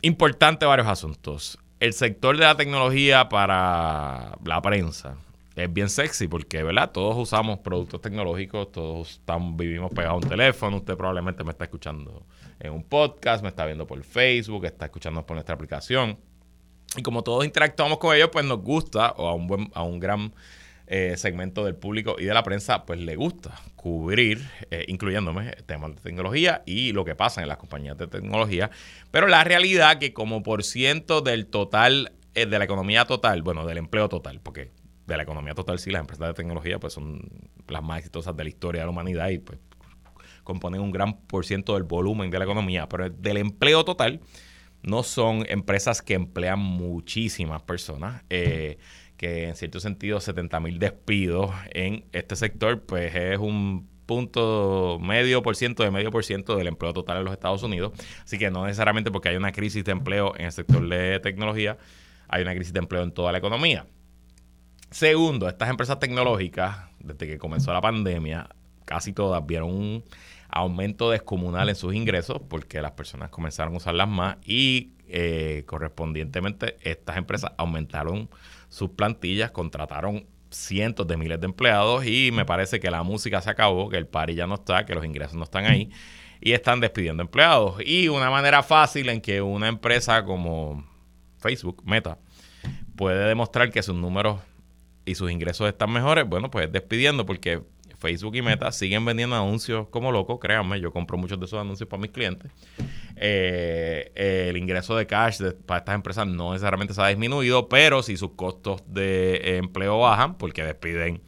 importante 0.02 0.66
varios 0.66 0.88
asuntos. 0.88 1.58
El 1.80 1.94
sector 1.94 2.36
de 2.36 2.44
la 2.44 2.56
tecnología 2.56 3.28
para 3.28 4.38
la 4.44 4.62
prensa 4.62 5.16
es 5.56 5.72
bien 5.72 5.88
sexy 5.88 6.28
porque, 6.28 6.62
¿verdad? 6.62 6.92
Todos 6.92 7.16
usamos 7.16 7.58
productos 7.58 8.00
tecnológicos, 8.00 8.70
todos 8.72 9.12
estamos, 9.12 9.56
vivimos 9.56 9.90
pegados 9.92 10.22
a 10.22 10.24
un 10.24 10.28
teléfono. 10.28 10.76
Usted 10.78 10.96
probablemente 10.96 11.44
me 11.44 11.50
está 11.50 11.64
escuchando 11.64 12.24
en 12.58 12.72
un 12.72 12.84
podcast, 12.84 13.42
me 13.42 13.48
está 13.48 13.66
viendo 13.66 13.86
por 13.86 14.02
Facebook, 14.02 14.64
está 14.64 14.86
escuchando 14.86 15.24
por 15.26 15.34
nuestra 15.34 15.54
aplicación. 15.54 16.18
Y 16.96 17.02
como 17.02 17.22
todos 17.22 17.44
interactuamos 17.44 17.98
con 17.98 18.14
ellos, 18.14 18.28
pues 18.32 18.44
nos 18.44 18.60
gusta, 18.60 19.12
o 19.16 19.28
a 19.28 19.34
un, 19.34 19.46
buen, 19.46 19.70
a 19.74 19.82
un 19.82 19.98
gran 19.98 20.32
eh, 20.94 21.16
segmento 21.16 21.64
del 21.64 21.74
público 21.74 22.16
y 22.18 22.26
de 22.26 22.34
la 22.34 22.42
prensa, 22.42 22.84
pues 22.84 23.00
le 23.00 23.16
gusta 23.16 23.58
cubrir, 23.76 24.46
eh, 24.70 24.84
incluyéndome, 24.88 25.52
temas 25.64 25.96
de 25.96 26.02
tecnología 26.02 26.62
y 26.66 26.92
lo 26.92 27.06
que 27.06 27.14
pasa 27.14 27.40
en 27.40 27.48
las 27.48 27.56
compañías 27.56 27.96
de 27.96 28.08
tecnología. 28.08 28.70
Pero 29.10 29.26
la 29.26 29.42
realidad 29.42 29.98
que 29.98 30.12
como 30.12 30.42
por 30.42 30.64
ciento 30.64 31.22
del 31.22 31.46
total, 31.46 32.12
eh, 32.34 32.44
de 32.44 32.58
la 32.58 32.66
economía 32.66 33.06
total, 33.06 33.40
bueno, 33.40 33.64
del 33.64 33.78
empleo 33.78 34.10
total, 34.10 34.40
porque 34.42 34.70
de 35.06 35.16
la 35.16 35.22
economía 35.22 35.54
total 35.54 35.78
sí, 35.78 35.90
las 35.90 36.00
empresas 36.00 36.28
de 36.28 36.34
tecnología 36.34 36.78
pues 36.78 36.92
son 36.92 37.22
las 37.68 37.82
más 37.82 38.00
exitosas 38.00 38.36
de 38.36 38.44
la 38.44 38.50
historia 38.50 38.82
de 38.82 38.86
la 38.86 38.90
humanidad 38.90 39.30
y 39.30 39.38
pues 39.38 39.60
componen 40.44 40.82
un 40.82 40.90
gran 40.90 41.22
por 41.22 41.46
ciento 41.46 41.72
del 41.72 41.84
volumen 41.84 42.30
de 42.30 42.38
la 42.38 42.44
economía, 42.44 42.86
pero 42.86 43.08
del 43.08 43.38
empleo 43.38 43.82
total 43.86 44.20
no 44.82 45.02
son 45.02 45.46
empresas 45.48 46.02
que 46.02 46.14
emplean 46.14 46.58
muchísimas 46.58 47.62
personas. 47.62 48.24
Eh, 48.28 48.78
que 49.22 49.46
en 49.46 49.54
cierto 49.54 49.78
sentido 49.78 50.18
70 50.18 50.58
mil 50.58 50.80
despidos 50.80 51.52
en 51.72 52.06
este 52.10 52.34
sector, 52.34 52.82
pues 52.82 53.14
es 53.14 53.38
un 53.38 53.88
punto 54.04 54.98
medio 55.00 55.44
por 55.44 55.54
ciento 55.54 55.84
de 55.84 55.92
medio 55.92 56.10
por 56.10 56.24
ciento 56.24 56.56
del 56.56 56.66
empleo 56.66 56.92
total 56.92 57.18
en 57.18 57.24
los 57.26 57.32
Estados 57.32 57.62
Unidos. 57.62 57.92
Así 58.24 58.36
que 58.36 58.50
no 58.50 58.66
necesariamente 58.66 59.12
porque 59.12 59.28
hay 59.28 59.36
una 59.36 59.52
crisis 59.52 59.84
de 59.84 59.92
empleo 59.92 60.34
en 60.36 60.46
el 60.46 60.52
sector 60.52 60.88
de 60.88 61.20
tecnología, 61.20 61.78
hay 62.26 62.42
una 62.42 62.52
crisis 62.52 62.72
de 62.72 62.80
empleo 62.80 63.04
en 63.04 63.12
toda 63.12 63.30
la 63.30 63.38
economía. 63.38 63.86
Segundo, 64.90 65.48
estas 65.48 65.70
empresas 65.70 66.00
tecnológicas, 66.00 66.88
desde 66.98 67.28
que 67.28 67.38
comenzó 67.38 67.72
la 67.72 67.80
pandemia, 67.80 68.48
casi 68.84 69.12
todas 69.12 69.46
vieron 69.46 69.70
un 69.70 70.04
aumento 70.52 71.10
descomunal 71.10 71.68
en 71.68 71.74
sus 71.74 71.94
ingresos 71.94 72.40
porque 72.48 72.80
las 72.80 72.92
personas 72.92 73.30
comenzaron 73.30 73.74
a 73.74 73.78
usarlas 73.78 74.08
más 74.08 74.36
y 74.44 74.92
eh, 75.08 75.64
correspondientemente 75.66 76.76
estas 76.82 77.16
empresas 77.16 77.52
aumentaron 77.56 78.30
sus 78.68 78.90
plantillas, 78.90 79.50
contrataron 79.50 80.26
cientos 80.50 81.06
de 81.06 81.16
miles 81.16 81.40
de 81.40 81.46
empleados 81.46 82.06
y 82.06 82.30
me 82.32 82.44
parece 82.44 82.78
que 82.78 82.90
la 82.90 83.02
música 83.02 83.40
se 83.40 83.50
acabó, 83.50 83.88
que 83.88 83.96
el 83.96 84.06
pari 84.06 84.34
ya 84.34 84.46
no 84.46 84.54
está, 84.54 84.84
que 84.84 84.94
los 84.94 85.04
ingresos 85.04 85.34
no 85.34 85.44
están 85.44 85.64
ahí 85.64 85.90
y 86.40 86.52
están 86.52 86.80
despidiendo 86.80 87.22
empleados. 87.22 87.76
Y 87.84 88.08
una 88.08 88.30
manera 88.30 88.62
fácil 88.62 89.08
en 89.08 89.20
que 89.20 89.40
una 89.40 89.68
empresa 89.68 90.24
como 90.24 90.84
Facebook, 91.38 91.82
Meta, 91.84 92.18
puede 92.96 93.26
demostrar 93.26 93.70
que 93.70 93.82
sus 93.82 93.94
números 93.94 94.40
y 95.04 95.14
sus 95.14 95.30
ingresos 95.30 95.68
están 95.68 95.90
mejores, 95.90 96.28
bueno, 96.28 96.50
pues 96.50 96.70
despidiendo 96.70 97.26
porque 97.26 97.62
Facebook 98.02 98.34
y 98.34 98.42
Meta 98.42 98.72
siguen 98.72 99.04
vendiendo 99.04 99.36
anuncios 99.36 99.86
como 99.88 100.10
locos, 100.10 100.38
créanme, 100.40 100.80
yo 100.80 100.92
compro 100.92 101.16
muchos 101.16 101.38
de 101.38 101.46
esos 101.46 101.60
anuncios 101.60 101.88
para 101.88 102.02
mis 102.02 102.10
clientes. 102.10 102.50
Eh, 103.14 104.48
el 104.48 104.56
ingreso 104.56 104.96
de 104.96 105.06
cash 105.06 105.40
para 105.64 105.78
estas 105.78 105.94
empresas 105.94 106.26
no 106.26 106.52
necesariamente 106.52 106.94
se 106.94 107.00
ha 107.00 107.06
disminuido, 107.06 107.68
pero 107.68 108.02
si 108.02 108.16
sus 108.16 108.32
costos 108.32 108.82
de 108.88 109.56
empleo 109.58 110.00
bajan, 110.00 110.36
porque 110.36 110.64
despiden 110.64 111.22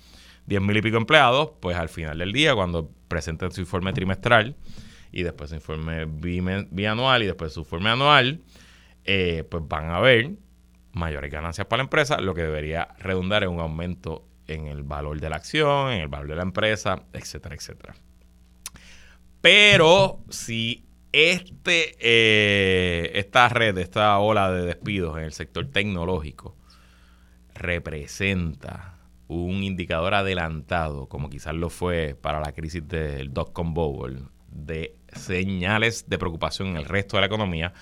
10 0.47 0.63
mil 0.63 0.77
y 0.77 0.83
pico 0.83 0.97
empleados, 0.97 1.53
pues 1.61 1.77
al 1.77 1.89
final 1.89 2.19
del 2.19 2.33
día, 2.33 2.55
cuando 2.57 2.91
presenten 3.07 3.53
su 3.53 3.61
informe 3.61 3.93
trimestral 3.93 4.57
y 5.13 5.23
después 5.23 5.51
su 5.51 5.57
informe 5.57 6.07
bianual 6.07 7.23
y 7.23 7.27
después 7.27 7.53
su 7.53 7.61
informe 7.61 7.91
anual, 7.91 8.41
eh, 9.05 9.45
pues 9.49 9.63
van 9.69 9.91
a 9.91 10.01
ver 10.01 10.33
mayores 10.93 11.31
ganancias 11.31 11.69
para 11.69 11.79
la 11.79 11.85
empresa, 11.85 12.21
lo 12.21 12.35
que 12.35 12.43
debería 12.43 12.89
redundar 12.99 13.45
en 13.45 13.51
un 13.51 13.61
aumento 13.61 14.25
en 14.47 14.67
el 14.67 14.83
valor 14.83 15.21
de 15.21 15.31
la 15.31 15.37
acción, 15.37 15.93
en 15.93 16.01
el 16.01 16.09
valor 16.09 16.29
de 16.29 16.37
la 16.37 16.43
empresa, 16.43 17.03
etcétera, 17.13 17.55
etcétera. 17.55 17.95
Pero 19.41 20.21
si 20.31 20.85
este, 21.13 21.97
eh, 22.01 23.13
esta 23.15 23.49
red, 23.49 23.79
esta 23.79 24.19
ola 24.19 24.51
de 24.51 24.67
despidos 24.67 25.17
en 25.19 25.25
el 25.25 25.33
sector 25.33 25.67
tecnológico 25.71 26.57
representa 27.55 28.99
un 29.29 29.63
indicador 29.63 30.15
adelantado, 30.15 31.07
como 31.07 31.31
quizás 31.31 31.55
lo 31.55 31.71
fue 31.71 32.17
para 32.21 32.41
la 32.41 32.53
crisis 32.53 32.87
del 32.87 33.33
dot-com 33.33 33.75
bubble, 33.75 34.23
de 34.49 34.97
señales 35.13 36.09
de 36.09 36.19
preocupación 36.19 36.69
en 36.69 36.77
el 36.77 36.85
resto 36.85 37.17
de 37.17 37.23
la 37.23 37.27
economía, 37.27 37.73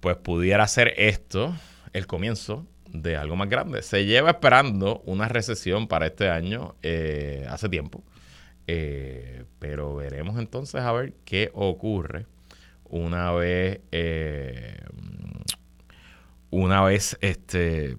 pues 0.00 0.16
pudiera 0.16 0.66
ser 0.68 0.94
esto 0.96 1.54
el 1.92 2.06
comienzo 2.06 2.66
de 3.02 3.16
algo 3.16 3.36
más 3.36 3.48
grande. 3.48 3.82
Se 3.82 4.04
lleva 4.04 4.30
esperando 4.30 5.02
una 5.06 5.28
recesión 5.28 5.88
para 5.88 6.06
este 6.06 6.28
año 6.28 6.74
eh, 6.82 7.46
hace 7.48 7.68
tiempo, 7.68 8.02
eh, 8.66 9.44
pero 9.58 9.94
veremos 9.96 10.38
entonces 10.38 10.80
a 10.80 10.92
ver 10.92 11.14
qué 11.24 11.50
ocurre 11.54 12.26
una 12.84 13.32
vez, 13.32 13.80
eh, 13.92 14.80
una 16.50 16.82
vez, 16.82 17.18
este, 17.20 17.96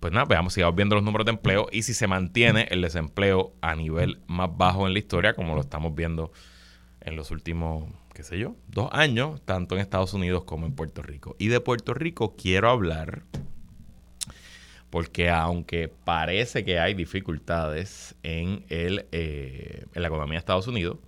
pues 0.00 0.12
nada, 0.12 0.24
veamos, 0.24 0.54
sigamos 0.54 0.74
viendo 0.76 0.94
los 0.94 1.04
números 1.04 1.26
de 1.26 1.32
empleo 1.32 1.68
y 1.70 1.82
si 1.82 1.94
se 1.94 2.06
mantiene 2.06 2.66
el 2.70 2.82
desempleo 2.82 3.52
a 3.60 3.74
nivel 3.74 4.20
más 4.26 4.50
bajo 4.56 4.86
en 4.86 4.94
la 4.94 4.98
historia, 4.98 5.34
como 5.34 5.54
lo 5.54 5.60
estamos 5.60 5.94
viendo 5.94 6.32
en 7.00 7.16
los 7.16 7.30
últimos, 7.30 7.84
qué 8.14 8.22
sé 8.22 8.38
yo, 8.38 8.56
dos 8.68 8.88
años, 8.92 9.42
tanto 9.44 9.74
en 9.74 9.80
Estados 9.80 10.14
Unidos 10.14 10.44
como 10.44 10.66
en 10.66 10.74
Puerto 10.74 11.02
Rico. 11.02 11.36
Y 11.38 11.48
de 11.48 11.60
Puerto 11.60 11.94
Rico 11.94 12.34
quiero 12.36 12.70
hablar 12.70 13.24
porque 14.92 15.30
aunque 15.30 15.88
parece 15.88 16.66
que 16.66 16.78
hay 16.78 16.92
dificultades 16.92 18.14
en, 18.22 18.66
el, 18.68 19.06
eh, 19.10 19.86
en 19.94 20.02
la 20.02 20.08
economía 20.08 20.34
de 20.34 20.40
Estados 20.40 20.66
Unidos, 20.68 20.98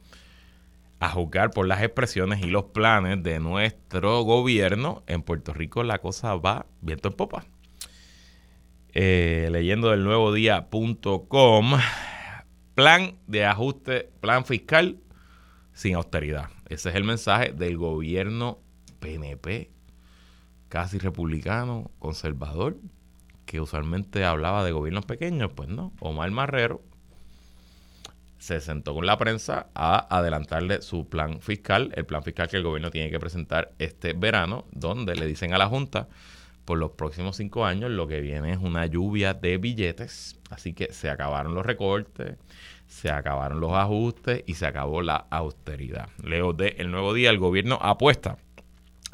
a 1.01 1.11
juzgar 1.11 1.51
por 1.51 1.67
las 1.67 1.83
expresiones 1.83 2.43
y 2.43 2.47
los 2.47 2.65
planes 2.65 3.23
de 3.23 3.41
nuestro 3.41 4.23
gobierno, 4.23 5.03
en 5.07 5.21
Puerto 5.21 5.53
Rico 5.53 5.83
la 5.83 5.99
cosa 5.99 6.35
va 6.35 6.65
viento 6.81 7.09
en 7.09 7.15
popa. 7.15 7.45
Eh, 8.95 9.51
leyendo 9.53 9.91
del 9.91 10.03
nuevo 10.03 10.33
día.com, 10.33 11.73
plan 12.75 13.19
de 13.27 13.45
ajuste, 13.45 14.09
plan 14.23 14.47
fiscal 14.47 14.97
sin 15.75 15.97
austeridad. 15.97 16.49
Ese 16.71 16.89
es 16.89 16.95
el 16.95 17.05
mensaje 17.05 17.53
del 17.53 17.77
gobierno 17.77 18.61
PNP, 19.01 19.71
casi 20.71 20.99
republicano, 20.99 21.91
conservador, 21.99 22.79
que 23.55 23.61
usualmente 23.61 24.25
hablaba 24.25 24.65
de 24.65 24.73
gobiernos 24.73 25.07
pequeños, 25.07 25.53
pues 25.55 25.69
no. 25.69 25.93
Omar 26.01 26.29
Marrero 26.33 26.83
se 28.37 28.61
sentó 28.61 28.95
con 28.95 29.07
la 29.07 29.17
prensa 29.17 29.69
a 29.77 30.09
adelantarle 30.11 30.83
su 30.83 31.09
plan 31.09 31.41
fiscal, 31.41 31.93
el 31.95 32.05
plan 32.05 32.25
fiscal 32.25 32.49
que 32.49 32.57
el 32.57 32.65
gobierno 32.65 32.91
tiene 32.91 33.13
que 33.13 33.21
presentar 33.21 33.71
este 33.79 34.13
verano, 34.13 34.65
donde 34.73 35.15
le 35.15 35.29
dicen 35.29 35.55
a 35.55 35.59
la 35.59 35.69
Junta, 35.69 36.09
por 36.65 36.79
los 36.79 36.91
próximos 36.91 37.37
cinco 37.37 37.65
años 37.65 37.93
lo 37.93 38.09
que 38.09 38.21
viene 38.21 38.51
es 38.51 38.59
una 38.59 38.87
lluvia 38.87 39.35
de 39.35 39.57
billetes, 39.59 40.37
así 40.51 40.73
que 40.73 40.93
se 40.93 41.09
acabaron 41.09 41.55
los 41.55 41.65
recortes, 41.65 42.37
se 42.89 43.13
acabaron 43.13 43.61
los 43.61 43.75
ajustes 43.75 44.43
y 44.47 44.55
se 44.55 44.67
acabó 44.67 45.01
la 45.01 45.29
austeridad. 45.31 46.09
Leo 46.25 46.55
de 46.55 46.75
El 46.79 46.91
Nuevo 46.91 47.15
Día, 47.15 47.31
el 47.31 47.39
gobierno 47.39 47.79
apuesta 47.81 48.37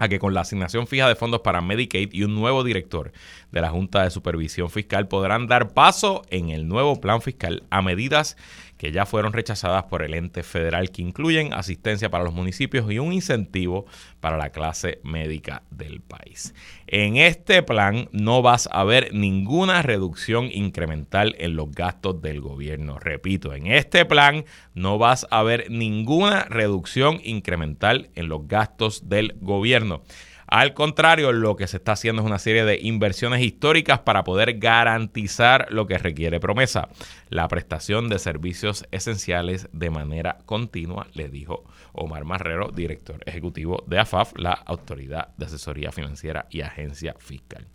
a 0.00 0.08
que 0.08 0.18
con 0.18 0.34
la 0.34 0.40
asignación 0.40 0.88
fija 0.88 1.06
de 1.06 1.14
fondos 1.14 1.42
para 1.42 1.60
Medicaid 1.60 2.08
y 2.12 2.24
un 2.24 2.34
nuevo 2.34 2.64
director 2.64 3.12
de 3.52 3.60
la 3.60 3.68
Junta 3.68 4.02
de 4.02 4.10
Supervisión 4.10 4.70
Fiscal 4.70 5.06
podrán 5.06 5.46
dar 5.46 5.74
paso 5.74 6.22
en 6.30 6.48
el 6.48 6.66
nuevo 6.66 7.00
plan 7.00 7.20
fiscal 7.20 7.62
a 7.70 7.82
medidas 7.82 8.36
que 8.80 8.92
ya 8.92 9.04
fueron 9.04 9.34
rechazadas 9.34 9.84
por 9.84 10.02
el 10.02 10.14
ente 10.14 10.42
federal 10.42 10.90
que 10.90 11.02
incluyen 11.02 11.52
asistencia 11.52 12.08
para 12.08 12.24
los 12.24 12.32
municipios 12.32 12.90
y 12.90 12.98
un 12.98 13.12
incentivo 13.12 13.84
para 14.20 14.38
la 14.38 14.52
clase 14.52 15.00
médica 15.04 15.64
del 15.70 16.00
país. 16.00 16.54
En 16.86 17.18
este 17.18 17.62
plan 17.62 18.08
no 18.12 18.40
vas 18.40 18.70
a 18.72 18.82
ver 18.84 19.12
ninguna 19.12 19.82
reducción 19.82 20.48
incremental 20.50 21.36
en 21.38 21.56
los 21.56 21.70
gastos 21.72 22.22
del 22.22 22.40
gobierno. 22.40 22.98
Repito, 22.98 23.52
en 23.52 23.66
este 23.66 24.06
plan 24.06 24.46
no 24.72 24.96
vas 24.96 25.26
a 25.30 25.42
ver 25.42 25.70
ninguna 25.70 26.44
reducción 26.44 27.20
incremental 27.22 28.08
en 28.14 28.30
los 28.30 28.48
gastos 28.48 29.10
del 29.10 29.34
gobierno. 29.42 30.00
Al 30.50 30.74
contrario, 30.74 31.30
lo 31.30 31.54
que 31.54 31.68
se 31.68 31.76
está 31.76 31.92
haciendo 31.92 32.22
es 32.22 32.26
una 32.26 32.40
serie 32.40 32.64
de 32.64 32.80
inversiones 32.82 33.40
históricas 33.40 34.00
para 34.00 34.24
poder 34.24 34.58
garantizar 34.58 35.68
lo 35.70 35.86
que 35.86 35.96
requiere 35.96 36.40
promesa, 36.40 36.88
la 37.28 37.46
prestación 37.46 38.08
de 38.08 38.18
servicios 38.18 38.84
esenciales 38.90 39.68
de 39.72 39.90
manera 39.90 40.38
continua, 40.46 41.06
le 41.14 41.28
dijo 41.28 41.62
Omar 41.92 42.24
Marrero, 42.24 42.72
director 42.74 43.20
ejecutivo 43.26 43.84
de 43.86 44.00
AFAF, 44.00 44.32
la 44.36 44.52
Autoridad 44.52 45.28
de 45.36 45.46
Asesoría 45.46 45.92
Financiera 45.92 46.46
y 46.50 46.62
Agencia 46.62 47.14
Fiscal. 47.20 47.68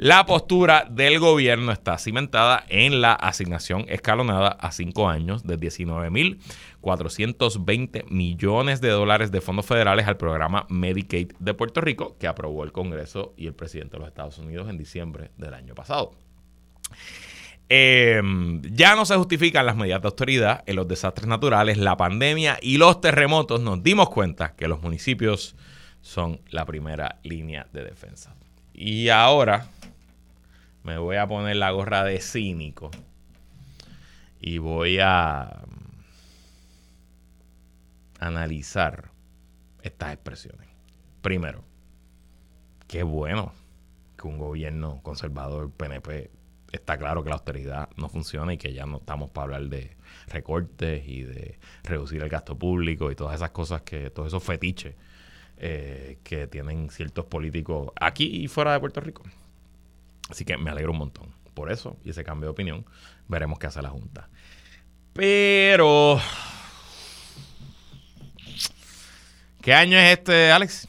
La 0.00 0.26
postura 0.26 0.86
del 0.88 1.18
gobierno 1.18 1.72
está 1.72 1.98
cimentada 1.98 2.64
en 2.68 3.00
la 3.00 3.14
asignación 3.14 3.84
escalonada 3.88 4.50
a 4.50 4.70
cinco 4.70 5.08
años 5.08 5.42
de 5.42 5.58
19.420 5.58 8.08
millones 8.08 8.80
de 8.80 8.90
dólares 8.90 9.32
de 9.32 9.40
fondos 9.40 9.66
federales 9.66 10.06
al 10.06 10.16
programa 10.16 10.66
Medicaid 10.68 11.32
de 11.40 11.52
Puerto 11.52 11.80
Rico 11.80 12.16
que 12.16 12.28
aprobó 12.28 12.62
el 12.62 12.70
Congreso 12.70 13.34
y 13.36 13.48
el 13.48 13.54
presidente 13.54 13.96
de 13.96 13.98
los 13.98 14.06
Estados 14.06 14.38
Unidos 14.38 14.70
en 14.70 14.78
diciembre 14.78 15.32
del 15.36 15.52
año 15.52 15.74
pasado. 15.74 16.12
Em, 17.68 18.62
ya 18.62 18.94
no 18.94 19.04
se 19.04 19.16
justifican 19.16 19.66
las 19.66 19.74
medidas 19.74 20.00
de 20.00 20.06
autoridad 20.06 20.62
en 20.66 20.76
los 20.76 20.86
desastres 20.86 21.26
naturales, 21.26 21.76
la 21.76 21.96
pandemia 21.96 22.56
y 22.62 22.78
los 22.78 23.00
terremotos. 23.00 23.60
Nos 23.60 23.82
dimos 23.82 24.10
cuenta 24.10 24.54
que 24.54 24.68
los 24.68 24.80
municipios 24.80 25.56
son 26.02 26.40
la 26.50 26.64
primera 26.66 27.18
línea 27.24 27.66
de 27.72 27.82
defensa. 27.82 28.36
Y 28.72 29.08
ahora 29.08 29.66
me 30.88 30.96
voy 30.96 31.16
a 31.16 31.26
poner 31.26 31.56
la 31.56 31.70
gorra 31.70 32.02
de 32.02 32.18
cínico 32.18 32.90
y 34.40 34.56
voy 34.56 35.00
a 35.00 35.60
analizar 38.18 39.10
estas 39.82 40.14
expresiones. 40.14 40.66
Primero, 41.20 41.62
qué 42.86 43.02
bueno 43.02 43.52
que 44.16 44.26
un 44.28 44.38
gobierno 44.38 45.00
conservador 45.02 45.70
PNP 45.70 46.30
está 46.72 46.96
claro 46.96 47.22
que 47.22 47.28
la 47.28 47.34
austeridad 47.34 47.90
no 47.96 48.08
funciona 48.08 48.54
y 48.54 48.56
que 48.56 48.72
ya 48.72 48.86
no 48.86 48.96
estamos 48.96 49.28
para 49.30 49.44
hablar 49.44 49.64
de 49.68 49.94
recortes 50.28 51.06
y 51.06 51.22
de 51.24 51.58
reducir 51.84 52.22
el 52.22 52.30
gasto 52.30 52.58
público 52.58 53.10
y 53.10 53.14
todas 53.14 53.34
esas 53.34 53.50
cosas 53.50 53.82
que, 53.82 54.08
todos 54.08 54.28
esos 54.28 54.42
fetiches 54.42 54.94
eh, 55.58 56.18
que 56.24 56.46
tienen 56.46 56.88
ciertos 56.88 57.26
políticos 57.26 57.90
aquí 58.00 58.24
y 58.42 58.48
fuera 58.48 58.72
de 58.72 58.80
Puerto 58.80 59.02
Rico. 59.02 59.22
Así 60.28 60.44
que 60.44 60.56
me 60.56 60.70
alegro 60.70 60.92
un 60.92 60.98
montón 60.98 61.34
por 61.54 61.72
eso 61.72 61.96
y 62.04 62.10
ese 62.10 62.24
cambio 62.24 62.48
de 62.48 62.52
opinión. 62.52 62.86
Veremos 63.26 63.58
qué 63.58 63.66
hace 63.66 63.82
la 63.82 63.90
Junta. 63.90 64.28
Pero... 65.12 66.20
¿Qué 69.60 69.74
año 69.74 69.98
es 69.98 70.18
este, 70.18 70.52
Alex? 70.52 70.88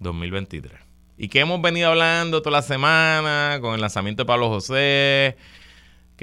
2023. 0.00 0.72
¿Y 1.16 1.28
qué 1.28 1.40
hemos 1.40 1.62
venido 1.62 1.90
hablando 1.90 2.42
toda 2.42 2.58
la 2.58 2.62
semana 2.62 3.58
con 3.60 3.74
el 3.74 3.80
lanzamiento 3.80 4.22
de 4.22 4.26
Pablo 4.26 4.48
José? 4.48 5.36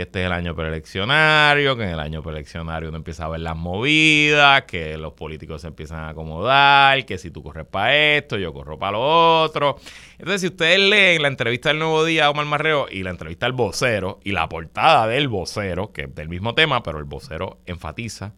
Que 0.02 0.08
este 0.08 0.22
es 0.22 0.26
el 0.26 0.32
año 0.32 0.56
preeleccionario, 0.56 1.78
que 1.78 1.84
en 1.84 1.90
el 1.90 2.00
año 2.00 2.24
preeleccionario 2.24 2.90
uno 2.90 2.98
empieza 2.98 3.26
a 3.26 3.30
ver 3.30 3.42
las 3.42 3.56
movidas, 3.56 4.64
que 4.64 4.98
los 4.98 5.14
políticos 5.14 5.62
se 5.62 5.68
empiezan 5.68 6.00
a 6.00 6.10
acomodar, 6.10 7.06
que 7.06 7.20
si 7.20 7.30
tú 7.30 7.44
corres 7.44 7.68
para 7.68 7.96
esto, 8.18 8.38
yo 8.38 8.52
corro 8.52 8.80
para 8.80 8.94
lo 8.94 9.44
otro. 9.44 9.78
Entonces, 10.18 10.42
si 10.42 10.48
ustedes 10.48 10.80
leen 10.80 11.22
la 11.22 11.28
entrevista 11.28 11.70
del 11.70 11.80
Nuevo 11.80 12.04
Día 12.04 12.26
a 12.26 12.30
Omar 12.32 12.48
Marreo 12.48 12.88
y 12.90 13.04
la 13.04 13.12
entrevista 13.12 13.46
al 13.46 13.54
vocero 13.54 14.20
y 14.24 14.32
la 14.32 14.50
portada 14.50 15.06
del 15.08 15.28
vocero, 15.28 15.92
que 15.94 16.04
es 16.04 16.16
del 16.16 16.30
mismo 16.30 16.56
tema, 16.56 16.82
pero 16.82 16.98
el 16.98 17.06
vocero 17.06 17.60
enfatiza 17.68 18.34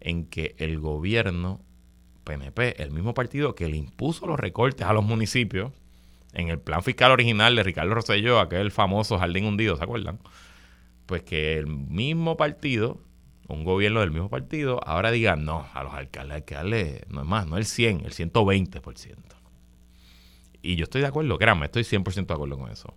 en 0.00 0.26
que 0.26 0.54
el 0.58 0.78
gobierno 0.80 1.60
PNP, 2.24 2.82
el 2.82 2.90
mismo 2.90 3.14
partido 3.14 3.54
que 3.54 3.68
le 3.68 3.76
impuso 3.78 4.26
los 4.26 4.38
recortes 4.38 4.86
a 4.86 4.92
los 4.92 5.04
municipios, 5.04 5.72
en 6.34 6.48
el 6.48 6.60
plan 6.60 6.82
fiscal 6.82 7.10
original 7.10 7.56
de 7.56 7.62
Ricardo 7.62 7.94
Rosselló, 7.94 8.38
aquel 8.38 8.70
famoso 8.70 9.18
jardín 9.18 9.46
hundido, 9.46 9.76
¿se 9.76 9.82
acuerdan? 9.82 10.18
Pues 11.10 11.24
que 11.24 11.58
el 11.58 11.66
mismo 11.66 12.36
partido, 12.36 13.00
un 13.48 13.64
gobierno 13.64 13.98
del 13.98 14.12
mismo 14.12 14.30
partido, 14.30 14.78
ahora 14.86 15.10
diga 15.10 15.34
no 15.34 15.66
a 15.74 15.82
los 15.82 15.92
alcaldes, 15.92 16.44
hay 16.56 17.00
no 17.08 17.22
es 17.22 17.26
más, 17.26 17.48
no 17.48 17.56
el 17.56 17.64
100, 17.64 18.02
el 18.04 18.12
120%. 18.12 19.16
Y 20.62 20.76
yo 20.76 20.84
estoy 20.84 21.00
de 21.00 21.08
acuerdo, 21.08 21.36
créanme, 21.36 21.66
estoy 21.66 21.82
100% 21.82 22.26
de 22.26 22.32
acuerdo 22.32 22.56
con 22.56 22.70
eso. 22.70 22.94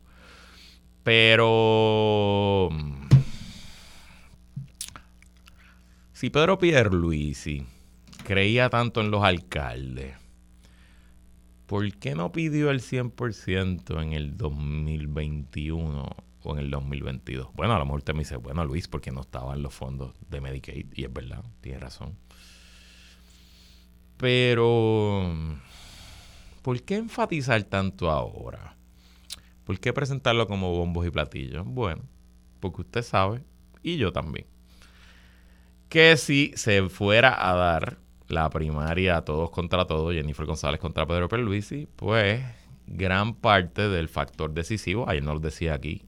Pero 1.02 2.70
si 6.12 6.30
Pedro 6.30 6.60
Pierluisi 6.60 7.66
creía 8.24 8.70
tanto 8.70 9.02
en 9.02 9.10
los 9.10 9.24
alcaldes, 9.24 10.14
¿por 11.66 11.92
qué 11.96 12.14
no 12.14 12.32
pidió 12.32 12.70
el 12.70 12.80
100% 12.80 14.04
en 14.04 14.14
el 14.14 14.38
2021 14.38 16.16
o 16.44 16.54
en 16.54 16.60
el 16.60 16.72
2022? 16.72 17.54
Bueno, 17.54 17.74
a 17.74 17.80
lo 17.80 17.86
mejor 17.86 18.00
usted 18.00 18.14
me 18.14 18.20
dice, 18.20 18.38
bueno, 18.38 18.66
Luis, 18.66 18.88
porque 18.88 19.12
no 19.12 19.22
estaban 19.22 19.62
los 19.62 19.74
fondos 19.74 20.14
de 20.30 20.42
Medicaid. 20.42 20.88
Y 20.94 21.06
es 21.06 21.14
verdad, 21.14 21.44
tiene 21.62 21.80
razón. 21.80 22.18
Pero, 24.18 25.34
¿por 26.62 26.82
qué 26.84 26.98
enfatizar 26.98 27.64
tanto 27.64 28.10
ahora? 28.10 28.76
¿Por 29.64 29.80
qué 29.80 29.94
presentarlo 29.94 30.48
como 30.48 30.72
bombos 30.72 31.06
y 31.06 31.10
platillos? 31.10 31.66
Bueno, 31.66 32.04
porque 32.60 32.82
usted 32.82 33.02
sabe, 33.02 33.44
y 33.82 33.98
yo 33.98 34.12
también, 34.12 34.46
que 35.90 36.18
si 36.18 36.54
se 36.56 36.90
fuera 36.90 37.50
a 37.50 37.56
dar 37.56 37.98
la 38.28 38.50
primaria 38.50 39.22
todos 39.22 39.52
contra 39.52 39.86
todos, 39.86 40.14
Jennifer 40.14 40.46
González 40.46 40.80
contra 40.80 41.06
Pedro 41.06 41.28
Perluisi, 41.28 41.88
pues 41.96 42.44
gran 42.88 43.36
parte 43.36 43.90
del 43.90 44.10
factor 44.10 44.54
decisivo, 44.54 45.08
ayer 45.08 45.24
nos 45.24 45.36
lo 45.36 45.40
decía 45.40 45.74
aquí 45.74 46.04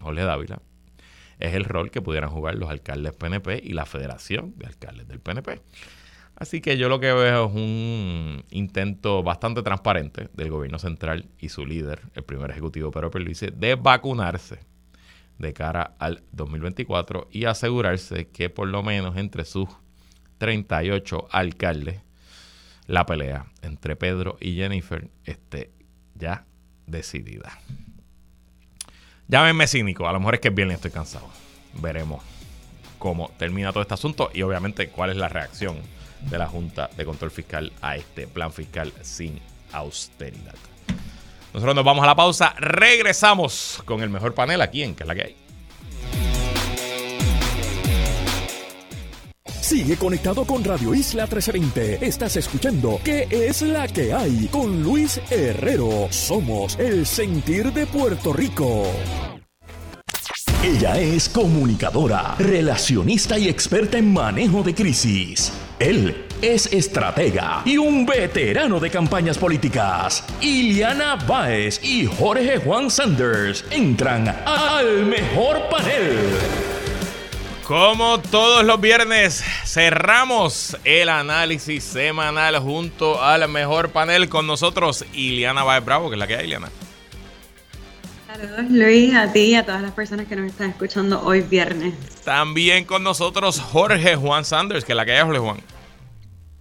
Jorge 0.00 0.22
Dávila, 0.22 0.60
es 1.38 1.54
el 1.54 1.64
rol 1.64 1.90
que 1.90 2.02
pudieran 2.02 2.30
jugar 2.30 2.54
los 2.54 2.70
alcaldes 2.70 3.12
PNP 3.14 3.60
y 3.62 3.72
la 3.72 3.86
Federación 3.86 4.54
de 4.56 4.66
Alcaldes 4.66 5.08
del 5.08 5.20
PNP. 5.20 5.60
Así 6.36 6.60
que 6.60 6.76
yo 6.76 6.88
lo 6.88 7.00
que 7.00 7.12
veo 7.12 7.46
es 7.46 7.54
un 7.54 8.44
intento 8.50 9.22
bastante 9.22 9.62
transparente 9.62 10.28
del 10.34 10.50
gobierno 10.50 10.78
central 10.78 11.26
y 11.38 11.48
su 11.48 11.64
líder, 11.64 12.02
el 12.14 12.24
primer 12.24 12.50
ejecutivo 12.50 12.90
Pedro 12.90 13.10
Perluisi, 13.10 13.48
de 13.54 13.74
vacunarse 13.74 14.60
de 15.38 15.52
cara 15.52 15.94
al 15.98 16.22
2024 16.32 17.28
y 17.30 17.44
asegurarse 17.44 18.28
que 18.28 18.50
por 18.50 18.68
lo 18.68 18.82
menos 18.82 19.16
entre 19.16 19.44
sus 19.44 19.68
38 20.38 21.28
alcaldes 21.30 22.02
la 22.86 23.06
pelea 23.06 23.46
entre 23.62 23.96
Pedro 23.96 24.36
y 24.40 24.56
Jennifer 24.56 25.08
esté 25.24 25.72
ya 26.14 26.44
decidida. 26.86 27.58
Llámenme 29.28 29.66
cínico, 29.66 30.08
a 30.08 30.12
lo 30.12 30.20
mejor 30.20 30.34
es 30.34 30.40
que 30.40 30.48
es 30.48 30.54
bien 30.54 30.70
estoy 30.70 30.92
cansado. 30.92 31.28
Veremos 31.74 32.22
cómo 32.98 33.30
termina 33.38 33.72
todo 33.72 33.82
este 33.82 33.94
asunto 33.94 34.30
y 34.32 34.42
obviamente 34.42 34.88
cuál 34.88 35.10
es 35.10 35.16
la 35.16 35.28
reacción 35.28 35.76
de 36.20 36.38
la 36.38 36.46
Junta 36.46 36.88
de 36.96 37.04
Control 37.04 37.30
Fiscal 37.30 37.72
a 37.82 37.96
este 37.96 38.26
plan 38.26 38.52
fiscal 38.52 38.92
sin 39.02 39.40
austeridad. 39.72 40.54
Nosotros 41.52 41.74
nos 41.74 41.84
vamos 41.84 42.04
a 42.04 42.06
la 42.06 42.14
pausa. 42.14 42.54
Regresamos 42.58 43.82
con 43.84 44.02
el 44.02 44.10
mejor 44.10 44.34
panel 44.34 44.60
aquí 44.60 44.82
en 44.82 44.94
Que 44.94 45.02
es 45.02 45.06
la 45.06 45.14
que 45.14 45.22
hay. 45.22 45.45
Sigue 49.66 49.96
conectado 49.96 50.44
con 50.44 50.62
Radio 50.62 50.94
Isla 50.94 51.24
1320. 51.24 52.06
Estás 52.06 52.36
escuchando 52.36 53.00
¿Qué 53.02 53.26
es 53.28 53.62
la 53.62 53.88
que 53.88 54.12
hay? 54.12 54.46
Con 54.46 54.80
Luis 54.80 55.20
Herrero. 55.28 56.06
Somos 56.10 56.78
el 56.78 57.04
sentir 57.04 57.72
de 57.72 57.84
Puerto 57.84 58.32
Rico. 58.32 58.84
Ella 60.62 61.00
es 61.00 61.28
comunicadora, 61.28 62.36
relacionista 62.38 63.40
y 63.40 63.48
experta 63.48 63.98
en 63.98 64.12
manejo 64.12 64.62
de 64.62 64.72
crisis. 64.72 65.52
Él 65.80 66.26
es 66.40 66.72
estratega 66.72 67.62
y 67.64 67.76
un 67.76 68.06
veterano 68.06 68.78
de 68.78 68.88
campañas 68.88 69.36
políticas. 69.36 70.22
Iliana 70.40 71.16
Báez 71.16 71.80
y 71.82 72.06
Jorge 72.06 72.58
Juan 72.58 72.88
Sanders 72.88 73.64
entran 73.72 74.28
al 74.28 75.06
mejor 75.06 75.68
panel. 75.68 76.75
Como 77.66 78.20
todos 78.20 78.64
los 78.64 78.80
viernes, 78.80 79.42
cerramos 79.64 80.78
el 80.84 81.08
análisis 81.08 81.82
semanal 81.82 82.60
junto 82.60 83.20
al 83.20 83.48
mejor 83.48 83.88
panel 83.90 84.28
con 84.28 84.46
nosotros, 84.46 85.04
Iliana 85.12 85.64
Báez 85.64 85.84
Bravo, 85.84 86.08
que 86.08 86.14
es 86.14 86.18
la 86.20 86.28
que 86.28 86.36
hay, 86.36 86.44
Iliana. 86.44 86.68
Saludos 88.28 88.70
Luis, 88.70 89.14
a 89.16 89.32
ti 89.32 89.40
y 89.40 89.54
a 89.56 89.66
todas 89.66 89.82
las 89.82 89.90
personas 89.90 90.28
que 90.28 90.36
nos 90.36 90.46
están 90.46 90.70
escuchando 90.70 91.20
hoy 91.22 91.40
viernes. 91.40 91.94
También 92.24 92.84
con 92.84 93.02
nosotros 93.02 93.58
Jorge 93.58 94.14
Juan 94.14 94.44
Sanders, 94.44 94.84
que 94.84 94.92
es 94.92 94.96
la 94.96 95.04
que 95.04 95.12
hay, 95.12 95.24
Jorge 95.24 95.40
Juan. 95.40 95.56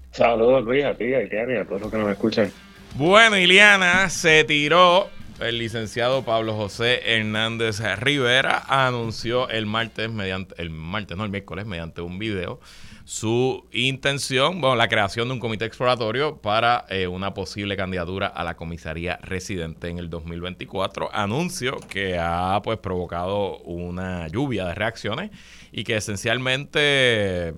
Saludos 0.09 0.63
Luis, 0.63 0.85
a 0.85 0.95
ti, 0.95 1.13
a 1.13 1.21
Iliana 1.21 1.53
y 1.53 1.57
a 1.57 1.65
todos 1.65 1.81
los 1.81 1.91
que 1.91 1.97
nos 1.99 2.09
escuchan. 2.09 2.51
Bueno, 2.95 3.37
Iliana 3.37 4.09
se 4.09 4.43
tiró 4.43 5.09
el 5.39 5.59
licenciado 5.59 6.23
Pablo 6.23 6.55
José 6.55 7.01
Hernández 7.05 7.79
Rivera 7.97 8.63
anunció 8.67 9.49
el 9.49 9.65
martes 9.65 10.09
mediante 10.09 10.55
el 10.61 10.69
martes 10.69 11.17
no 11.17 11.25
el 11.25 11.29
miércoles 11.29 11.65
mediante 11.65 12.01
un 12.01 12.19
video 12.19 12.59
su 13.05 13.67
intención, 13.71 14.61
bueno, 14.61 14.75
la 14.75 14.87
creación 14.87 15.27
de 15.27 15.35
un 15.35 15.39
comité 15.39 15.65
exploratorio 15.65 16.37
para 16.37 16.85
eh, 16.89 17.05
una 17.05 17.35
posible 17.35 17.77
candidatura 17.77 18.25
a 18.25 18.43
la 18.43 18.57
comisaría 18.57 19.19
residente 19.21 19.89
en 19.89 19.99
el 19.99 20.09
2024. 20.09 21.11
Anuncio 21.13 21.77
que 21.87 22.17
ha 22.17 22.59
pues 22.63 22.79
provocado 22.79 23.59
una 23.59 24.27
lluvia 24.27 24.65
de 24.65 24.73
reacciones 24.73 25.29
y 25.77 25.83
que 25.83 25.97
esencialmente 25.97 27.53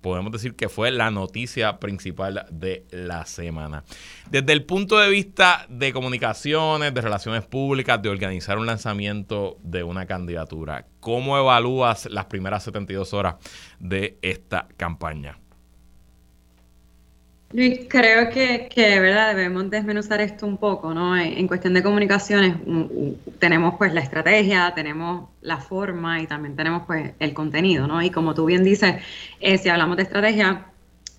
podemos 0.00 0.32
decir 0.32 0.56
que 0.56 0.70
fue 0.70 0.90
la 0.90 1.10
noticia 1.10 1.78
principal 1.78 2.46
de 2.50 2.86
la 2.90 3.26
semana. 3.26 3.84
Desde 4.30 4.54
el 4.54 4.64
punto 4.64 4.96
de 4.96 5.10
vista 5.10 5.66
de 5.68 5.92
comunicaciones, 5.92 6.94
de 6.94 7.00
relaciones 7.02 7.44
públicas, 7.44 8.00
de 8.00 8.08
organizar 8.08 8.56
un 8.56 8.64
lanzamiento 8.64 9.58
de 9.62 9.82
una 9.82 10.06
candidatura, 10.06 10.86
¿cómo 11.00 11.36
evalúas 11.36 12.06
las 12.06 12.24
primeras 12.24 12.62
72 12.62 13.12
horas 13.12 13.34
de 13.78 14.16
esta 14.22 14.66
campaña? 14.78 15.38
Luis, 17.50 17.86
creo 17.88 18.28
que, 18.28 18.68
que 18.68 19.00
verdad 19.00 19.34
debemos 19.34 19.70
desmenuzar 19.70 20.20
esto 20.20 20.46
un 20.46 20.58
poco, 20.58 20.92
¿no? 20.92 21.16
En, 21.16 21.48
cuestión 21.48 21.72
de 21.72 21.82
comunicaciones 21.82 22.56
tenemos 23.38 23.74
pues 23.78 23.94
la 23.94 24.00
estrategia, 24.02 24.74
tenemos 24.74 25.30
la 25.40 25.56
forma 25.56 26.20
y 26.20 26.26
también 26.26 26.56
tenemos 26.56 26.82
pues 26.86 27.12
el 27.18 27.32
contenido, 27.32 27.86
¿no? 27.86 28.02
Y 28.02 28.10
como 28.10 28.34
tú 28.34 28.44
bien 28.44 28.64
dices, 28.64 28.96
eh, 29.40 29.56
si 29.56 29.70
hablamos 29.70 29.96
de 29.96 30.02
estrategia, 30.02 30.66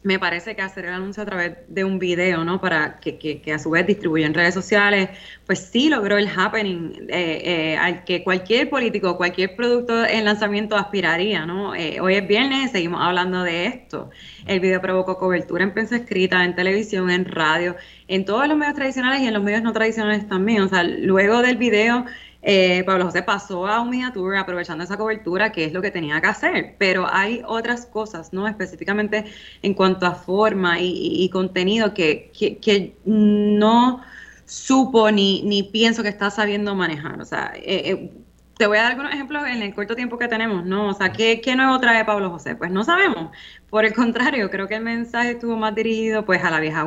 me 0.01 0.17
parece 0.17 0.55
que 0.55 0.61
hacer 0.61 0.85
el 0.85 0.93
anuncio 0.93 1.23
a 1.23 1.25
través 1.25 1.57
de 1.67 1.83
un 1.83 1.99
video, 1.99 2.45
¿no? 2.45 2.61
Para 2.61 2.99
que, 3.01 3.17
que, 3.17 3.53
a 3.53 3.59
su 3.59 3.69
vez 3.71 3.85
distribuya 3.85 4.27
en 4.27 4.33
redes 4.33 4.53
sociales, 4.53 5.09
pues 5.45 5.59
sí 5.59 5.89
logró 5.89 6.17
el 6.17 6.29
happening 6.29 7.07
eh, 7.09 7.41
eh, 7.43 7.77
al 7.77 8.05
que 8.05 8.23
cualquier 8.23 8.69
político, 8.69 9.17
cualquier 9.17 9.57
producto 9.57 10.05
en 10.05 10.23
lanzamiento 10.23 10.77
aspiraría, 10.77 11.45
¿no? 11.45 11.75
Eh, 11.75 11.99
hoy 11.99 12.15
es 12.15 12.25
viernes, 12.25 12.71
seguimos 12.71 13.01
hablando 13.01 13.43
de 13.43 13.65
esto. 13.65 14.09
El 14.45 14.61
video 14.61 14.79
provocó 14.79 15.17
cobertura 15.17 15.65
en 15.65 15.73
prensa 15.73 15.97
escrita, 15.97 16.45
en 16.45 16.55
televisión, 16.55 17.11
en 17.11 17.25
radio, 17.25 17.75
en 18.07 18.23
todos 18.23 18.47
los 18.47 18.57
medios 18.57 18.75
tradicionales 18.75 19.21
y 19.21 19.27
en 19.27 19.33
los 19.33 19.43
medios 19.43 19.63
no 19.63 19.73
tradicionales 19.73 20.27
también. 20.29 20.61
O 20.61 20.69
sea, 20.69 20.83
luego 20.83 21.41
del 21.41 21.57
video 21.57 22.05
eh, 22.41 22.83
Pablo 22.85 23.05
José 23.05 23.21
pasó 23.23 23.67
a 23.67 23.81
un 23.81 23.89
miniature 23.89 24.37
aprovechando 24.37 24.83
esa 24.83 24.97
cobertura, 24.97 25.51
que 25.51 25.65
es 25.65 25.73
lo 25.73 25.81
que 25.81 25.91
tenía 25.91 26.21
que 26.21 26.27
hacer, 26.27 26.75
pero 26.77 27.05
hay 27.11 27.41
otras 27.45 27.85
cosas, 27.85 28.31
¿no? 28.31 28.47
Específicamente 28.47 29.25
en 29.61 29.73
cuanto 29.73 30.05
a 30.05 30.15
forma 30.15 30.79
y, 30.79 31.29
contenido 31.29 31.93
que, 31.93 32.31
que, 32.33 32.95
no 33.05 34.01
supo 34.45 35.11
ni, 35.11 35.43
ni 35.43 35.63
pienso 35.63 36.01
que 36.01 36.09
está 36.09 36.31
sabiendo 36.31 36.75
manejar. 36.75 37.21
O 37.21 37.25
sea, 37.25 37.51
eh, 37.55 37.91
eh, 37.91 38.11
te 38.57 38.67
voy 38.67 38.77
a 38.77 38.83
dar 38.83 38.91
algunos 38.91 39.13
ejemplos 39.13 39.45
en 39.47 39.61
el 39.61 39.73
corto 39.75 39.95
tiempo 39.95 40.17
que 40.17 40.27
tenemos, 40.27 40.65
¿no? 40.65 40.89
O 40.89 40.93
sea, 40.93 41.11
¿qué, 41.11 41.41
¿qué, 41.41 41.55
nuevo 41.55 41.79
trae 41.79 42.05
Pablo 42.05 42.29
José? 42.29 42.55
Pues 42.55 42.71
no 42.71 42.83
sabemos. 42.83 43.31
Por 43.69 43.85
el 43.85 43.93
contrario, 43.93 44.49
creo 44.49 44.67
que 44.67 44.75
el 44.75 44.83
mensaje 44.83 45.31
estuvo 45.31 45.57
más 45.57 45.75
dirigido 45.75 46.25
pues 46.25 46.43
a 46.43 46.49
la 46.51 46.59
vieja. 46.59 46.85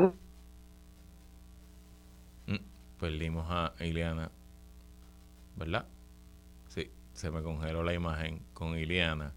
Mm, 2.46 2.56
perdimos 2.98 3.46
a 3.50 3.72
Ileana 3.80 4.30
¿verdad? 5.56 5.86
Sí, 6.68 6.90
se 7.12 7.30
me 7.30 7.42
congeló 7.42 7.82
la 7.82 7.94
imagen 7.94 8.42
con 8.52 8.78
Iliana. 8.78 9.34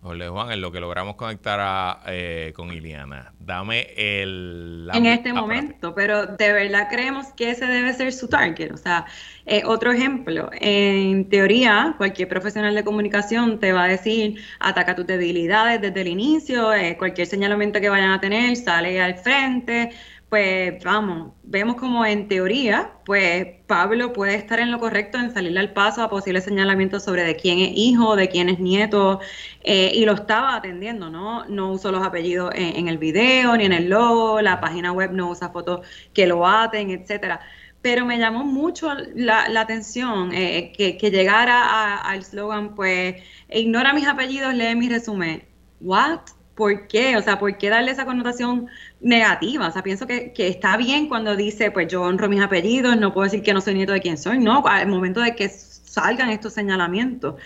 Jorge 0.00 0.28
Juan, 0.28 0.52
en 0.52 0.60
lo 0.60 0.70
que 0.70 0.78
logramos 0.78 1.16
conectar 1.16 2.00
eh, 2.06 2.52
con 2.54 2.72
Iliana, 2.72 3.32
dame 3.40 3.88
el... 3.96 4.88
en 4.94 5.06
este 5.06 5.32
momento, 5.32 5.92
pero 5.92 6.24
de 6.24 6.52
verdad 6.52 6.86
creemos 6.88 7.32
que 7.32 7.50
ese 7.50 7.66
debe 7.66 7.92
ser 7.94 8.12
su 8.12 8.28
target. 8.28 8.72
O 8.72 8.76
sea, 8.76 9.06
eh, 9.44 9.62
otro 9.64 9.90
ejemplo, 9.90 10.50
en 10.52 11.28
teoría, 11.28 11.94
cualquier 11.98 12.28
profesional 12.28 12.76
de 12.76 12.84
comunicación 12.84 13.58
te 13.58 13.72
va 13.72 13.84
a 13.84 13.88
decir, 13.88 14.40
ataca 14.60 14.94
tus 14.94 15.06
debilidades 15.06 15.80
desde 15.80 16.00
el 16.02 16.08
inicio, 16.08 16.72
eh, 16.72 16.96
cualquier 16.96 17.26
señalamiento 17.26 17.80
que 17.80 17.88
vayan 17.88 18.12
a 18.12 18.20
tener, 18.20 18.54
sale 18.54 19.00
al 19.02 19.16
frente, 19.16 19.90
pues 20.28 20.82
vamos, 20.84 21.32
vemos 21.42 21.76
como 21.76 22.04
en 22.04 22.28
teoría, 22.28 22.92
pues 23.06 23.46
Pablo 23.66 24.12
puede 24.12 24.34
estar 24.34 24.60
en 24.60 24.70
lo 24.70 24.78
correcto 24.78 25.18
en 25.18 25.32
salirle 25.32 25.60
al 25.60 25.72
paso 25.72 26.02
a 26.02 26.10
posibles 26.10 26.44
señalamientos 26.44 27.04
sobre 27.04 27.24
de 27.24 27.34
quién 27.36 27.60
es 27.60 27.70
hijo, 27.74 28.14
de 28.14 28.28
quién 28.28 28.50
es 28.50 28.58
nieto, 28.60 29.20
eh, 29.62 29.90
y 29.94 30.04
lo 30.04 30.12
estaba 30.12 30.56
atendiendo, 30.56 31.08
¿no? 31.08 31.46
No 31.46 31.72
usó 31.72 31.90
los 31.92 32.06
apellidos 32.06 32.52
en, 32.54 32.88
el 32.88 32.98
video 32.98 33.56
ni 33.56 33.64
en 33.64 33.72
el 33.72 33.88
logo, 33.88 34.42
la 34.42 34.60
página 34.60 34.92
web 34.92 35.12
no 35.12 35.30
usa 35.30 35.48
fotos 35.48 35.86
que 36.12 36.26
lo 36.26 36.46
aten, 36.46 36.90
etcétera. 36.90 37.40
Pero 37.80 38.04
me 38.04 38.18
llamó 38.18 38.44
mucho 38.44 38.92
la, 39.14 39.44
atención 39.60 40.32
eh, 40.34 40.72
que, 40.76 41.10
llegara 41.10 41.96
al 42.02 42.24
slogan, 42.24 42.74
pues, 42.74 43.16
ignora 43.50 43.94
mis 43.94 44.06
apellidos, 44.06 44.54
lee 44.54 44.74
mi 44.74 44.88
resumen. 44.88 45.44
¿What? 45.80 46.37
¿Por 46.58 46.88
qué? 46.88 47.16
O 47.16 47.22
sea, 47.22 47.38
¿por 47.38 47.56
qué 47.56 47.70
darle 47.70 47.92
esa 47.92 48.04
connotación 48.04 48.66
negativa? 49.00 49.68
O 49.68 49.70
sea, 49.70 49.84
pienso 49.84 50.08
que, 50.08 50.32
está 50.36 50.76
bien 50.76 51.08
cuando 51.08 51.36
dice, 51.36 51.70
pues 51.70 51.86
yo 51.86 52.02
honro 52.02 52.28
mis 52.28 52.42
apellidos, 52.42 52.96
no 52.96 53.14
puedo 53.14 53.26
decir 53.26 53.44
que 53.44 53.54
no 53.54 53.60
soy 53.60 53.74
nieto 53.74 53.92
de 53.92 54.00
quien 54.00 54.18
soy, 54.18 54.40
no, 54.40 54.66
al 54.66 54.88
momento 54.88 55.20
de 55.20 55.36
que 55.36 55.48
salgan 55.48 56.30
estos 56.30 56.54
señalamientos. 56.54 57.36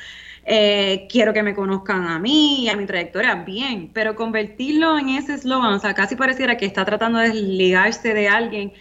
Eh, 0.46 1.06
quiero 1.10 1.34
que 1.34 1.42
me 1.42 1.54
conozcan 1.54 2.06
a 2.06 2.18
mí 2.18 2.64
y 2.64 2.68
a 2.70 2.76
mi 2.76 2.86
trayectoria, 2.86 3.34
bien, 3.34 3.90
pero 3.92 4.16
convertirlo 4.16 4.98
en 4.98 5.10
ese 5.10 5.34
eslogan, 5.34 5.74
o 5.74 5.78
sea, 5.78 5.92
casi 5.92 6.16
pareciera 6.16 6.56
que 6.56 6.64
está 6.64 6.86
tratando 6.86 7.18
de 7.18 7.28
desligarse 7.28 8.14
de 8.14 8.28
alguien 8.28 8.72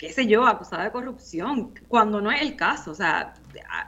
qué 0.00 0.10
sé 0.10 0.26
yo, 0.26 0.46
acusada 0.46 0.84
de 0.84 0.92
corrupción, 0.92 1.74
cuando 1.86 2.22
no 2.22 2.32
es 2.32 2.40
el 2.40 2.56
caso. 2.56 2.90
O 2.92 2.94
sea, 2.94 3.34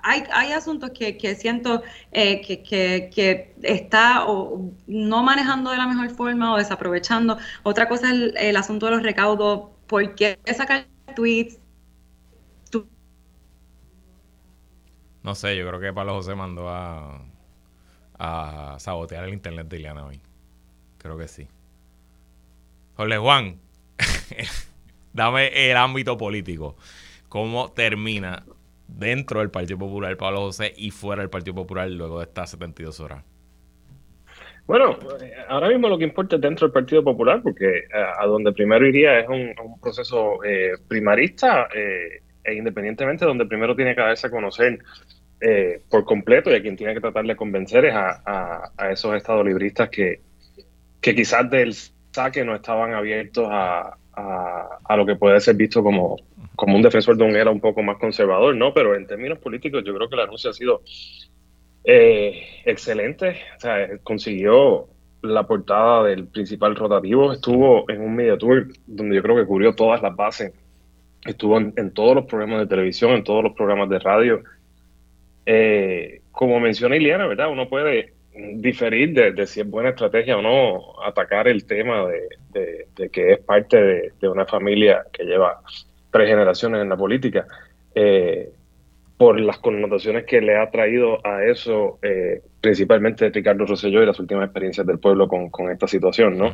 hay, 0.03 0.25
hay 0.33 0.53
asuntos 0.53 0.91
que, 0.91 1.17
que 1.17 1.35
siento 1.35 1.83
eh, 2.11 2.41
que, 2.41 2.63
que, 2.63 3.55
está 3.63 4.27
o 4.27 4.71
no 4.87 5.23
manejando 5.23 5.71
de 5.71 5.77
la 5.77 5.87
mejor 5.87 6.11
forma 6.11 6.55
o 6.55 6.59
desaprovechando. 6.59 7.39
Otra 7.63 7.89
cosa 7.89 8.13
es 8.13 8.35
el, 8.37 8.57
asunto 8.57 8.87
de 8.87 8.93
los 8.93 9.03
recaudos. 9.03 9.71
¿Por 9.87 10.15
qué 10.15 10.39
sacar 10.55 10.87
tweets? 11.15 11.59
No 15.23 15.35
sé, 15.37 15.57
yo 15.57 15.67
creo 15.69 15.79
que 15.79 15.93
Pablo 15.93 16.15
José 16.15 16.35
mandó 16.35 16.69
a, 16.69 17.21
a 18.19 18.77
sabotear 18.81 19.25
el 19.25 19.35
internet 19.35 19.69
de 19.69 19.79
Ileana 19.79 20.05
hoy. 20.05 20.21
Creo 20.99 21.17
que 21.17 21.29
sí. 21.29 21.47
Jorge 22.97 23.19
Juan. 23.19 23.61
dame 25.13 25.71
el 25.71 25.77
ámbito 25.77 26.17
político. 26.17 26.77
¿Cómo 27.29 27.71
termina 27.73 28.45
dentro 28.97 29.41
del 29.41 29.51
Partido 29.51 29.79
Popular 29.79 30.17
Pablo 30.17 30.41
José 30.41 30.73
y 30.77 30.91
fuera 30.91 31.23
del 31.23 31.31
Partido 31.31 31.55
Popular 31.55 31.89
luego 31.91 32.19
de 32.19 32.25
estas 32.25 32.51
72 32.51 33.01
horas? 33.01 33.25
Bueno, 34.67 34.97
ahora 35.49 35.69
mismo 35.69 35.89
lo 35.89 35.99
que 35.99 36.05
importa 36.05 36.37
es 36.37 36.43
dentro 36.43 36.67
del 36.67 36.73
Partido 36.73 37.03
Popular, 37.03 37.43
porque 37.43 37.79
eh, 37.79 37.87
a, 38.19 38.25
donde 38.27 38.53
primero 38.53 38.87
iría 38.87 39.19
es 39.19 39.29
un, 39.29 39.55
proceso 39.81 40.43
eh, 40.45 40.75
primarista 40.87 41.69
eh, 41.75 42.23
e 42.45 42.55
independientemente 42.55 43.25
donde 43.25 43.45
primero 43.47 43.75
tiene 43.75 43.95
que 43.95 44.01
darse 44.01 44.27
a 44.27 44.31
conocer 44.31 44.79
por 45.91 46.05
completo 46.05 46.53
y 46.53 46.55
a 46.55 46.63
quien 46.63 46.77
tiene 46.77 46.95
que 46.95 47.01
tratar 47.01 47.25
de 47.25 47.35
convencer 47.35 47.85
es 47.87 47.95
a, 47.97 48.71
esos 48.93 49.17
estados 49.17 49.45
libristas 49.45 49.89
que, 49.89 50.21
que 51.01 51.17
quizás 51.17 51.51
del 51.51 51.75
saque 52.13 52.45
no 52.45 52.55
estaban 52.55 52.95
abiertos 52.95 53.49
a, 53.51 53.99
a, 54.15 54.97
lo 54.97 55.07
que 55.07 55.17
puede 55.17 55.41
ser 55.41 55.57
visto 55.57 55.83
como, 55.83 56.17
como 56.57 56.77
un 56.77 56.83
defensor 56.83 57.17
de 57.17 57.25
un 57.25 57.37
era 57.37 57.51
un 57.51 57.61
poco 57.61 57.83
más 57.83 57.99
conservador, 57.99 58.55
¿no? 58.55 58.75
Pero 58.75 58.95
en 58.95 59.07
términos 59.07 59.39
políticos 59.39 59.83
yo 59.85 59.95
creo 59.95 60.09
que 60.09 60.15
el 60.17 60.21
anuncio 60.23 60.51
ha 60.51 60.53
sido 60.53 60.83
eh, 61.85 62.43
excelente. 62.65 63.41
O 63.57 63.61
sea, 63.61 63.99
consiguió 64.03 64.89
la 65.23 65.47
portada 65.47 66.05
del 66.05 66.27
principal 66.27 66.75
rotativo, 66.75 67.33
estuvo 67.33 67.89
en 67.89 68.01
un 68.01 68.15
media 68.15 68.37
tour 68.37 68.67
donde 68.87 69.17
yo 69.17 69.23
creo 69.23 69.37
que 69.37 69.47
cubrió 69.47 69.75
todas 69.75 70.03
las 70.03 70.15
bases, 70.17 70.53
estuvo 71.25 71.59
en, 71.59 71.93
todos 71.93 72.17
los 72.17 72.25
programas 72.25 72.61
de 72.61 72.67
televisión, 72.67 73.13
en 73.13 73.25
todos 73.25 73.43
los 73.45 73.55
programas 73.55 73.89
de 73.89 73.99
radio. 74.01 74.43
Eh, 75.47 76.23
como 76.33 76.59
menciona 76.61 76.97
Iliana, 76.97 77.27
¿verdad? 77.27 77.51
Uno 77.51 77.69
puede 77.69 78.15
diferir 78.35 79.13
de, 79.13 79.47
si 79.47 79.61
es 79.61 79.69
buena 79.69 79.91
estrategia 79.91 80.39
o 80.39 80.43
no 80.43 81.03
atacar 81.05 81.49
el 81.49 81.65
tema 81.65 82.07
de, 82.53 83.11
que 83.11 83.33
es 83.33 83.39
parte 83.41 84.13
de, 84.21 84.29
una 84.29 84.47
familia 84.47 85.05
que 85.13 85.25
lleva 85.25 85.61
tres 86.11 86.29
generaciones 86.29 86.83
en 86.83 86.89
la 86.89 86.97
política, 86.97 87.47
eh, 87.95 88.51
por 89.23 89.39
las 89.39 89.59
connotaciones 89.59 90.25
que 90.25 90.41
le 90.41 90.57
ha 90.57 90.69
traído 90.71 91.25
a 91.25 91.45
eso, 91.45 91.99
eh, 92.03 92.43
principalmente 92.61 93.31
Ricardo 93.31 93.67
Rosselló 93.67 94.03
y 94.03 94.07
las 94.07 94.19
últimas 94.19 94.47
experiencias 94.47 94.85
del 94.85 94.99
pueblo 94.99 95.29
con, 95.29 95.71
esta 95.71 95.87
situación, 95.87 96.37
¿no? 96.37 96.53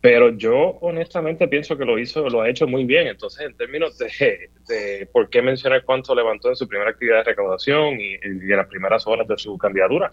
Pero 0.00 0.30
yo 0.36 0.78
honestamente 0.82 1.48
pienso 1.48 1.76
que 1.76 1.84
lo 1.84 1.98
hizo, 1.98 2.28
lo 2.28 2.42
ha 2.42 2.48
hecho 2.48 2.68
muy 2.68 2.84
bien. 2.84 3.08
Entonces, 3.08 3.46
en 3.46 3.56
términos 3.56 3.98
de, 3.98 4.50
de 4.68 5.06
por 5.06 5.28
qué 5.30 5.42
mencionar 5.42 5.82
cuánto 5.82 6.14
levantó 6.14 6.48
en 6.48 6.54
su 6.54 6.68
primera 6.68 6.90
actividad 6.90 7.18
de 7.18 7.24
recaudación 7.24 8.00
y, 8.00 8.12
y 8.12 8.52
en 8.52 8.56
las 8.56 8.68
primeras 8.68 9.04
horas 9.08 9.26
de 9.26 9.36
su 9.36 9.58
candidatura, 9.58 10.08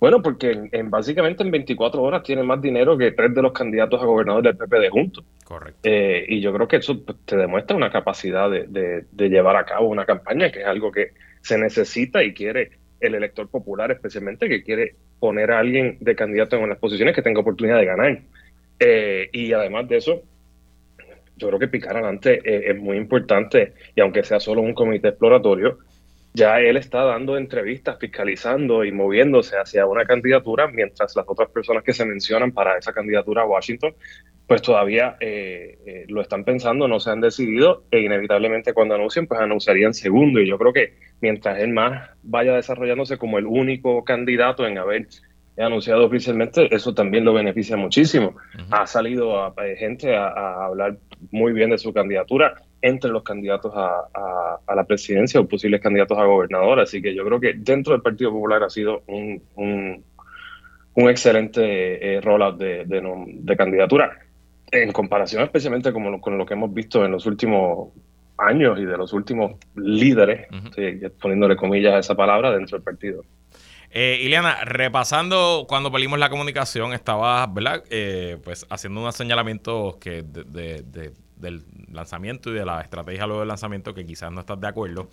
bueno, 0.00 0.20
porque 0.22 0.68
en, 0.72 0.90
básicamente 0.90 1.42
en 1.42 1.50
24 1.50 2.02
horas 2.02 2.22
tiene 2.22 2.42
más 2.42 2.60
dinero 2.60 2.98
que 2.98 3.12
tres 3.12 3.34
de 3.34 3.42
los 3.42 3.52
candidatos 3.52 4.02
a 4.02 4.04
gobernador 4.04 4.42
del 4.42 4.56
PPD 4.56 4.90
juntos. 4.90 5.24
Correcto. 5.44 5.80
Eh, 5.82 6.26
y 6.28 6.40
yo 6.40 6.52
creo 6.52 6.68
que 6.68 6.76
eso 6.76 7.02
pues, 7.02 7.18
te 7.24 7.36
demuestra 7.36 7.76
una 7.76 7.90
capacidad 7.90 8.50
de, 8.50 9.06
llevar 9.16 9.56
a 9.56 9.64
cabo 9.64 9.88
una 9.88 10.04
campaña, 10.04 10.50
que 10.50 10.60
es 10.60 10.66
algo 10.66 10.92
que 10.92 11.12
se 11.40 11.58
necesita 11.58 12.22
y 12.22 12.34
quiere 12.34 12.72
el 13.00 13.14
elector 13.14 13.48
popular, 13.48 13.90
especialmente 13.92 14.48
que 14.48 14.62
quiere 14.62 14.94
poner 15.18 15.52
a 15.52 15.60
alguien 15.60 15.96
de 16.00 16.14
candidato 16.14 16.56
en 16.56 16.68
las 16.68 16.78
posiciones 16.78 17.14
que 17.14 17.22
tenga 17.22 17.40
oportunidad 17.40 17.78
de 17.78 17.86
ganar. 17.86 18.18
Eh, 18.80 19.30
y 19.32 19.52
además 19.52 19.88
de 19.88 19.96
eso, 19.96 20.22
yo 21.36 21.48
creo 21.48 21.58
que 21.58 21.68
picar 21.68 21.96
adelante 21.96 22.40
eh, 22.44 22.70
es 22.70 22.76
muy 22.76 22.96
importante 22.96 23.72
y 23.94 24.00
aunque 24.00 24.22
sea 24.22 24.40
solo 24.40 24.60
un 24.60 24.74
comité 24.74 25.08
exploratorio, 25.08 25.78
ya 26.34 26.58
él 26.58 26.76
está 26.76 27.04
dando 27.04 27.38
entrevistas, 27.38 27.96
fiscalizando 27.98 28.84
y 28.84 28.90
moviéndose 28.90 29.56
hacia 29.56 29.86
una 29.86 30.04
candidatura, 30.04 30.66
mientras 30.66 31.14
las 31.14 31.24
otras 31.28 31.48
personas 31.50 31.84
que 31.84 31.92
se 31.92 32.04
mencionan 32.04 32.50
para 32.50 32.76
esa 32.76 32.92
candidatura 32.92 33.42
a 33.42 33.46
Washington, 33.46 33.94
pues 34.48 34.60
todavía 34.60 35.16
eh, 35.20 35.78
eh, 35.86 36.04
lo 36.08 36.20
están 36.20 36.44
pensando, 36.44 36.88
no 36.88 36.98
se 36.98 37.10
han 37.10 37.20
decidido 37.20 37.84
e 37.92 38.00
inevitablemente 38.00 38.74
cuando 38.74 38.96
anuncien, 38.96 39.28
pues 39.28 39.40
anunciarían 39.40 39.94
segundo. 39.94 40.40
Y 40.40 40.48
yo 40.48 40.58
creo 40.58 40.72
que 40.72 40.94
mientras 41.20 41.60
él 41.60 41.72
más 41.72 42.10
vaya 42.24 42.54
desarrollándose 42.56 43.16
como 43.16 43.38
el 43.38 43.46
único 43.46 44.04
candidato 44.04 44.66
en 44.66 44.78
haber 44.78 45.06
anunciado 45.56 46.04
oficialmente, 46.04 46.74
eso 46.74 46.94
también 46.94 47.24
lo 47.24 47.32
beneficia 47.32 47.76
muchísimo. 47.76 48.36
Ha 48.70 48.86
salido 48.86 49.42
a, 49.42 49.54
eh, 49.64 49.76
gente 49.76 50.16
a 50.16 50.64
hablar 50.64 50.96
muy 51.30 51.52
bien 51.52 51.70
de 51.70 51.78
su 51.78 51.92
candidatura 51.92 52.54
entre 52.84 53.10
los 53.10 53.22
candidatos 53.22 53.72
a, 53.74 54.74
la 54.74 54.84
presidencia 54.84 55.40
o 55.40 55.48
posibles 55.48 55.80
candidatos 55.80 56.18
a 56.18 56.24
gobernador. 56.24 56.80
Así 56.80 57.00
que 57.00 57.14
yo 57.14 57.24
creo 57.24 57.40
que 57.40 57.54
dentro 57.54 57.94
del 57.94 58.02
Partido 58.02 58.30
Popular 58.30 58.62
ha 58.62 58.68
sido 58.68 59.02
un, 59.06 59.42
un, 59.54 61.08
excelente 61.08 62.16
eh, 62.16 62.20
rollout 62.20 62.58
de, 62.58 63.56
candidatura, 63.56 64.18
en 64.70 64.92
comparación 64.92 65.44
especialmente 65.44 65.92
con 65.94 66.38
lo, 66.38 66.46
que 66.46 66.54
hemos 66.54 66.74
visto 66.74 67.04
en 67.04 67.12
los 67.12 67.24
últimos 67.24 67.88
años 68.36 68.78
y 68.78 68.84
de 68.84 68.98
los 68.98 69.14
últimos 69.14 69.52
líderes, 69.76 70.48
poniéndole 71.22 71.56
comillas 71.56 71.94
a 71.94 71.98
esa 72.00 72.14
palabra, 72.14 72.50
dentro 72.50 72.76
del 72.76 72.84
partido. 72.84 73.24
Eh, 73.96 74.18
Ileana, 74.22 74.64
repasando 74.64 75.66
cuando 75.68 75.92
pelimos 75.92 76.18
la 76.18 76.28
comunicación, 76.28 76.92
estaba, 76.92 77.46
¿verdad? 77.46 77.84
Eh, 77.90 78.38
pues 78.42 78.66
haciendo 78.68 79.00
unos 79.00 79.14
señalamientos 79.14 79.98
que 79.98 80.24
de, 80.24 81.12
del 81.36 81.64
lanzamiento 81.92 82.50
y 82.50 82.54
de 82.54 82.64
la 82.64 82.80
estrategia 82.80 83.24
luego 83.24 83.42
del 83.42 83.48
lanzamiento 83.48 83.94
que 83.94 84.04
quizás 84.04 84.32
no 84.32 84.40
estás 84.40 84.60
de 84.60 84.66
acuerdo. 84.66 85.08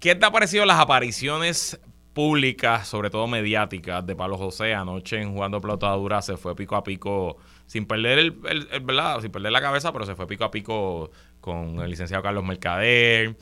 ¿Qué 0.00 0.14
te 0.14 0.24
ha 0.24 0.30
parecido 0.30 0.64
las 0.64 0.80
apariciones 0.80 1.78
públicas, 2.14 2.88
sobre 2.88 3.10
todo 3.10 3.26
mediáticas, 3.26 4.06
de 4.06 4.16
Pablo 4.16 4.38
José? 4.38 4.72
Anoche 4.72 5.20
en 5.20 5.34
Jugando 5.34 5.60
Pelotadura 5.60 6.22
se 6.22 6.38
fue 6.38 6.56
pico 6.56 6.76
a 6.76 6.82
pico, 6.82 7.36
sin 7.66 7.84
perder 7.84 8.18
el, 8.18 8.30
¿verdad? 8.30 9.20
sin 9.20 9.30
perder 9.30 9.52
la 9.52 9.60
cabeza, 9.60 9.92
pero 9.92 10.06
se 10.06 10.14
fue 10.14 10.26
pico 10.26 10.44
a 10.44 10.50
pico 10.50 11.10
con 11.42 11.80
el 11.80 11.90
licenciado 11.90 12.22
Carlos 12.22 12.42
Mercader, 12.42 13.36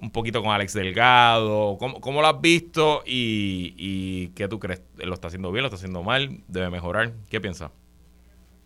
un 0.00 0.10
poquito 0.10 0.42
con 0.42 0.52
Alex 0.52 0.74
Delgado. 0.74 1.76
¿Cómo, 1.78 2.00
cómo 2.00 2.20
lo 2.20 2.28
has 2.28 2.40
visto 2.40 3.02
y, 3.06 3.74
y 3.76 4.28
qué 4.28 4.48
tú 4.48 4.58
crees? 4.58 4.82
¿Lo 4.96 5.14
está 5.14 5.28
haciendo 5.28 5.52
bien? 5.52 5.62
¿Lo 5.62 5.68
está 5.68 5.76
haciendo 5.76 6.02
mal? 6.02 6.40
¿Debe 6.48 6.70
mejorar? 6.70 7.12
¿Qué 7.28 7.40
piensas? 7.40 7.70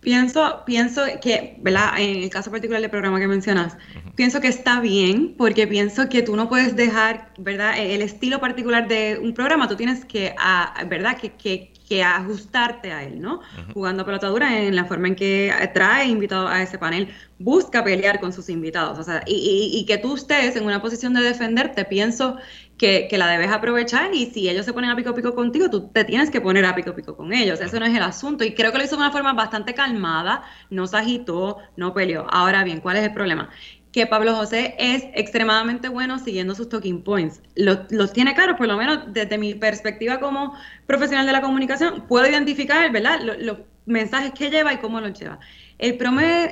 Pienso, 0.05 0.63
pienso 0.67 1.03
que, 1.23 1.57
¿verdad? 1.63 1.99
En 1.99 2.23
el 2.25 2.29
caso 2.29 2.51
particular 2.51 2.83
del 2.83 2.91
programa 2.91 3.19
que 3.19 3.27
mencionas, 3.27 3.79
pienso 4.15 4.39
que 4.43 4.49
está 4.49 4.81
bien 4.81 5.35
porque 5.39 5.67
pienso 5.67 6.11
que 6.11 6.21
tú 6.21 6.37
no 6.37 6.47
puedes 6.51 6.77
dejar, 6.77 7.33
¿verdad? 7.39 7.79
El 7.79 8.03
estilo 8.03 8.39
particular 8.39 8.87
de 8.87 9.19
un 9.19 9.33
programa, 9.33 9.67
tú 9.67 9.77
tienes 9.77 10.05
que, 10.05 10.35
ah, 10.39 10.75
¿verdad? 10.89 11.17
Que, 11.17 11.33
que, 11.33 11.73
que 11.89 12.03
ajustarte 12.03 12.93
a 12.93 13.05
él, 13.05 13.21
¿no? 13.21 13.41
Jugando 13.75 14.07
pelotadura 14.07 14.59
en 14.59 14.75
la 14.75 14.87
forma 14.87 15.09
en 15.09 15.17
que 15.17 15.53
trae 15.75 16.07
invitados 16.07 16.51
a 16.51 16.63
ese 16.63 16.79
panel, 16.79 17.15
busca 17.39 17.85
pelear 17.85 18.21
con 18.21 18.33
sus 18.33 18.49
invitados, 18.49 18.99
o 18.99 19.03
sea, 19.03 19.23
y, 19.27 19.71
y, 19.75 19.85
que 19.85 19.99
tú 19.99 20.15
estés 20.15 20.57
en 20.57 20.65
una 20.65 20.81
posición 20.81 21.13
de 21.13 21.21
defenderte, 21.21 21.85
pienso 21.85 22.37
que, 22.79 23.09
la 23.13 23.29
debes 23.29 23.51
aprovechar 23.51 24.15
y 24.15 24.27
si 24.27 24.49
ellos 24.49 24.65
se 24.65 24.73
ponen 24.73 24.91
a 24.91 24.97
pico 24.97 25.15
pico 25.15 25.35
contigo, 25.35 25.71
tú 25.71 25.89
te 25.89 26.05
tienes 26.05 26.31
que 26.31 26.41
poner 26.41 26.65
a 26.65 26.75
pico 26.75 26.95
pico 26.95 27.17
con 27.17 27.33
ellos. 27.33 27.61
Eso 27.61 27.79
no 27.79 27.87
es 27.87 27.95
el 27.95 28.03
asunto. 28.03 28.45
Y 28.45 28.55
creo 28.55 28.73
que 28.73 28.79
lo 28.79 28.85
hizo 28.85 28.97
de 28.97 29.03
una 29.03 29.13
forma 29.13 29.33
bastante 29.33 29.75
calmada, 29.75 30.43
no 30.71 30.87
se 30.87 30.97
agitó, 30.97 31.59
no 31.77 31.95
peleó. 31.95 32.27
Ahora 32.31 32.65
bien, 32.65 32.81
¿cuál 32.81 32.97
es 32.97 33.05
el 33.05 33.13
problema? 33.13 33.51
Que 33.95 34.09
Pablo 34.09 34.35
José 34.35 34.75
es 34.77 35.05
extremadamente 35.15 35.89
bueno 35.89 36.19
siguiendo 36.19 36.57
sus 36.57 36.69
talking 36.69 37.05
points. 37.05 37.41
Los 37.55 38.13
tiene 38.13 38.35
claro, 38.35 38.57
por 38.57 38.67
lo 38.67 38.77
menos 38.77 39.05
desde 39.13 39.39
mi 39.39 39.55
perspectiva 39.55 40.19
como 40.19 40.53
profesional 40.89 41.27
de 41.27 41.31
la 41.31 41.41
comunicación, 41.41 42.03
puedo 42.09 42.27
identificar, 42.27 42.91
¿verdad? 42.91 43.21
Los, 43.39 43.59
mensajes 43.87 44.33
que 44.33 44.51
lleva 44.51 44.73
y 44.73 44.79
cómo 44.79 45.01
los 45.01 45.19
lleva. 45.19 45.39
El, 45.79 45.99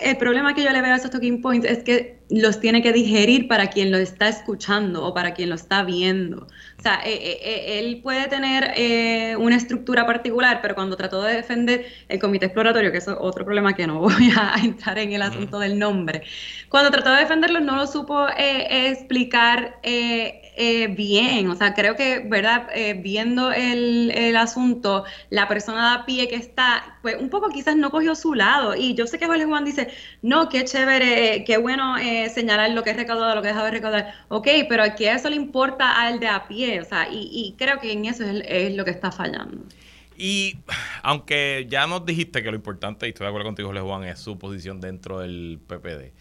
el 0.03 0.17
problema 0.17 0.55
que 0.55 0.65
yo 0.65 0.71
le 0.73 0.83
veo 0.83 0.93
a 0.93 0.97
esos 0.97 1.11
talking 1.11 1.41
points 1.41 1.67
es 1.67 1.85
que 1.85 2.19
los 2.29 2.61
tiene 2.61 2.83
que 2.83 2.93
digerir 2.93 3.47
para 3.47 3.69
quien 3.69 3.93
lo 3.93 3.99
está 3.99 4.29
escuchando 4.29 5.05
o 5.05 5.15
para 5.15 5.33
quien 5.33 5.49
lo 5.49 5.55
está 5.55 5.85
viendo. 5.85 6.47
O 6.79 6.83
sea, 6.83 7.01
eh, 7.05 7.13
eh, 7.13 7.41
eh, 7.43 7.79
él 7.79 8.01
puede 8.03 8.27
tener 8.27 9.39
una 9.39 9.57
estructura 9.57 10.07
particular, 10.07 10.61
pero 10.61 10.75
cuando 10.75 10.97
trató 10.97 11.23
de 11.23 11.35
defender 11.35 11.87
el 12.09 12.19
comité 12.19 12.47
exploratorio, 12.47 12.91
que 12.91 12.99
es 12.99 13.09
otro 13.09 13.45
problema 13.45 13.75
que 13.75 13.87
no 13.87 14.01
voy 14.01 14.33
a 14.37 14.55
entrar 14.63 14.99
en 14.99 15.13
el 15.13 15.23
asunto 15.23 15.59
del 15.59 15.79
nombre, 15.79 16.23
cuando 16.69 16.91
trató 16.91 17.13
de 17.13 17.21
defenderlo 17.21 17.61
no 17.61 17.77
lo 17.77 17.87
supo 17.87 18.27
explicar 18.37 19.79
eh, 20.55 20.89
bien, 20.89 21.49
o 21.49 21.57
sea, 21.57 21.73
creo 21.73 21.97
que, 21.97 22.19
¿verdad? 22.19 22.69
Eh, 22.75 22.93
viendo 22.95 23.53
el, 23.53 24.11
el, 24.15 24.37
asunto, 24.37 25.05
la 25.31 25.49
persona 25.49 25.97
de 25.97 26.03
a 26.03 26.05
pie 26.05 26.29
que 26.29 26.37
está, 26.37 26.99
pues 27.01 27.17
un 27.19 27.31
poco 27.31 27.49
quizás 27.49 27.75
no 27.75 27.91
cogió 27.91 28.15
su 28.15 28.35
lado. 28.35 28.75
Y 28.77 28.95
yo 28.95 29.07
sé 29.07 29.19
que 29.19 29.27
Jorge 29.27 29.47
Juan 29.47 29.65
dice, 29.65 29.89
no, 30.21 30.51
qué 30.51 30.65
chévere, 30.65 31.45
qué 31.45 31.57
bueno 31.57 31.97
eh, 31.97 32.29
señalar 32.29 32.71
lo 32.73 32.83
que 32.83 32.91
es 32.91 32.97
recaudado, 32.97 33.35
lo 33.35 33.41
que 33.41 33.49
dejado 33.49 33.65
de 33.67 33.71
recaudar. 33.73 34.15
Ok, 34.29 34.49
pero 34.69 34.85
que 34.95 35.11
eso 35.11 35.31
le 35.31 35.37
importa 35.37 36.01
al 36.01 36.21
de 36.21 36.29
a 36.29 36.47
pie, 36.47 36.81
o 36.81 36.85
sea, 36.85 37.09
y, 37.11 37.55
creo 37.57 37.79
que 37.81 37.93
en 37.93 38.05
eso 38.05 38.25
es, 38.25 38.43
es 38.47 38.75
lo 38.75 38.85
que 38.85 38.91
está 38.91 39.11
fallando. 39.11 39.65
Y 40.19 40.59
aunque 41.03 41.67
ya 41.71 41.87
nos 41.87 42.05
dijiste 42.05 42.43
que 42.43 42.51
lo 42.51 42.57
importante, 42.57 43.07
y 43.07 43.11
estoy 43.11 43.25
de 43.25 43.29
acuerdo 43.29 43.47
contigo, 43.47 43.69
Jorge 43.69 43.83
Juan, 43.83 44.05
es 44.05 44.19
su 44.21 44.39
posición 44.39 44.81
dentro 44.83 45.21
del 45.21 45.61
PPD. 45.67 46.13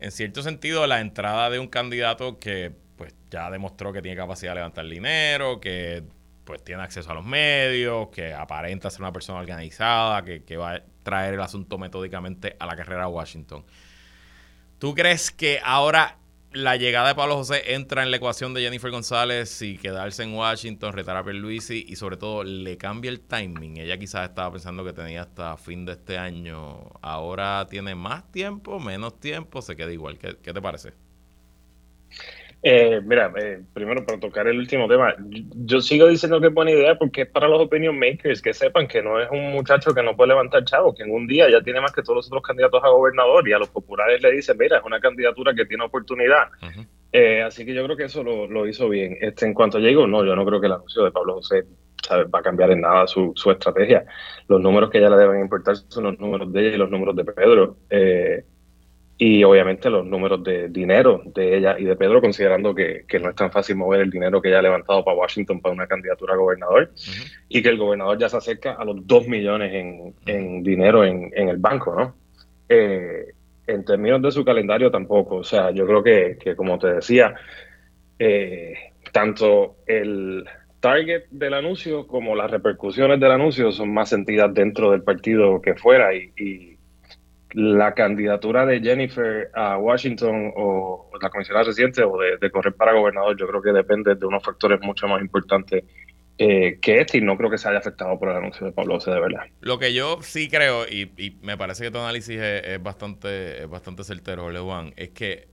En 0.00 0.10
cierto 0.10 0.42
sentido, 0.42 0.86
la 0.86 1.00
entrada 1.00 1.50
de 1.50 1.58
un 1.58 1.68
candidato 1.68 2.38
que 2.38 2.72
ya 3.30 3.50
demostró 3.50 3.92
que 3.92 4.02
tiene 4.02 4.16
capacidad 4.16 4.52
de 4.52 4.56
levantar 4.56 4.86
dinero, 4.86 5.60
que 5.60 6.02
pues 6.44 6.64
tiene 6.64 6.82
acceso 6.82 7.10
a 7.10 7.14
los 7.14 7.24
medios, 7.24 8.08
que 8.08 8.34
aparenta 8.34 8.90
ser 8.90 9.02
una 9.02 9.12
persona 9.12 9.38
organizada, 9.38 10.24
que, 10.24 10.42
que 10.42 10.56
va 10.56 10.74
a 10.74 10.82
traer 11.02 11.34
el 11.34 11.40
asunto 11.40 11.78
metódicamente 11.78 12.56
a 12.58 12.66
la 12.66 12.76
carrera 12.76 13.04
a 13.04 13.08
Washington. 13.08 13.64
¿Tú 14.78 14.94
crees 14.94 15.30
que 15.30 15.60
ahora 15.62 16.16
la 16.52 16.76
llegada 16.76 17.08
de 17.08 17.14
Pablo 17.14 17.36
José 17.36 17.74
entra 17.74 18.02
en 18.02 18.10
la 18.10 18.16
ecuación 18.16 18.54
de 18.54 18.62
Jennifer 18.62 18.90
González 18.90 19.62
y 19.62 19.78
quedarse 19.78 20.24
en 20.24 20.34
Washington, 20.34 20.92
retar 20.92 21.16
a 21.16 21.22
Pierluisi 21.22 21.84
y 21.86 21.94
sobre 21.96 22.16
todo 22.16 22.42
le 22.42 22.76
cambia 22.76 23.10
el 23.10 23.20
timing? 23.20 23.76
Ella 23.76 23.98
quizás 23.98 24.28
estaba 24.28 24.50
pensando 24.50 24.84
que 24.84 24.92
tenía 24.92 25.22
hasta 25.22 25.56
fin 25.56 25.84
de 25.84 25.92
este 25.92 26.18
año. 26.18 26.90
Ahora 27.02 27.66
tiene 27.70 27.94
más 27.94 28.32
tiempo, 28.32 28.80
menos 28.80 29.20
tiempo, 29.20 29.62
se 29.62 29.76
queda 29.76 29.92
igual. 29.92 30.18
¿Qué, 30.18 30.38
qué 30.42 30.52
te 30.52 30.60
parece? 30.60 31.09
Eh, 32.62 33.00
mira, 33.02 33.32
eh, 33.38 33.62
primero 33.72 34.04
para 34.04 34.20
tocar 34.20 34.46
el 34.46 34.58
último 34.58 34.86
tema, 34.86 35.14
yo 35.18 35.80
sigo 35.80 36.06
diciendo 36.08 36.40
que 36.40 36.48
es 36.48 36.54
buena 36.54 36.72
idea 36.72 36.98
porque 36.98 37.22
es 37.22 37.28
para 37.28 37.48
los 37.48 37.60
opinion 37.60 37.98
makers 37.98 38.42
que 38.42 38.52
sepan 38.52 38.86
que 38.86 39.02
no 39.02 39.18
es 39.18 39.30
un 39.30 39.52
muchacho 39.52 39.94
que 39.94 40.02
no 40.02 40.14
puede 40.14 40.28
levantar 40.28 40.64
chavo, 40.64 40.94
que 40.94 41.04
en 41.04 41.10
un 41.10 41.26
día 41.26 41.48
ya 41.50 41.62
tiene 41.62 41.80
más 41.80 41.92
que 41.92 42.02
todos 42.02 42.16
los 42.16 42.26
otros 42.26 42.42
candidatos 42.42 42.84
a 42.84 42.90
gobernador 42.90 43.48
y 43.48 43.54
a 43.54 43.58
los 43.58 43.70
populares 43.70 44.22
le 44.22 44.32
dicen, 44.32 44.58
mira, 44.58 44.76
es 44.76 44.84
una 44.84 45.00
candidatura 45.00 45.54
que 45.54 45.64
tiene 45.64 45.84
oportunidad. 45.84 46.48
Eh, 47.12 47.42
así 47.42 47.64
que 47.64 47.72
yo 47.72 47.82
creo 47.84 47.96
que 47.96 48.04
eso 48.04 48.22
lo, 48.22 48.66
hizo 48.66 48.90
bien. 48.90 49.16
Este, 49.20 49.46
en 49.46 49.54
cuanto 49.54 49.78
llego, 49.78 50.06
no, 50.06 50.24
yo 50.24 50.36
no 50.36 50.44
creo 50.44 50.60
que 50.60 50.66
el 50.66 50.74
anuncio 50.74 51.02
de 51.02 51.12
Pablo 51.12 51.34
José 51.34 51.64
va 52.12 52.38
a 52.40 52.42
cambiar 52.42 52.70
en 52.72 52.82
nada 52.82 53.06
su, 53.06 53.32
su 53.36 53.50
estrategia. 53.50 54.04
Los 54.48 54.60
números 54.60 54.90
que 54.90 54.98
ella 54.98 55.10
le 55.10 55.16
deben 55.16 55.40
importar 55.40 55.76
son 55.76 56.04
los 56.04 56.18
números 56.18 56.52
de 56.52 56.60
ella 56.60 56.74
y 56.74 56.78
los 56.78 56.90
números 56.90 57.16
de 57.16 57.24
Pedro. 57.24 57.76
Eh, 57.88 58.44
y 59.22 59.44
obviamente 59.44 59.90
los 59.90 60.06
números 60.06 60.42
de 60.42 60.70
dinero 60.70 61.20
de 61.26 61.58
ella 61.58 61.78
y 61.78 61.84
de 61.84 61.94
Pedro, 61.94 62.22
considerando 62.22 62.74
que, 62.74 63.04
no 63.20 63.28
es 63.28 63.36
tan 63.36 63.52
fácil 63.52 63.76
mover 63.76 64.00
el 64.00 64.10
dinero 64.10 64.40
que 64.40 64.48
ella 64.48 64.60
ha 64.60 64.62
levantado 64.62 65.04
para 65.04 65.18
Washington 65.18 65.60
para 65.60 65.74
una 65.74 65.86
candidatura 65.86 66.32
a 66.32 66.38
gobernador 66.38 66.90
y 67.46 67.60
que 67.60 67.68
el 67.68 67.76
gobernador 67.76 68.18
ya 68.18 68.30
se 68.30 68.38
acerca 68.38 68.72
a 68.72 68.84
los 68.86 69.06
2 69.06 69.28
millones 69.28 70.14
en, 70.24 70.62
dinero 70.62 71.04
en, 71.04 71.30
el 71.34 71.58
banco, 71.58 71.94
¿no? 71.94 72.14
Eh, 72.66 73.26
en 73.66 73.84
términos 73.84 74.22
de 74.22 74.30
su 74.30 74.42
calendario 74.42 74.90
tampoco, 74.90 75.36
o 75.36 75.44
sea, 75.44 75.70
yo 75.70 75.86
creo 75.86 76.02
que, 76.02 76.56
como 76.56 76.78
te 76.78 76.94
decía, 76.94 77.34
eh, 78.18 78.72
tanto 79.12 79.76
el 79.86 80.46
target 80.80 81.24
del 81.30 81.52
anuncio 81.52 82.06
como 82.06 82.34
las 82.34 82.50
repercusiones 82.50 83.20
del 83.20 83.32
anuncio 83.32 83.70
son 83.70 83.92
más 83.92 84.08
sentidas 84.08 84.54
dentro 84.54 84.92
del 84.92 85.02
partido 85.02 85.60
que 85.60 85.74
fuera 85.74 86.14
y 86.14 86.69
la 87.52 87.94
candidatura 87.94 88.64
de 88.66 88.80
Jennifer 88.80 89.50
a 89.54 89.76
Washington 89.78 90.52
o 90.56 91.10
la 91.20 91.30
comisionada 91.30 91.64
reciente 91.64 92.02
o 92.02 92.16
de, 92.18 92.50
correr 92.50 92.74
para 92.74 92.92
gobernador, 92.92 93.36
yo 93.36 93.46
creo 93.46 93.62
que 93.62 93.72
depende 93.72 94.14
de 94.14 94.26
unos 94.26 94.42
factores 94.42 94.80
mucho 94.80 95.08
más 95.08 95.20
importantes 95.20 95.84
eh, 96.38 96.78
que 96.80 97.00
este 97.00 97.18
y 97.18 97.20
no 97.20 97.36
creo 97.36 97.50
que 97.50 97.58
se 97.58 97.68
haya 97.68 97.78
afectado 97.78 98.18
por 98.18 98.30
el 98.30 98.36
anuncio 98.36 98.66
de 98.66 98.72
Pablo 98.72 98.94
José 98.94 99.10
de 99.10 99.20
verdad. 99.20 99.42
Lo 99.60 99.78
que 99.78 99.92
yo 99.92 100.18
sí 100.22 100.48
creo, 100.48 100.86
y, 100.86 101.36
me 101.42 101.56
parece 101.56 101.84
que 101.84 101.90
tu 101.90 101.98
análisis 101.98 102.40
es, 102.40 102.82
bastante, 102.82 103.62
es 103.62 103.68
bastante 103.68 104.04
certero, 104.04 104.50
Juan, 104.64 104.94
es 104.96 105.10
que 105.10 105.48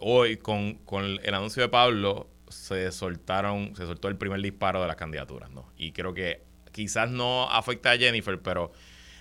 hoy 0.00 0.36
con, 0.36 0.74
con 0.84 1.04
el 1.04 1.34
anuncio 1.34 1.62
de 1.62 1.68
Pablo 1.68 2.28
se 2.48 2.90
soltaron, 2.90 3.76
se 3.76 3.86
soltó 3.86 4.08
el 4.08 4.16
primer 4.16 4.40
disparo 4.40 4.80
de 4.80 4.88
las 4.88 4.96
candidaturas, 4.96 5.50
¿no? 5.50 5.70
Y 5.76 5.92
creo 5.92 6.14
que 6.14 6.42
quizás 6.72 7.10
no 7.10 7.50
afecta 7.50 7.92
a 7.92 7.96
Jennifer, 7.96 8.40
pero 8.40 8.72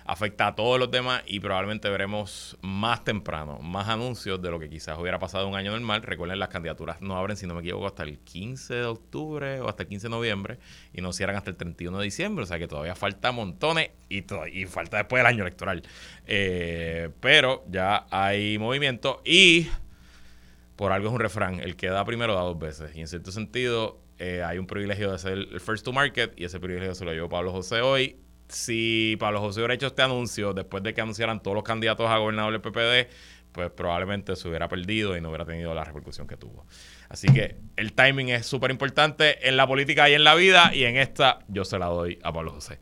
afecta 0.07 0.47
a 0.47 0.55
todos 0.55 0.79
los 0.79 0.89
demás 0.89 1.21
y 1.27 1.41
probablemente 1.41 1.89
veremos 1.89 2.57
más 2.61 3.03
temprano, 3.03 3.59
más 3.59 3.89
anuncios 3.89 4.41
de 4.41 4.49
lo 4.49 4.57
que 4.57 4.69
quizás 4.69 4.97
hubiera 4.97 5.19
pasado 5.19 5.47
un 5.49 5.55
año 5.55 5.71
normal. 5.71 6.01
Recuerden, 6.01 6.39
las 6.39 6.47
candidaturas 6.47 7.01
no 7.01 7.17
abren, 7.17 7.35
si 7.35 7.45
no 7.45 7.53
me 7.53 7.59
equivoco, 7.59 7.87
hasta 7.87 8.03
el 8.03 8.17
15 8.19 8.73
de 8.73 8.85
octubre 8.85 9.59
o 9.59 9.67
hasta 9.67 9.83
el 9.83 9.89
15 9.89 10.07
de 10.07 10.09
noviembre 10.09 10.59
y 10.93 11.01
no 11.01 11.11
cierran 11.11 11.35
hasta 11.35 11.49
el 11.49 11.57
31 11.57 11.97
de 11.97 12.05
diciembre, 12.05 12.43
o 12.43 12.47
sea 12.47 12.57
que 12.57 12.69
todavía 12.69 12.95
falta 12.95 13.33
montones 13.33 13.91
y, 14.07 14.23
y 14.53 14.65
falta 14.65 14.97
después 14.97 15.19
del 15.19 15.27
año 15.27 15.43
electoral. 15.43 15.83
Eh, 16.25 17.09
pero 17.19 17.65
ya 17.69 18.07
hay 18.09 18.57
movimiento 18.57 19.21
y 19.25 19.67
por 20.77 20.93
algo 20.93 21.09
es 21.09 21.13
un 21.13 21.19
refrán, 21.19 21.59
el 21.59 21.75
que 21.75 21.87
da 21.87 22.05
primero 22.05 22.33
da 22.33 22.41
dos 22.41 22.57
veces 22.57 22.95
y 22.95 23.01
en 23.01 23.07
cierto 23.07 23.31
sentido... 23.31 24.01
Eh, 24.19 24.41
hay 24.41 24.57
un 24.57 24.65
privilegio 24.65 25.11
de 25.11 25.19
ser 25.19 25.33
el 25.33 25.59
first 25.59 25.85
to 25.85 25.93
market 25.93 26.33
y 26.37 26.45
ese 26.45 26.59
privilegio 26.59 26.95
se 26.95 27.05
lo 27.05 27.13
llevó 27.13 27.29
Pablo 27.29 27.51
José 27.51 27.81
hoy 27.81 28.17
si 28.47 29.17
Pablo 29.19 29.39
José 29.41 29.59
hubiera 29.59 29.73
hecho 29.73 29.87
este 29.87 30.01
anuncio 30.01 30.53
después 30.53 30.83
de 30.83 30.93
que 30.93 31.01
anunciaran 31.01 31.41
todos 31.41 31.55
los 31.55 31.63
candidatos 31.63 32.09
a 32.09 32.17
gobernador 32.17 32.53
del 32.53 32.61
PPD, 32.61 33.09
pues 33.51 33.71
probablemente 33.71 34.35
se 34.35 34.47
hubiera 34.47 34.67
perdido 34.67 35.17
y 35.17 35.21
no 35.21 35.29
hubiera 35.29 35.45
tenido 35.45 35.73
la 35.73 35.83
repercusión 35.83 36.27
que 36.27 36.37
tuvo. 36.37 36.65
Así 37.09 37.27
que 37.27 37.57
el 37.75 37.93
timing 37.93 38.29
es 38.29 38.45
súper 38.45 38.71
importante 38.71 39.47
en 39.47 39.57
la 39.57 39.65
política 39.65 40.09
y 40.09 40.13
en 40.13 40.23
la 40.23 40.35
vida, 40.35 40.71
y 40.73 40.83
en 40.83 40.97
esta 40.97 41.39
yo 41.47 41.65
se 41.65 41.79
la 41.79 41.87
doy 41.87 42.19
a 42.23 42.31
Pablo 42.31 42.51
José. 42.51 42.79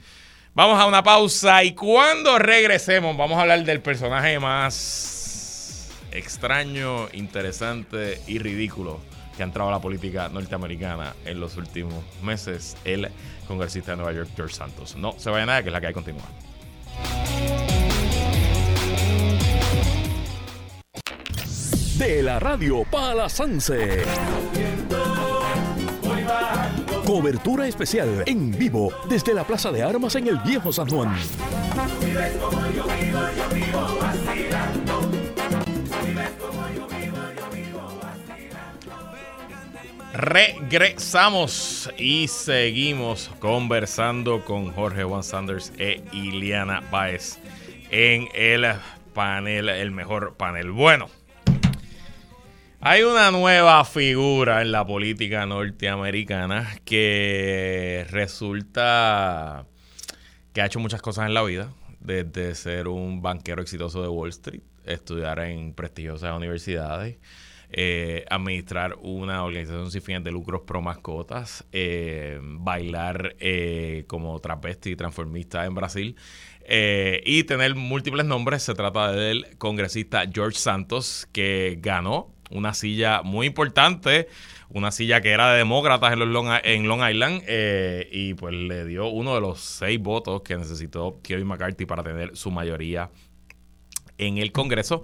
Vamos 0.53 0.79
a 0.79 0.85
una 0.85 1.03
pausa 1.03 1.63
y 1.63 1.73
cuando 1.73 2.39
regresemos 2.39 3.15
vamos 3.17 3.37
a 3.37 3.41
hablar 3.41 3.63
del 3.63 3.81
personaje 3.81 4.39
más 4.39 5.89
extraño, 6.11 7.09
interesante 7.11 8.21
y 8.27 8.39
ridículo 8.39 9.14
que 9.35 9.43
ha 9.43 9.45
entrado 9.45 9.69
a 9.69 9.73
la 9.73 9.81
política 9.81 10.29
norteamericana 10.29 11.13
en 11.25 11.39
los 11.39 11.57
últimos 11.57 12.03
meses, 12.21 12.77
el 12.85 13.09
congresista 13.47 13.91
de 13.91 13.97
Nueva 13.97 14.13
York, 14.13 14.29
George 14.35 14.55
Santos. 14.55 14.95
No 14.95 15.13
se 15.17 15.29
vaya 15.29 15.45
nada, 15.45 15.61
que 15.61 15.69
es 15.69 15.73
la 15.73 15.81
que 15.81 15.87
hay 15.87 15.93
continúa. 15.93 16.23
De 21.97 22.21
la 22.21 22.39
radio 22.39 22.83
para. 22.91 23.27
Cobertura 27.05 27.67
especial 27.67 28.23
en 28.25 28.51
vivo 28.51 28.91
desde 29.07 29.33
la 29.33 29.45
Plaza 29.45 29.71
de 29.71 29.83
Armas 29.83 30.15
en 30.15 30.27
el 30.27 30.37
Viejo 30.39 30.73
San 30.73 30.89
Juan. 30.89 31.15
Regresamos 40.15 41.91
y 41.97 42.29
seguimos 42.29 43.29
conversando 43.39 44.45
con 44.45 44.71
Jorge 44.71 45.03
Juan 45.03 45.23
Sanders 45.23 45.73
e 45.77 46.01
Iliana 46.13 46.79
Baez 46.89 47.37
en 47.91 48.29
el 48.33 48.65
panel, 49.13 49.67
el 49.67 49.91
mejor 49.91 50.37
panel. 50.37 50.71
Bueno, 50.71 51.09
hay 52.79 53.03
una 53.03 53.29
nueva 53.31 53.83
figura 53.83 54.61
en 54.61 54.71
la 54.71 54.87
política 54.87 55.45
norteamericana 55.45 56.77
que 56.85 58.07
resulta 58.09 59.65
que 60.53 60.61
ha 60.61 60.67
hecho 60.67 60.79
muchas 60.79 61.01
cosas 61.01 61.25
en 61.25 61.33
la 61.33 61.43
vida, 61.43 61.73
desde 61.99 62.55
ser 62.55 62.87
un 62.87 63.21
banquero 63.21 63.61
exitoso 63.61 64.01
de 64.01 64.07
Wall 64.07 64.29
Street, 64.29 64.63
estudiar 64.85 65.39
en 65.39 65.73
prestigiosas 65.73 66.37
universidades 66.37 67.17
eh, 67.77 68.23
administrar 68.29 68.95
una 69.01 69.43
organización 69.43 69.91
sin 69.91 70.01
fines 70.01 70.23
de 70.23 70.31
lucros 70.31 70.61
pro 70.65 70.81
mascotas, 70.81 71.65
eh, 71.73 72.39
bailar 72.41 73.35
eh, 73.39 74.05
como 74.07 74.39
trapesti 74.39 74.91
y 74.91 74.95
transformista 74.95 75.65
en 75.65 75.75
Brasil 75.75 76.15
y 76.69 77.43
tener 77.43 77.75
múltiples 77.75 78.25
nombres. 78.25 78.63
Se 78.63 78.75
trata 78.75 79.11
del 79.11 79.57
congresista 79.57 80.23
George 80.33 80.57
Santos, 80.57 81.27
que 81.33 81.77
ganó 81.81 82.33
una 82.49 82.73
silla 82.73 83.23
muy 83.23 83.47
importante, 83.47 84.29
una 84.69 84.91
silla 84.91 85.19
que 85.19 85.31
era 85.31 85.51
de 85.51 85.57
demócratas 85.57 86.13
en, 86.13 86.31
Long, 86.31 86.47
en 86.63 86.87
Long 86.87 87.05
Island 87.05 87.43
y 88.09 88.35
pues 88.35 88.53
le 88.53 88.85
dio 88.85 89.07
uno 89.07 89.35
de 89.35 89.41
los 89.41 89.59
seis 89.59 89.99
votos 89.99 90.43
que 90.43 90.55
necesitó 90.55 91.19
Kevin 91.21 91.47
McCarthy 91.47 91.85
para 91.85 92.03
tener 92.03 92.37
su 92.37 92.51
mayoría 92.51 93.09
en 94.17 94.37
el 94.37 94.53
Congreso. 94.53 95.03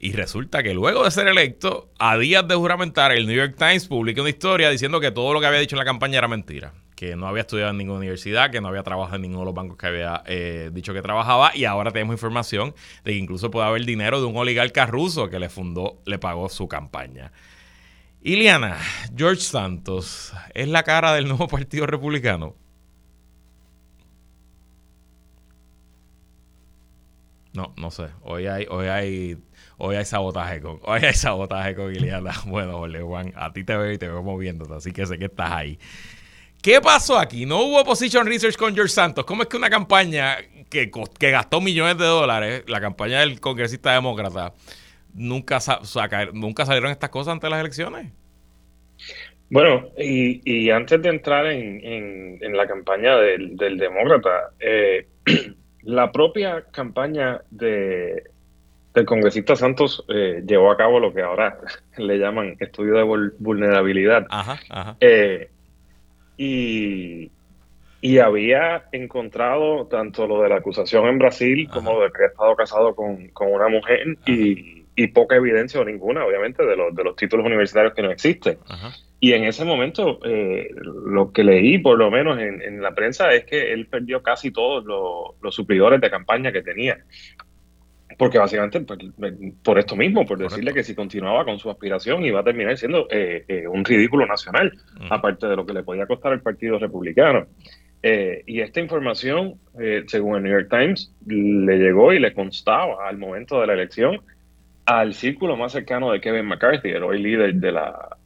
Y 0.00 0.12
resulta 0.12 0.62
que 0.62 0.74
luego 0.74 1.04
de 1.04 1.10
ser 1.10 1.26
electo, 1.26 1.90
a 1.98 2.16
días 2.16 2.46
de 2.46 2.54
juramentar, 2.54 3.10
el 3.10 3.26
New 3.26 3.36
York 3.36 3.56
Times 3.58 3.86
publica 3.88 4.20
una 4.20 4.30
historia 4.30 4.70
diciendo 4.70 5.00
que 5.00 5.10
todo 5.10 5.32
lo 5.32 5.40
que 5.40 5.46
había 5.46 5.58
dicho 5.58 5.74
en 5.74 5.78
la 5.78 5.84
campaña 5.84 6.18
era 6.18 6.28
mentira. 6.28 6.72
Que 6.94 7.16
no 7.16 7.26
había 7.26 7.42
estudiado 7.42 7.70
en 7.72 7.78
ninguna 7.78 7.98
universidad, 7.98 8.50
que 8.50 8.60
no 8.60 8.68
había 8.68 8.84
trabajado 8.84 9.16
en 9.16 9.22
ninguno 9.22 9.40
de 9.40 9.46
los 9.46 9.54
bancos 9.54 9.76
que 9.76 9.86
había 9.86 10.22
eh, 10.26 10.70
dicho 10.72 10.94
que 10.94 11.02
trabajaba. 11.02 11.50
Y 11.56 11.64
ahora 11.64 11.90
tenemos 11.90 12.14
información 12.14 12.74
de 13.04 13.12
que 13.12 13.18
incluso 13.18 13.50
puede 13.50 13.66
haber 13.66 13.84
dinero 13.84 14.20
de 14.20 14.26
un 14.26 14.36
oligarca 14.36 14.86
ruso 14.86 15.28
que 15.28 15.40
le 15.40 15.48
fundó, 15.48 16.00
le 16.06 16.18
pagó 16.18 16.48
su 16.48 16.68
campaña. 16.68 17.32
Iliana, 18.22 18.78
George 19.16 19.40
Santos, 19.40 20.32
¿es 20.54 20.68
la 20.68 20.84
cara 20.84 21.12
del 21.12 21.26
nuevo 21.26 21.48
Partido 21.48 21.86
Republicano? 21.86 22.54
No, 27.58 27.74
no 27.76 27.90
sé. 27.90 28.04
Hoy 28.22 28.46
hay, 28.46 28.66
hoy 28.70 28.86
hay 28.86 29.36
Hoy 29.78 29.96
hay 29.96 30.04
sabotaje 30.04 30.60
con, 30.60 30.78
hoy 30.84 31.00
hay 31.02 31.14
sabotaje 31.14 31.74
con 31.74 31.92
Iliana. 31.92 32.32
Bueno, 32.46 32.78
Jorge 32.78 33.00
Juan, 33.00 33.32
a 33.34 33.52
ti 33.52 33.64
te 33.64 33.76
veo 33.76 33.92
y 33.92 33.98
te 33.98 34.06
veo 34.06 34.22
moviéndote, 34.22 34.74
así 34.74 34.92
que 34.92 35.04
sé 35.06 35.18
que 35.18 35.24
estás 35.24 35.50
ahí. 35.50 35.76
¿Qué 36.62 36.80
pasó 36.80 37.18
aquí? 37.18 37.46
No 37.46 37.62
hubo 37.62 37.84
position 37.84 38.26
research 38.26 38.56
con 38.56 38.74
George 38.74 38.92
Santos. 38.92 39.24
¿Cómo 39.24 39.42
es 39.42 39.48
que 39.48 39.56
una 39.56 39.70
campaña 39.70 40.36
que, 40.70 40.88
que 41.18 41.30
gastó 41.32 41.60
millones 41.60 41.98
de 41.98 42.04
dólares, 42.04 42.62
la 42.68 42.80
campaña 42.80 43.20
del 43.20 43.40
congresista 43.40 43.92
demócrata, 43.92 44.54
nunca, 45.14 45.58
nunca 46.32 46.64
salieron 46.64 46.92
estas 46.92 47.10
cosas 47.10 47.32
ante 47.32 47.50
las 47.50 47.60
elecciones? 47.60 48.12
Bueno, 49.50 49.88
y, 49.98 50.70
antes 50.70 51.02
de 51.02 51.08
entrar 51.08 51.46
en, 51.46 52.56
la 52.56 52.68
campaña 52.68 53.16
del, 53.16 53.56
demócrata, 53.78 54.50
eh, 54.60 55.06
la 55.88 56.12
propia 56.12 56.66
campaña 56.70 57.40
de, 57.50 58.24
el 58.92 59.06
congresista 59.06 59.56
Santos 59.56 60.04
eh, 60.08 60.42
llevó 60.46 60.70
a 60.70 60.76
cabo 60.76 61.00
lo 61.00 61.14
que 61.14 61.22
ahora 61.22 61.58
le 61.96 62.18
llaman 62.18 62.56
estudio 62.60 62.94
de 62.94 63.32
vulnerabilidad. 63.38 64.26
Eh, 65.00 65.48
y, 66.36 67.30
había 68.22 68.84
encontrado 68.92 69.86
tanto 69.86 70.26
lo 70.26 70.42
de 70.42 70.50
la 70.50 70.56
acusación 70.56 71.06
en 71.06 71.18
Brasil 71.18 71.68
como 71.72 71.94
lo 71.94 72.00
de 72.02 72.10
que 72.10 72.18
había 72.18 72.28
estado 72.28 72.54
casado 72.54 72.94
con, 72.94 73.30
una 73.40 73.68
mujer 73.68 74.18
y, 74.26 75.06
poca 75.14 75.36
evidencia 75.36 75.80
o 75.80 75.84
ninguna, 75.84 76.24
obviamente, 76.26 76.66
de, 76.66 76.76
los, 76.76 76.94
de 76.94 77.02
los 77.04 77.16
títulos 77.16 77.46
universitarios 77.46 77.94
que 77.94 78.02
no 78.02 78.10
existen. 78.10 78.58
Y 79.20 79.32
en 79.32 79.44
ese 79.44 79.64
momento, 79.64 80.20
eh, 80.24 80.68
lo 80.82 81.32
que 81.32 81.42
leí, 81.42 81.78
por 81.78 81.98
lo 81.98 82.10
menos 82.10 82.38
en, 82.38 82.80
la 82.80 82.94
prensa, 82.94 83.32
es 83.32 83.44
que 83.44 83.72
él 83.72 83.86
perdió 83.86 84.22
casi 84.22 84.52
todos 84.52 84.84
los, 84.84 85.34
los 85.42 85.54
suplidores 85.54 86.00
de 86.00 86.10
campaña 86.10 86.52
que 86.52 86.62
tenía. 86.62 86.98
Porque 88.18 88.38
básicamente, 88.38 88.80
pues, 88.80 88.98
por 89.62 89.78
esto 89.78 89.94
mismo, 89.94 90.26
por 90.26 90.38
decirle 90.38 90.74
que 90.74 90.82
si 90.82 90.94
continuaba 90.94 91.44
con 91.44 91.58
su 91.58 91.70
aspiración 91.70 92.24
iba 92.24 92.40
a 92.40 92.44
terminar 92.44 92.76
siendo 92.76 93.06
eh, 93.10 93.44
eh, 93.46 93.68
un 93.68 93.84
ridículo 93.84 94.26
nacional, 94.26 94.72
aparte 95.08 95.46
de 95.46 95.54
lo 95.54 95.64
que 95.64 95.72
le 95.72 95.84
podía 95.84 96.06
costar 96.06 96.32
al 96.32 96.40
Partido 96.40 96.78
Republicano. 96.78 97.46
Eh, 98.02 98.42
y 98.46 98.60
esta 98.60 98.80
información, 98.80 99.54
según 100.06 100.36
el 100.36 100.42
New 100.42 100.52
York 100.52 100.68
Times, 100.68 101.14
le 101.26 101.78
llegó 101.78 102.12
y 102.12 102.18
le 102.18 102.34
constaba 102.34 103.08
al 103.08 103.18
momento 103.18 103.60
de 103.60 103.68
la 103.68 103.74
elección 103.74 104.20
al 104.84 105.14
círculo 105.14 105.56
más 105.56 105.72
cercano 105.72 106.10
de 106.10 106.20
Kevin 106.20 106.46
McCarthy, 106.46 106.88
el 106.88 107.04
hoy 107.04 107.22
líder 107.22 107.54
de 107.54 107.72
la, 107.72 108.17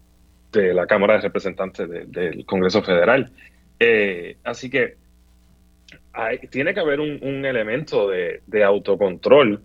de 0.53 0.74
la 0.74 0.86
Cámara 0.86 1.14
de 1.14 1.22
Representantes 1.22 1.88
del 1.88 2.44
Congreso 2.44 2.82
Federal. 2.82 3.32
así 4.44 4.70
que 4.70 4.96
tiene 6.50 6.74
que 6.74 6.80
haber 6.80 7.00
un, 7.00 7.44
elemento 7.44 8.09
de, 8.09 8.64
autocontrol 8.64 9.62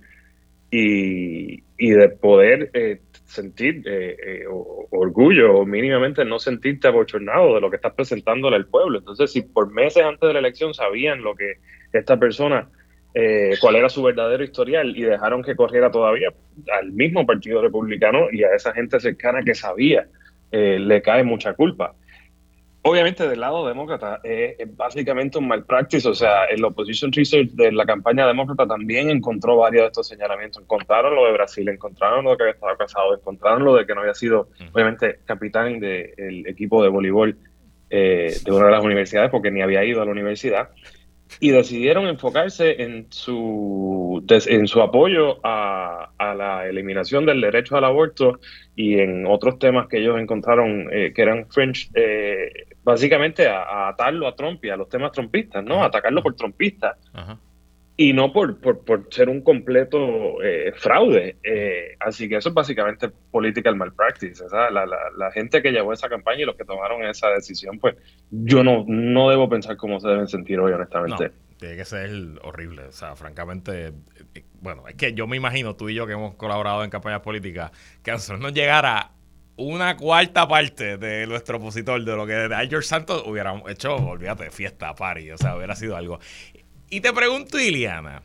y, 0.72 1.62
de 1.78 2.10
poder 2.10 2.70
eh, 2.74 3.02
sentir 3.26 3.84
eh, 3.86 4.18
eh, 4.26 4.46
orgullo 4.92 5.60
o 5.60 5.66
mínimamente 5.66 6.24
no 6.24 6.40
sentirte 6.40 6.88
abochornado 6.88 7.56
de 7.56 7.62
lo 7.62 7.70
que 7.70 7.76
estás 7.76 7.94
presentándole 7.94 8.56
al 8.56 8.68
pueblo. 8.68 9.00
Entonces, 9.00 9.32
si 9.32 9.42
por 9.42 9.72
meses 9.72 10.04
antes 10.04 10.26
de 10.28 10.34
la 10.34 10.40
elección 10.40 10.74
sabían 10.74 11.22
lo 11.22 11.36
que 11.36 11.54
esta 11.94 12.18
persona, 12.18 12.70
cuál 13.62 13.76
era 13.76 13.90
su 13.90 14.04
verdadero 14.04 14.44
historial 14.44 14.96
y 14.96 15.02
dejaron 15.02 15.42
que 15.42 15.56
corriera 15.56 15.90
todavía 15.90 16.32
al 16.80 16.92
mismo 16.92 17.26
Partido 17.26 17.64
Republicano 17.64 18.28
y 18.32 18.44
a 18.44 18.54
esa 18.56 18.74
gente 18.74 19.00
cercana 19.00 19.42
que 19.44 19.56
sabía, 19.56 20.08
le 20.52 21.02
cae 21.02 21.24
mucha 21.24 21.54
culpa. 21.54 21.94
Obviamente 22.90 23.28
del 23.28 23.42
lado 23.42 23.68
demócrata 23.68 24.22
es, 24.24 24.56
básicamente 24.78 25.38
un 25.38 25.46
malpractice, 25.46 26.08
o 26.08 26.14
sea, 26.14 26.46
el 26.46 26.64
opposition 26.64 27.12
research 27.12 27.50
de 27.50 27.74
la 27.74 27.86
campaña 27.86 28.26
demócrata 28.26 28.66
también 28.66 29.10
encontró 29.10 29.58
varios 29.58 29.84
de 29.84 29.88
estos 29.88 30.08
señalamientos. 30.08 30.64
Encontraron 30.64 31.14
lo 31.14 31.26
de 31.26 31.34
Brasil, 31.34 31.68
encontraron 31.68 32.24
lo 32.24 32.32
de 32.32 32.38
que 32.38 32.44
había 32.44 32.54
estado 32.54 32.78
casado, 32.78 33.14
encontraron 33.14 33.66
lo 33.66 33.76
de 33.76 33.86
que 33.86 33.94
no 33.94 34.00
había 34.00 34.14
sido, 34.14 34.48
obviamente, 34.72 35.20
capitán 35.26 35.82
del 35.82 36.48
equipo 36.48 36.82
de 36.82 36.88
voleibol 36.88 37.38
eh, 37.90 38.38
de 38.46 38.52
una 38.54 38.68
de 38.68 38.72
las 38.72 38.86
universidades 38.86 39.32
porque 39.32 39.52
ni 39.52 39.62
había 39.62 39.84
ido 39.84 40.02
a 40.02 40.06
la 40.06 40.12
universidad 40.12 40.70
y 41.40 41.52
decidieron 41.52 42.08
enfocarse 42.08 42.82
en 42.82 43.08
su, 43.10 44.24
en 44.30 44.68
su 44.68 44.82
apoyo 44.82 45.40
a, 45.44 46.10
la 46.20 46.68
eliminación 46.68 47.26
del 47.26 47.42
derecho 47.42 47.78
al 47.78 47.86
aborto 47.86 48.40
y 48.76 49.00
en 49.00 49.26
otros 49.26 49.60
temas 49.60 49.88
que 49.88 50.00
ellos 50.00 50.20
encontraron 50.20 50.90
eh, 50.92 51.14
que 51.16 51.22
eran 51.22 51.48
fringe, 51.50 51.90
eh, 51.94 52.68
básicamente 52.84 53.48
a, 53.48 53.88
atarlo 53.88 54.28
a 54.28 54.36
Trump 54.36 54.64
y 54.66 54.70
a 54.70 54.78
los 54.78 54.90
temas 54.90 55.12
trumpistas, 55.12 55.64
¿no? 55.64 55.84
atacarlo 55.84 56.22
por 56.22 56.36
trumpista 56.36 56.98
y 57.98 58.14
no 58.14 58.32
por, 58.32 58.60
por, 58.60 59.08
ser 59.10 59.28
un 59.28 59.42
completo 59.42 60.42
eh, 60.44 60.72
fraude. 60.76 61.38
así 62.00 62.30
que 62.30 62.38
eso 62.38 62.50
es 62.50 62.56
básicamente 62.56 63.10
political 63.32 63.76
malpractice. 63.76 64.46
La, 64.52 64.86
la, 64.86 65.32
gente 65.32 65.64
que 65.64 65.72
llevó 65.72 65.94
esa 65.94 66.08
campaña 66.08 66.42
y 66.42 66.46
los 66.46 66.56
que 66.56 66.64
tomaron 66.64 67.04
esa 67.04 67.30
decisión, 67.30 67.80
pues 67.80 67.96
yo 68.30 68.64
no, 68.64 68.86
no 68.88 69.30
debo 69.30 69.50
pensar 69.50 69.78
cómo 69.78 70.00
se 70.00 70.08
deben 70.10 70.28
sentir 70.28 70.60
hoy, 70.60 70.74
honestamente. 70.74 71.32
tiene 71.60 71.76
que 71.76 71.86
ser 71.86 72.12
horrible. 72.44 72.84
O 72.84 72.92
sea, 72.92 73.16
francamente, 73.16 73.94
bueno, 74.62 74.88
es 74.88 74.96
que 74.96 75.14
yo 75.14 75.26
me 75.26 75.36
imagino 75.36 75.76
tú 75.76 75.90
y 75.90 75.96
yo 75.96 76.06
que 76.06 76.14
hemos 76.14 76.36
colaborado 76.36 76.84
en 76.84 76.92
campañas 76.92 77.22
políticas, 77.22 77.72
que 78.04 78.12
a 78.12 78.14
nosotros 78.14 78.40
nos 78.40 78.54
llegara 78.54 79.12
una 79.58 79.98
cuarta 79.98 80.48
parte 80.48 80.98
de 80.98 81.26
nuestro 81.26 81.58
opositor, 81.58 82.04
de 82.04 82.16
lo 82.16 82.28
que 82.28 82.34
de 82.34 82.68
George 82.68 82.88
Santos 82.88 83.24
hubiéramos 83.26 83.70
hecho, 83.70 83.96
olvídate, 83.96 84.52
fiesta, 84.52 84.94
party, 84.94 85.32
o 85.32 85.38
sea, 85.38 85.58
hubiera 85.58 85.76
sido 85.76 85.96
algo. 85.98 86.20
Y 86.90 87.02
te 87.02 87.12
pregunto, 87.12 87.60
Iliana, 87.60 88.24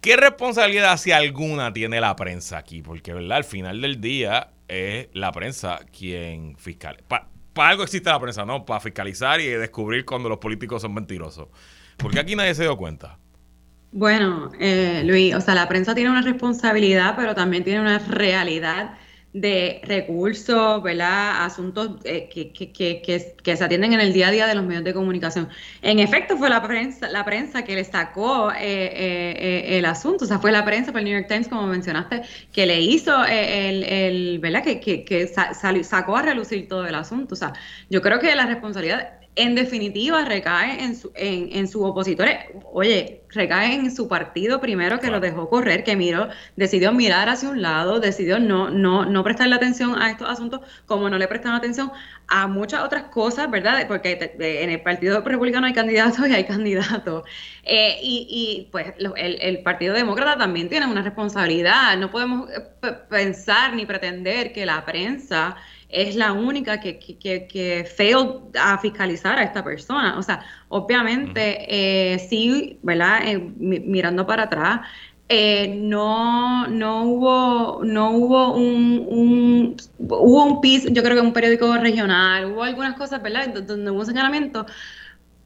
¿qué 0.00 0.16
responsabilidad, 0.16 0.96
si 0.98 1.12
alguna, 1.12 1.72
tiene 1.72 2.00
la 2.00 2.14
prensa 2.14 2.58
aquí? 2.58 2.82
Porque, 2.82 3.14
¿verdad? 3.14 3.38
Al 3.38 3.44
final 3.44 3.80
del 3.80 4.00
día 4.00 4.50
es 4.68 5.08
la 5.12 5.32
prensa 5.32 5.80
quien 5.96 6.56
fiscal. 6.58 6.98
Para 7.08 7.28
algo 7.70 7.82
existe 7.84 8.10
la 8.10 8.20
prensa, 8.20 8.44
¿no? 8.44 8.66
Para 8.66 8.80
fiscalizar 8.80 9.40
y 9.40 9.46
descubrir 9.46 10.04
cuando 10.04 10.28
los 10.28 10.38
políticos 10.38 10.82
son 10.82 10.92
mentirosos. 10.92 11.48
Porque 11.96 12.20
aquí 12.20 12.36
nadie 12.36 12.54
se 12.54 12.64
dio 12.64 12.76
cuenta. 12.76 13.18
Bueno, 13.92 14.52
eh, 14.60 15.02
Luis, 15.06 15.34
o 15.34 15.40
sea, 15.40 15.54
la 15.54 15.68
prensa 15.68 15.94
tiene 15.94 16.10
una 16.10 16.20
responsabilidad, 16.20 17.14
pero 17.16 17.34
también 17.34 17.64
tiene 17.64 17.80
una 17.80 17.98
realidad 17.98 18.98
de 19.40 19.82
recursos, 19.84 20.82
¿verdad? 20.82 21.44
Asuntos 21.44 21.90
eh, 22.04 22.28
que, 22.32 22.52
que, 22.52 22.72
que, 22.72 23.02
que, 23.42 23.56
se 23.56 23.64
atienden 23.64 23.92
en 23.92 24.00
el 24.00 24.14
día 24.14 24.28
a 24.28 24.30
día 24.30 24.46
de 24.46 24.54
los 24.54 24.64
medios 24.64 24.82
de 24.82 24.94
comunicación. 24.94 25.50
En 25.82 25.98
efecto, 25.98 26.38
fue 26.38 26.48
la 26.48 26.62
prensa, 26.62 27.10
la 27.10 27.22
prensa 27.22 27.62
que 27.62 27.74
le 27.74 27.84
sacó 27.84 28.50
eh, 28.50 28.56
eh, 28.62 29.78
el 29.78 29.84
asunto, 29.84 30.24
o 30.24 30.28
sea, 30.28 30.38
fue 30.38 30.52
la 30.52 30.64
prensa, 30.64 30.90
por 30.90 31.00
el 31.00 31.04
New 31.04 31.14
York 31.14 31.28
Times, 31.28 31.48
como 31.48 31.66
mencionaste, 31.66 32.22
que 32.50 32.64
le 32.64 32.80
hizo 32.80 33.24
el, 33.26 33.84
el 33.84 34.38
¿verdad? 34.38 34.64
Que, 34.64 34.80
que, 34.80 35.26
sacó 35.84 36.16
a 36.16 36.22
relucir 36.22 36.66
todo 36.66 36.86
el 36.86 36.94
asunto. 36.94 37.34
O 37.34 37.36
sea, 37.36 37.52
yo 37.90 38.00
creo 38.00 38.18
que 38.18 38.34
la 38.34 38.46
responsabilidad 38.46 39.25
en 39.36 39.54
definitiva 39.54 40.24
recae 40.24 40.82
en, 40.82 40.96
su, 40.96 41.12
en, 41.14 41.50
en 41.52 41.68
sus 41.68 41.82
opositores. 41.84 42.38
Oye, 42.72 43.22
recae 43.28 43.74
en 43.74 43.94
su 43.94 44.08
partido 44.08 44.60
primero 44.60 44.98
que 44.98 45.10
lo 45.10 45.20
dejó 45.20 45.48
correr, 45.48 45.84
que 45.84 45.94
miró, 45.94 46.28
decidió 46.56 46.92
mirar 46.92 47.28
hacia 47.28 47.50
un 47.50 47.60
lado, 47.60 48.00
decidió 48.00 48.38
no, 48.38 48.70
no, 48.70 49.04
no 49.04 49.22
prestarle 49.22 49.54
atención 49.54 50.00
a 50.00 50.10
estos 50.10 50.28
asuntos 50.28 50.60
como 50.86 51.10
no 51.10 51.18
le 51.18 51.28
prestaron 51.28 51.58
atención 51.58 51.92
a 52.28 52.46
muchas 52.46 52.82
otras 52.82 53.04
cosas, 53.04 53.50
¿verdad? 53.50 53.86
Porque 53.86 54.34
en 54.38 54.70
el 54.70 54.80
Partido 54.80 55.20
Republicano 55.20 55.66
hay 55.66 55.74
candidatos 55.74 56.26
y 56.26 56.34
hay 56.34 56.44
candidatos. 56.44 57.24
Eh, 57.62 57.98
y, 58.02 58.26
y, 58.30 58.70
pues 58.70 58.94
el, 58.98 59.38
el, 59.40 59.62
Partido 59.62 59.94
Demócrata 59.94 60.38
también 60.38 60.68
tiene 60.68 60.86
una 60.86 61.02
responsabilidad. 61.02 61.96
No 61.98 62.10
podemos 62.10 62.48
eh, 62.50 62.92
pensar 63.10 63.74
ni 63.74 63.84
pretender 63.84 64.52
que 64.52 64.64
la 64.64 64.84
prensa 64.84 65.56
es 65.96 66.14
la 66.14 66.32
única 66.32 66.78
que, 66.78 66.98
que, 66.98 67.46
que, 67.46 68.50
a 68.60 68.78
fiscalizar 68.78 69.38
a 69.38 69.42
esta 69.42 69.64
persona. 69.64 70.18
O 70.18 70.22
sea, 70.22 70.44
obviamente, 70.68 71.66
eh, 71.68 72.18
sí, 72.18 72.78
¿verdad? 72.82 73.26
Eh, 73.26 73.38
mirando 73.58 74.26
para 74.26 74.44
atrás, 74.44 74.80
eh, 75.28 75.74
no, 75.80 76.66
no 76.68 77.04
hubo, 77.04 77.80
no 77.82 78.10
hubo 78.10 78.54
un, 78.54 79.06
un, 79.08 79.76
hubo 79.98 80.44
un 80.44 80.60
piso, 80.60 80.88
yo 80.90 81.02
creo 81.02 81.16
que 81.16 81.22
un 81.22 81.32
periódico 81.32 81.74
regional, 81.78 82.52
hubo 82.52 82.62
algunas 82.62 82.94
cosas, 82.94 83.22
¿verdad? 83.22 83.48
Donde 83.48 83.90
hubo 83.90 84.00
un 84.00 84.06
señalamiento, 84.06 84.66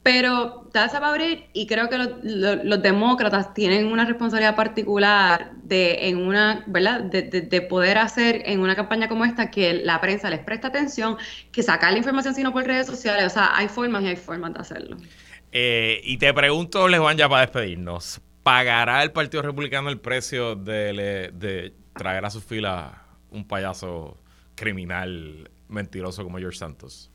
pero 0.03 0.65
está 0.67 0.89
para 0.89 1.09
abrir 1.09 1.47
y 1.53 1.67
creo 1.67 1.89
que 1.91 1.99
los 1.99 2.83
demócratas 2.83 3.53
tienen 3.53 3.87
una 3.87 4.07
responsabilidad 4.07 4.57
particular 4.57 5.53
de, 5.63 6.09
en 6.09 6.17
una, 6.19 6.65
¿verdad? 6.67 7.03
De, 7.03 7.61
poder 7.63 7.99
hacer 7.99 8.43
en 8.47 8.61
una 8.61 8.75
campaña 8.75 9.09
como 9.09 9.27
esta 9.27 9.51
que 9.51 9.75
la 9.75 10.01
prensa 10.01 10.31
les 10.31 10.41
presta 10.41 10.69
atención, 10.69 11.19
que 11.53 11.63
sacar 11.63 11.93
la 11.93 11.99
información 11.99 12.35
sino 12.35 12.53
por 12.53 12.65
redes 12.65 12.87
sociales. 12.87 13.27
O 13.27 13.31
sea, 13.31 13.55
hay 13.55 13.69
formas 13.69 14.03
y 14.03 14.09
hay 14.09 14.17
formas 14.17 14.55
de 14.55 14.61
hacerlo. 14.61 14.97
Eh, 15.53 16.01
y 16.05 16.17
te 16.17 16.33
pregunto, 16.33 16.87
Juan, 16.89 17.17
ya 17.19 17.29
para 17.29 17.43
despedirnos, 17.43 18.23
¿pagará 18.43 19.03
el 19.03 19.13
Partido 19.13 19.43
Republicano 19.43 19.91
el 19.91 19.99
precio 19.99 20.55
de, 20.55 21.31
de 21.35 21.75
traer 21.95 22.25
a 22.25 22.31
sus 22.31 22.43
filas 22.43 22.93
un 23.31 23.47
payaso 23.47 24.17
criminal 24.55 25.51
mentiroso 25.69 26.25
como 26.25 26.39
George 26.39 26.59
Santos? 26.59 27.11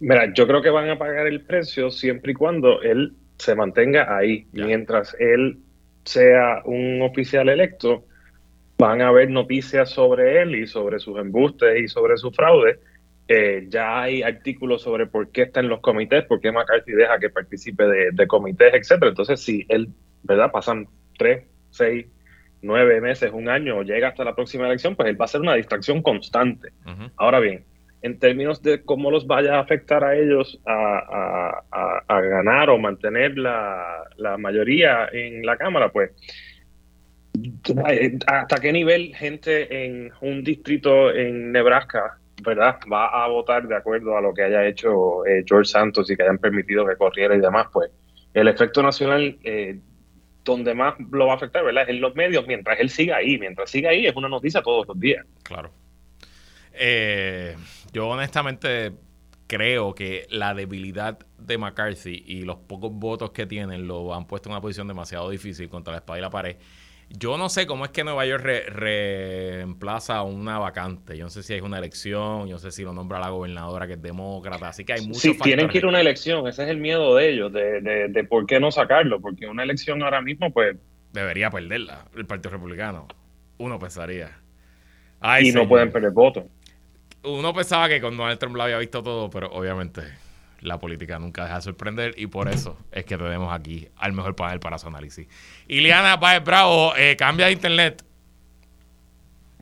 Mira, 0.00 0.32
yo 0.34 0.46
creo 0.46 0.62
que 0.62 0.70
van 0.70 0.90
a 0.90 0.98
pagar 0.98 1.26
el 1.26 1.42
precio 1.42 1.90
siempre 1.90 2.32
y 2.32 2.34
cuando 2.34 2.82
él 2.82 3.14
se 3.38 3.54
mantenga 3.54 4.16
ahí. 4.16 4.46
Mientras 4.52 5.16
él 5.18 5.58
sea 6.04 6.62
un 6.64 7.02
oficial 7.02 7.48
electo, 7.48 8.04
van 8.78 9.00
a 9.00 9.08
haber 9.08 9.30
noticias 9.30 9.90
sobre 9.90 10.42
él 10.42 10.54
y 10.54 10.66
sobre 10.66 10.98
sus 10.98 11.18
embustes 11.18 11.80
y 11.80 11.88
sobre 11.88 12.16
su 12.16 12.30
fraude. 12.30 12.78
Eh, 13.28 13.66
ya 13.68 14.02
hay 14.02 14.22
artículos 14.22 14.82
sobre 14.82 15.06
por 15.06 15.30
qué 15.32 15.42
está 15.42 15.60
en 15.60 15.68
los 15.68 15.80
comités, 15.80 16.24
por 16.24 16.40
qué 16.40 16.52
McCarthy 16.52 16.92
deja 16.92 17.18
que 17.18 17.30
participe 17.30 17.84
de, 18.12 18.26
comités, 18.26 18.72
etcétera. 18.72 19.08
Entonces, 19.08 19.40
si 19.40 19.64
él, 19.68 19.88
¿verdad? 20.22 20.52
Pasan 20.52 20.86
tres, 21.18 21.44
seis, 21.70 22.06
nueve 22.62 23.00
meses, 23.00 23.32
un 23.32 23.48
año, 23.48 23.78
o 23.78 23.82
llega 23.82 24.08
hasta 24.08 24.24
la 24.24 24.34
próxima 24.34 24.66
elección, 24.66 24.94
pues 24.94 25.08
él 25.08 25.20
va 25.20 25.24
a 25.24 25.28
ser 25.28 25.40
una 25.40 25.54
distracción 25.54 26.02
constante. 26.02 26.68
Ahora 27.16 27.40
bien, 27.40 27.64
en 28.06 28.18
términos 28.20 28.62
de 28.62 28.82
cómo 28.82 29.10
los 29.10 29.26
vaya 29.26 29.56
a 29.56 29.60
afectar 29.60 30.04
a 30.04 30.16
ellos 30.16 30.60
a, 30.64 31.62
ganar 32.08 32.70
o 32.70 32.78
mantener 32.78 33.36
la, 33.36 34.36
mayoría 34.38 35.08
en 35.12 35.44
la 35.44 35.56
Cámara, 35.56 35.90
pues 35.90 36.10
hasta 38.26 38.60
qué 38.60 38.72
nivel 38.72 39.14
gente 39.14 39.84
en 39.84 40.12
un 40.20 40.44
distrito 40.44 41.12
en 41.12 41.52
Nebraska, 41.52 42.18
¿verdad? 42.42 42.78
Va 42.90 43.24
a 43.24 43.28
votar 43.28 43.66
de 43.66 43.76
acuerdo 43.76 44.16
a 44.16 44.20
lo 44.20 44.32
que 44.32 44.44
haya 44.44 44.64
hecho 44.66 45.26
eh, 45.26 45.42
George 45.44 45.70
Santos 45.70 46.10
y 46.10 46.16
que 46.16 46.22
hayan 46.22 46.38
permitido 46.38 46.86
que 46.86 46.96
corriera 46.96 47.34
y 47.34 47.40
demás, 47.40 47.66
pues 47.72 47.90
el 48.34 48.48
efecto 48.48 48.82
nacional 48.82 49.36
eh, 49.42 49.78
donde 50.44 50.74
más 50.74 50.94
lo 51.10 51.26
va 51.26 51.32
a 51.32 51.36
afectar, 51.36 51.64
¿verdad? 51.64 51.82
Es 51.84 51.88
en 51.90 52.00
los 52.00 52.14
medios, 52.14 52.46
mientras 52.46 52.78
él 52.78 52.88
siga 52.88 53.16
ahí, 53.16 53.36
mientras 53.36 53.68
siga 53.68 53.90
ahí 53.90 54.06
es 54.06 54.14
una 54.14 54.28
noticia 54.28 54.62
todos 54.62 54.86
los 54.86 54.98
días. 54.98 55.26
Claro. 55.42 55.72
Eh, 56.78 57.56
yo 57.96 58.08
honestamente 58.08 58.92
creo 59.46 59.94
que 59.94 60.26
la 60.28 60.52
debilidad 60.52 61.18
de 61.38 61.56
McCarthy 61.56 62.24
y 62.26 62.42
los 62.42 62.56
pocos 62.56 62.92
votos 62.92 63.30
que 63.30 63.46
tienen 63.46 63.88
lo 63.88 64.14
han 64.14 64.26
puesto 64.26 64.50
en 64.50 64.52
una 64.52 64.60
posición 64.60 64.86
demasiado 64.86 65.30
difícil 65.30 65.70
contra 65.70 65.92
la 65.92 65.98
espada 66.00 66.18
y 66.18 66.20
la 66.20 66.28
pared. 66.28 66.56
Yo 67.08 67.38
no 67.38 67.48
sé 67.48 67.66
cómo 67.66 67.86
es 67.86 67.92
que 67.92 68.04
Nueva 68.04 68.26
York 68.26 68.44
reemplaza 68.68 70.22
una 70.24 70.58
vacante. 70.58 71.16
Yo 71.16 71.24
no 71.24 71.30
sé 71.30 71.42
si 71.42 71.54
hay 71.54 71.60
una 71.62 71.78
elección, 71.78 72.48
yo 72.48 72.56
no 72.56 72.58
sé 72.58 72.70
si 72.70 72.82
lo 72.82 72.92
nombra 72.92 73.18
la 73.18 73.30
gobernadora 73.30 73.86
que 73.86 73.94
es 73.94 74.02
demócrata. 74.02 74.68
Así 74.68 74.84
que 74.84 74.92
hay 74.92 75.06
muchos. 75.06 75.22
Sí, 75.22 75.38
tienen 75.42 75.66
que 75.70 75.78
ir 75.78 75.86
a 75.86 75.88
una 75.88 76.00
elección. 76.02 76.46
Ese 76.46 76.64
es 76.64 76.68
el 76.68 76.76
miedo 76.76 77.14
de 77.14 77.30
ellos, 77.30 77.50
de, 77.50 77.80
de, 78.10 78.24
por 78.24 78.44
qué 78.44 78.60
no 78.60 78.70
sacarlo. 78.70 79.22
Porque 79.22 79.46
una 79.46 79.62
elección 79.62 80.02
ahora 80.02 80.20
mismo, 80.20 80.52
pues. 80.52 80.76
Debería 81.14 81.48
perderla 81.48 82.04
el 82.14 82.26
Partido 82.26 82.50
Republicano. 82.50 83.08
Uno 83.56 83.78
pensaría. 83.78 84.38
y 85.40 85.50
no 85.52 85.66
pueden 85.66 85.90
perder 85.90 86.10
votos 86.10 86.44
uno 87.26 87.52
pensaba 87.52 87.88
que 87.88 88.00
con 88.00 88.16
Donald 88.16 88.38
Trump 88.38 88.56
lo 88.56 88.62
había 88.62 88.78
visto 88.78 89.02
todo, 89.02 89.28
pero 89.30 89.50
obviamente 89.52 90.02
la 90.60 90.78
política 90.78 91.18
nunca 91.18 91.44
deja 91.44 91.56
de 91.56 91.62
sorprender 91.62 92.14
y 92.16 92.26
por 92.26 92.48
eso 92.48 92.78
es 92.92 93.04
que 93.04 93.16
tenemos 93.16 93.52
aquí 93.52 93.88
al 93.96 94.12
mejor 94.12 94.34
panel 94.34 94.60
para 94.60 94.78
su 94.78 94.88
análisis. 94.88 95.26
Iliana 95.68 96.18
Páez 96.18 96.42
Bravo, 96.42 96.94
eh, 96.96 97.16
cambia 97.16 97.46
de 97.46 97.52
internet. 97.52 98.02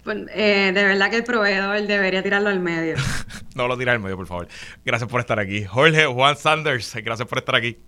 Pues, 0.02 0.18
eh, 0.34 0.70
de 0.74 0.84
verdad 0.84 1.10
que 1.10 1.16
el 1.16 1.24
proveedor 1.24 1.80
debería 1.82 2.22
tirarlo 2.22 2.50
al 2.50 2.60
medio. 2.60 2.96
no 3.54 3.66
lo 3.66 3.76
tira 3.76 3.92
al 3.92 4.00
medio, 4.00 4.16
por 4.16 4.26
favor. 4.26 4.48
Gracias 4.84 5.08
por 5.10 5.20
estar 5.20 5.40
aquí. 5.40 5.64
Jorge 5.64 6.06
Juan 6.06 6.36
Sanders, 6.36 6.94
gracias 7.02 7.26
por 7.26 7.38
estar 7.38 7.56
aquí. 7.56 7.78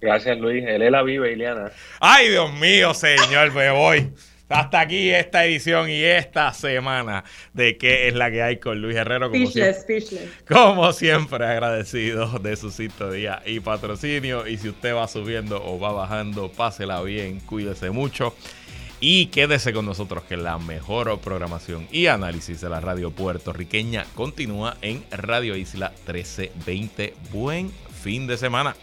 Gracias, 0.00 0.36
Luis. 0.38 0.64
El 0.66 0.90
la 0.90 1.02
vive, 1.02 1.32
Iliana. 1.32 1.70
Ay, 2.00 2.28
Dios 2.28 2.52
mío, 2.54 2.92
señor, 2.92 3.52
me 3.52 3.70
voy. 3.70 4.12
Hasta 4.52 4.80
aquí 4.80 5.10
esta 5.10 5.44
edición 5.44 5.88
y 5.88 6.02
esta 6.02 6.52
semana 6.52 7.24
de 7.54 7.78
qué 7.78 8.08
es 8.08 8.14
la 8.14 8.30
que 8.30 8.42
hay 8.42 8.58
con 8.58 8.80
Luis 8.80 8.96
Herrero. 8.96 9.30
Como, 9.30 9.46
siempre, 9.46 10.04
como 10.46 10.92
siempre, 10.92 11.46
agradecido 11.46 12.38
de 12.38 12.56
su 12.56 12.70
sintonía 12.70 13.42
y 13.46 13.60
patrocinio. 13.60 14.46
Y 14.46 14.58
si 14.58 14.68
usted 14.68 14.94
va 14.94 15.08
subiendo 15.08 15.62
o 15.64 15.78
va 15.78 15.92
bajando, 15.92 16.50
pásela 16.52 17.02
bien, 17.02 17.40
cuídese 17.40 17.90
mucho. 17.90 18.34
Y 19.00 19.26
quédese 19.26 19.72
con 19.72 19.84
nosotros 19.84 20.22
que 20.24 20.36
la 20.36 20.58
mejor 20.58 21.18
programación 21.18 21.88
y 21.90 22.06
análisis 22.06 22.60
de 22.60 22.68
la 22.68 22.80
radio 22.80 23.10
puertorriqueña 23.10 24.06
continúa 24.14 24.76
en 24.80 25.04
Radio 25.10 25.56
Isla 25.56 25.90
1320. 26.06 27.14
Buen 27.32 27.72
fin 28.02 28.28
de 28.28 28.36
semana. 28.36 28.76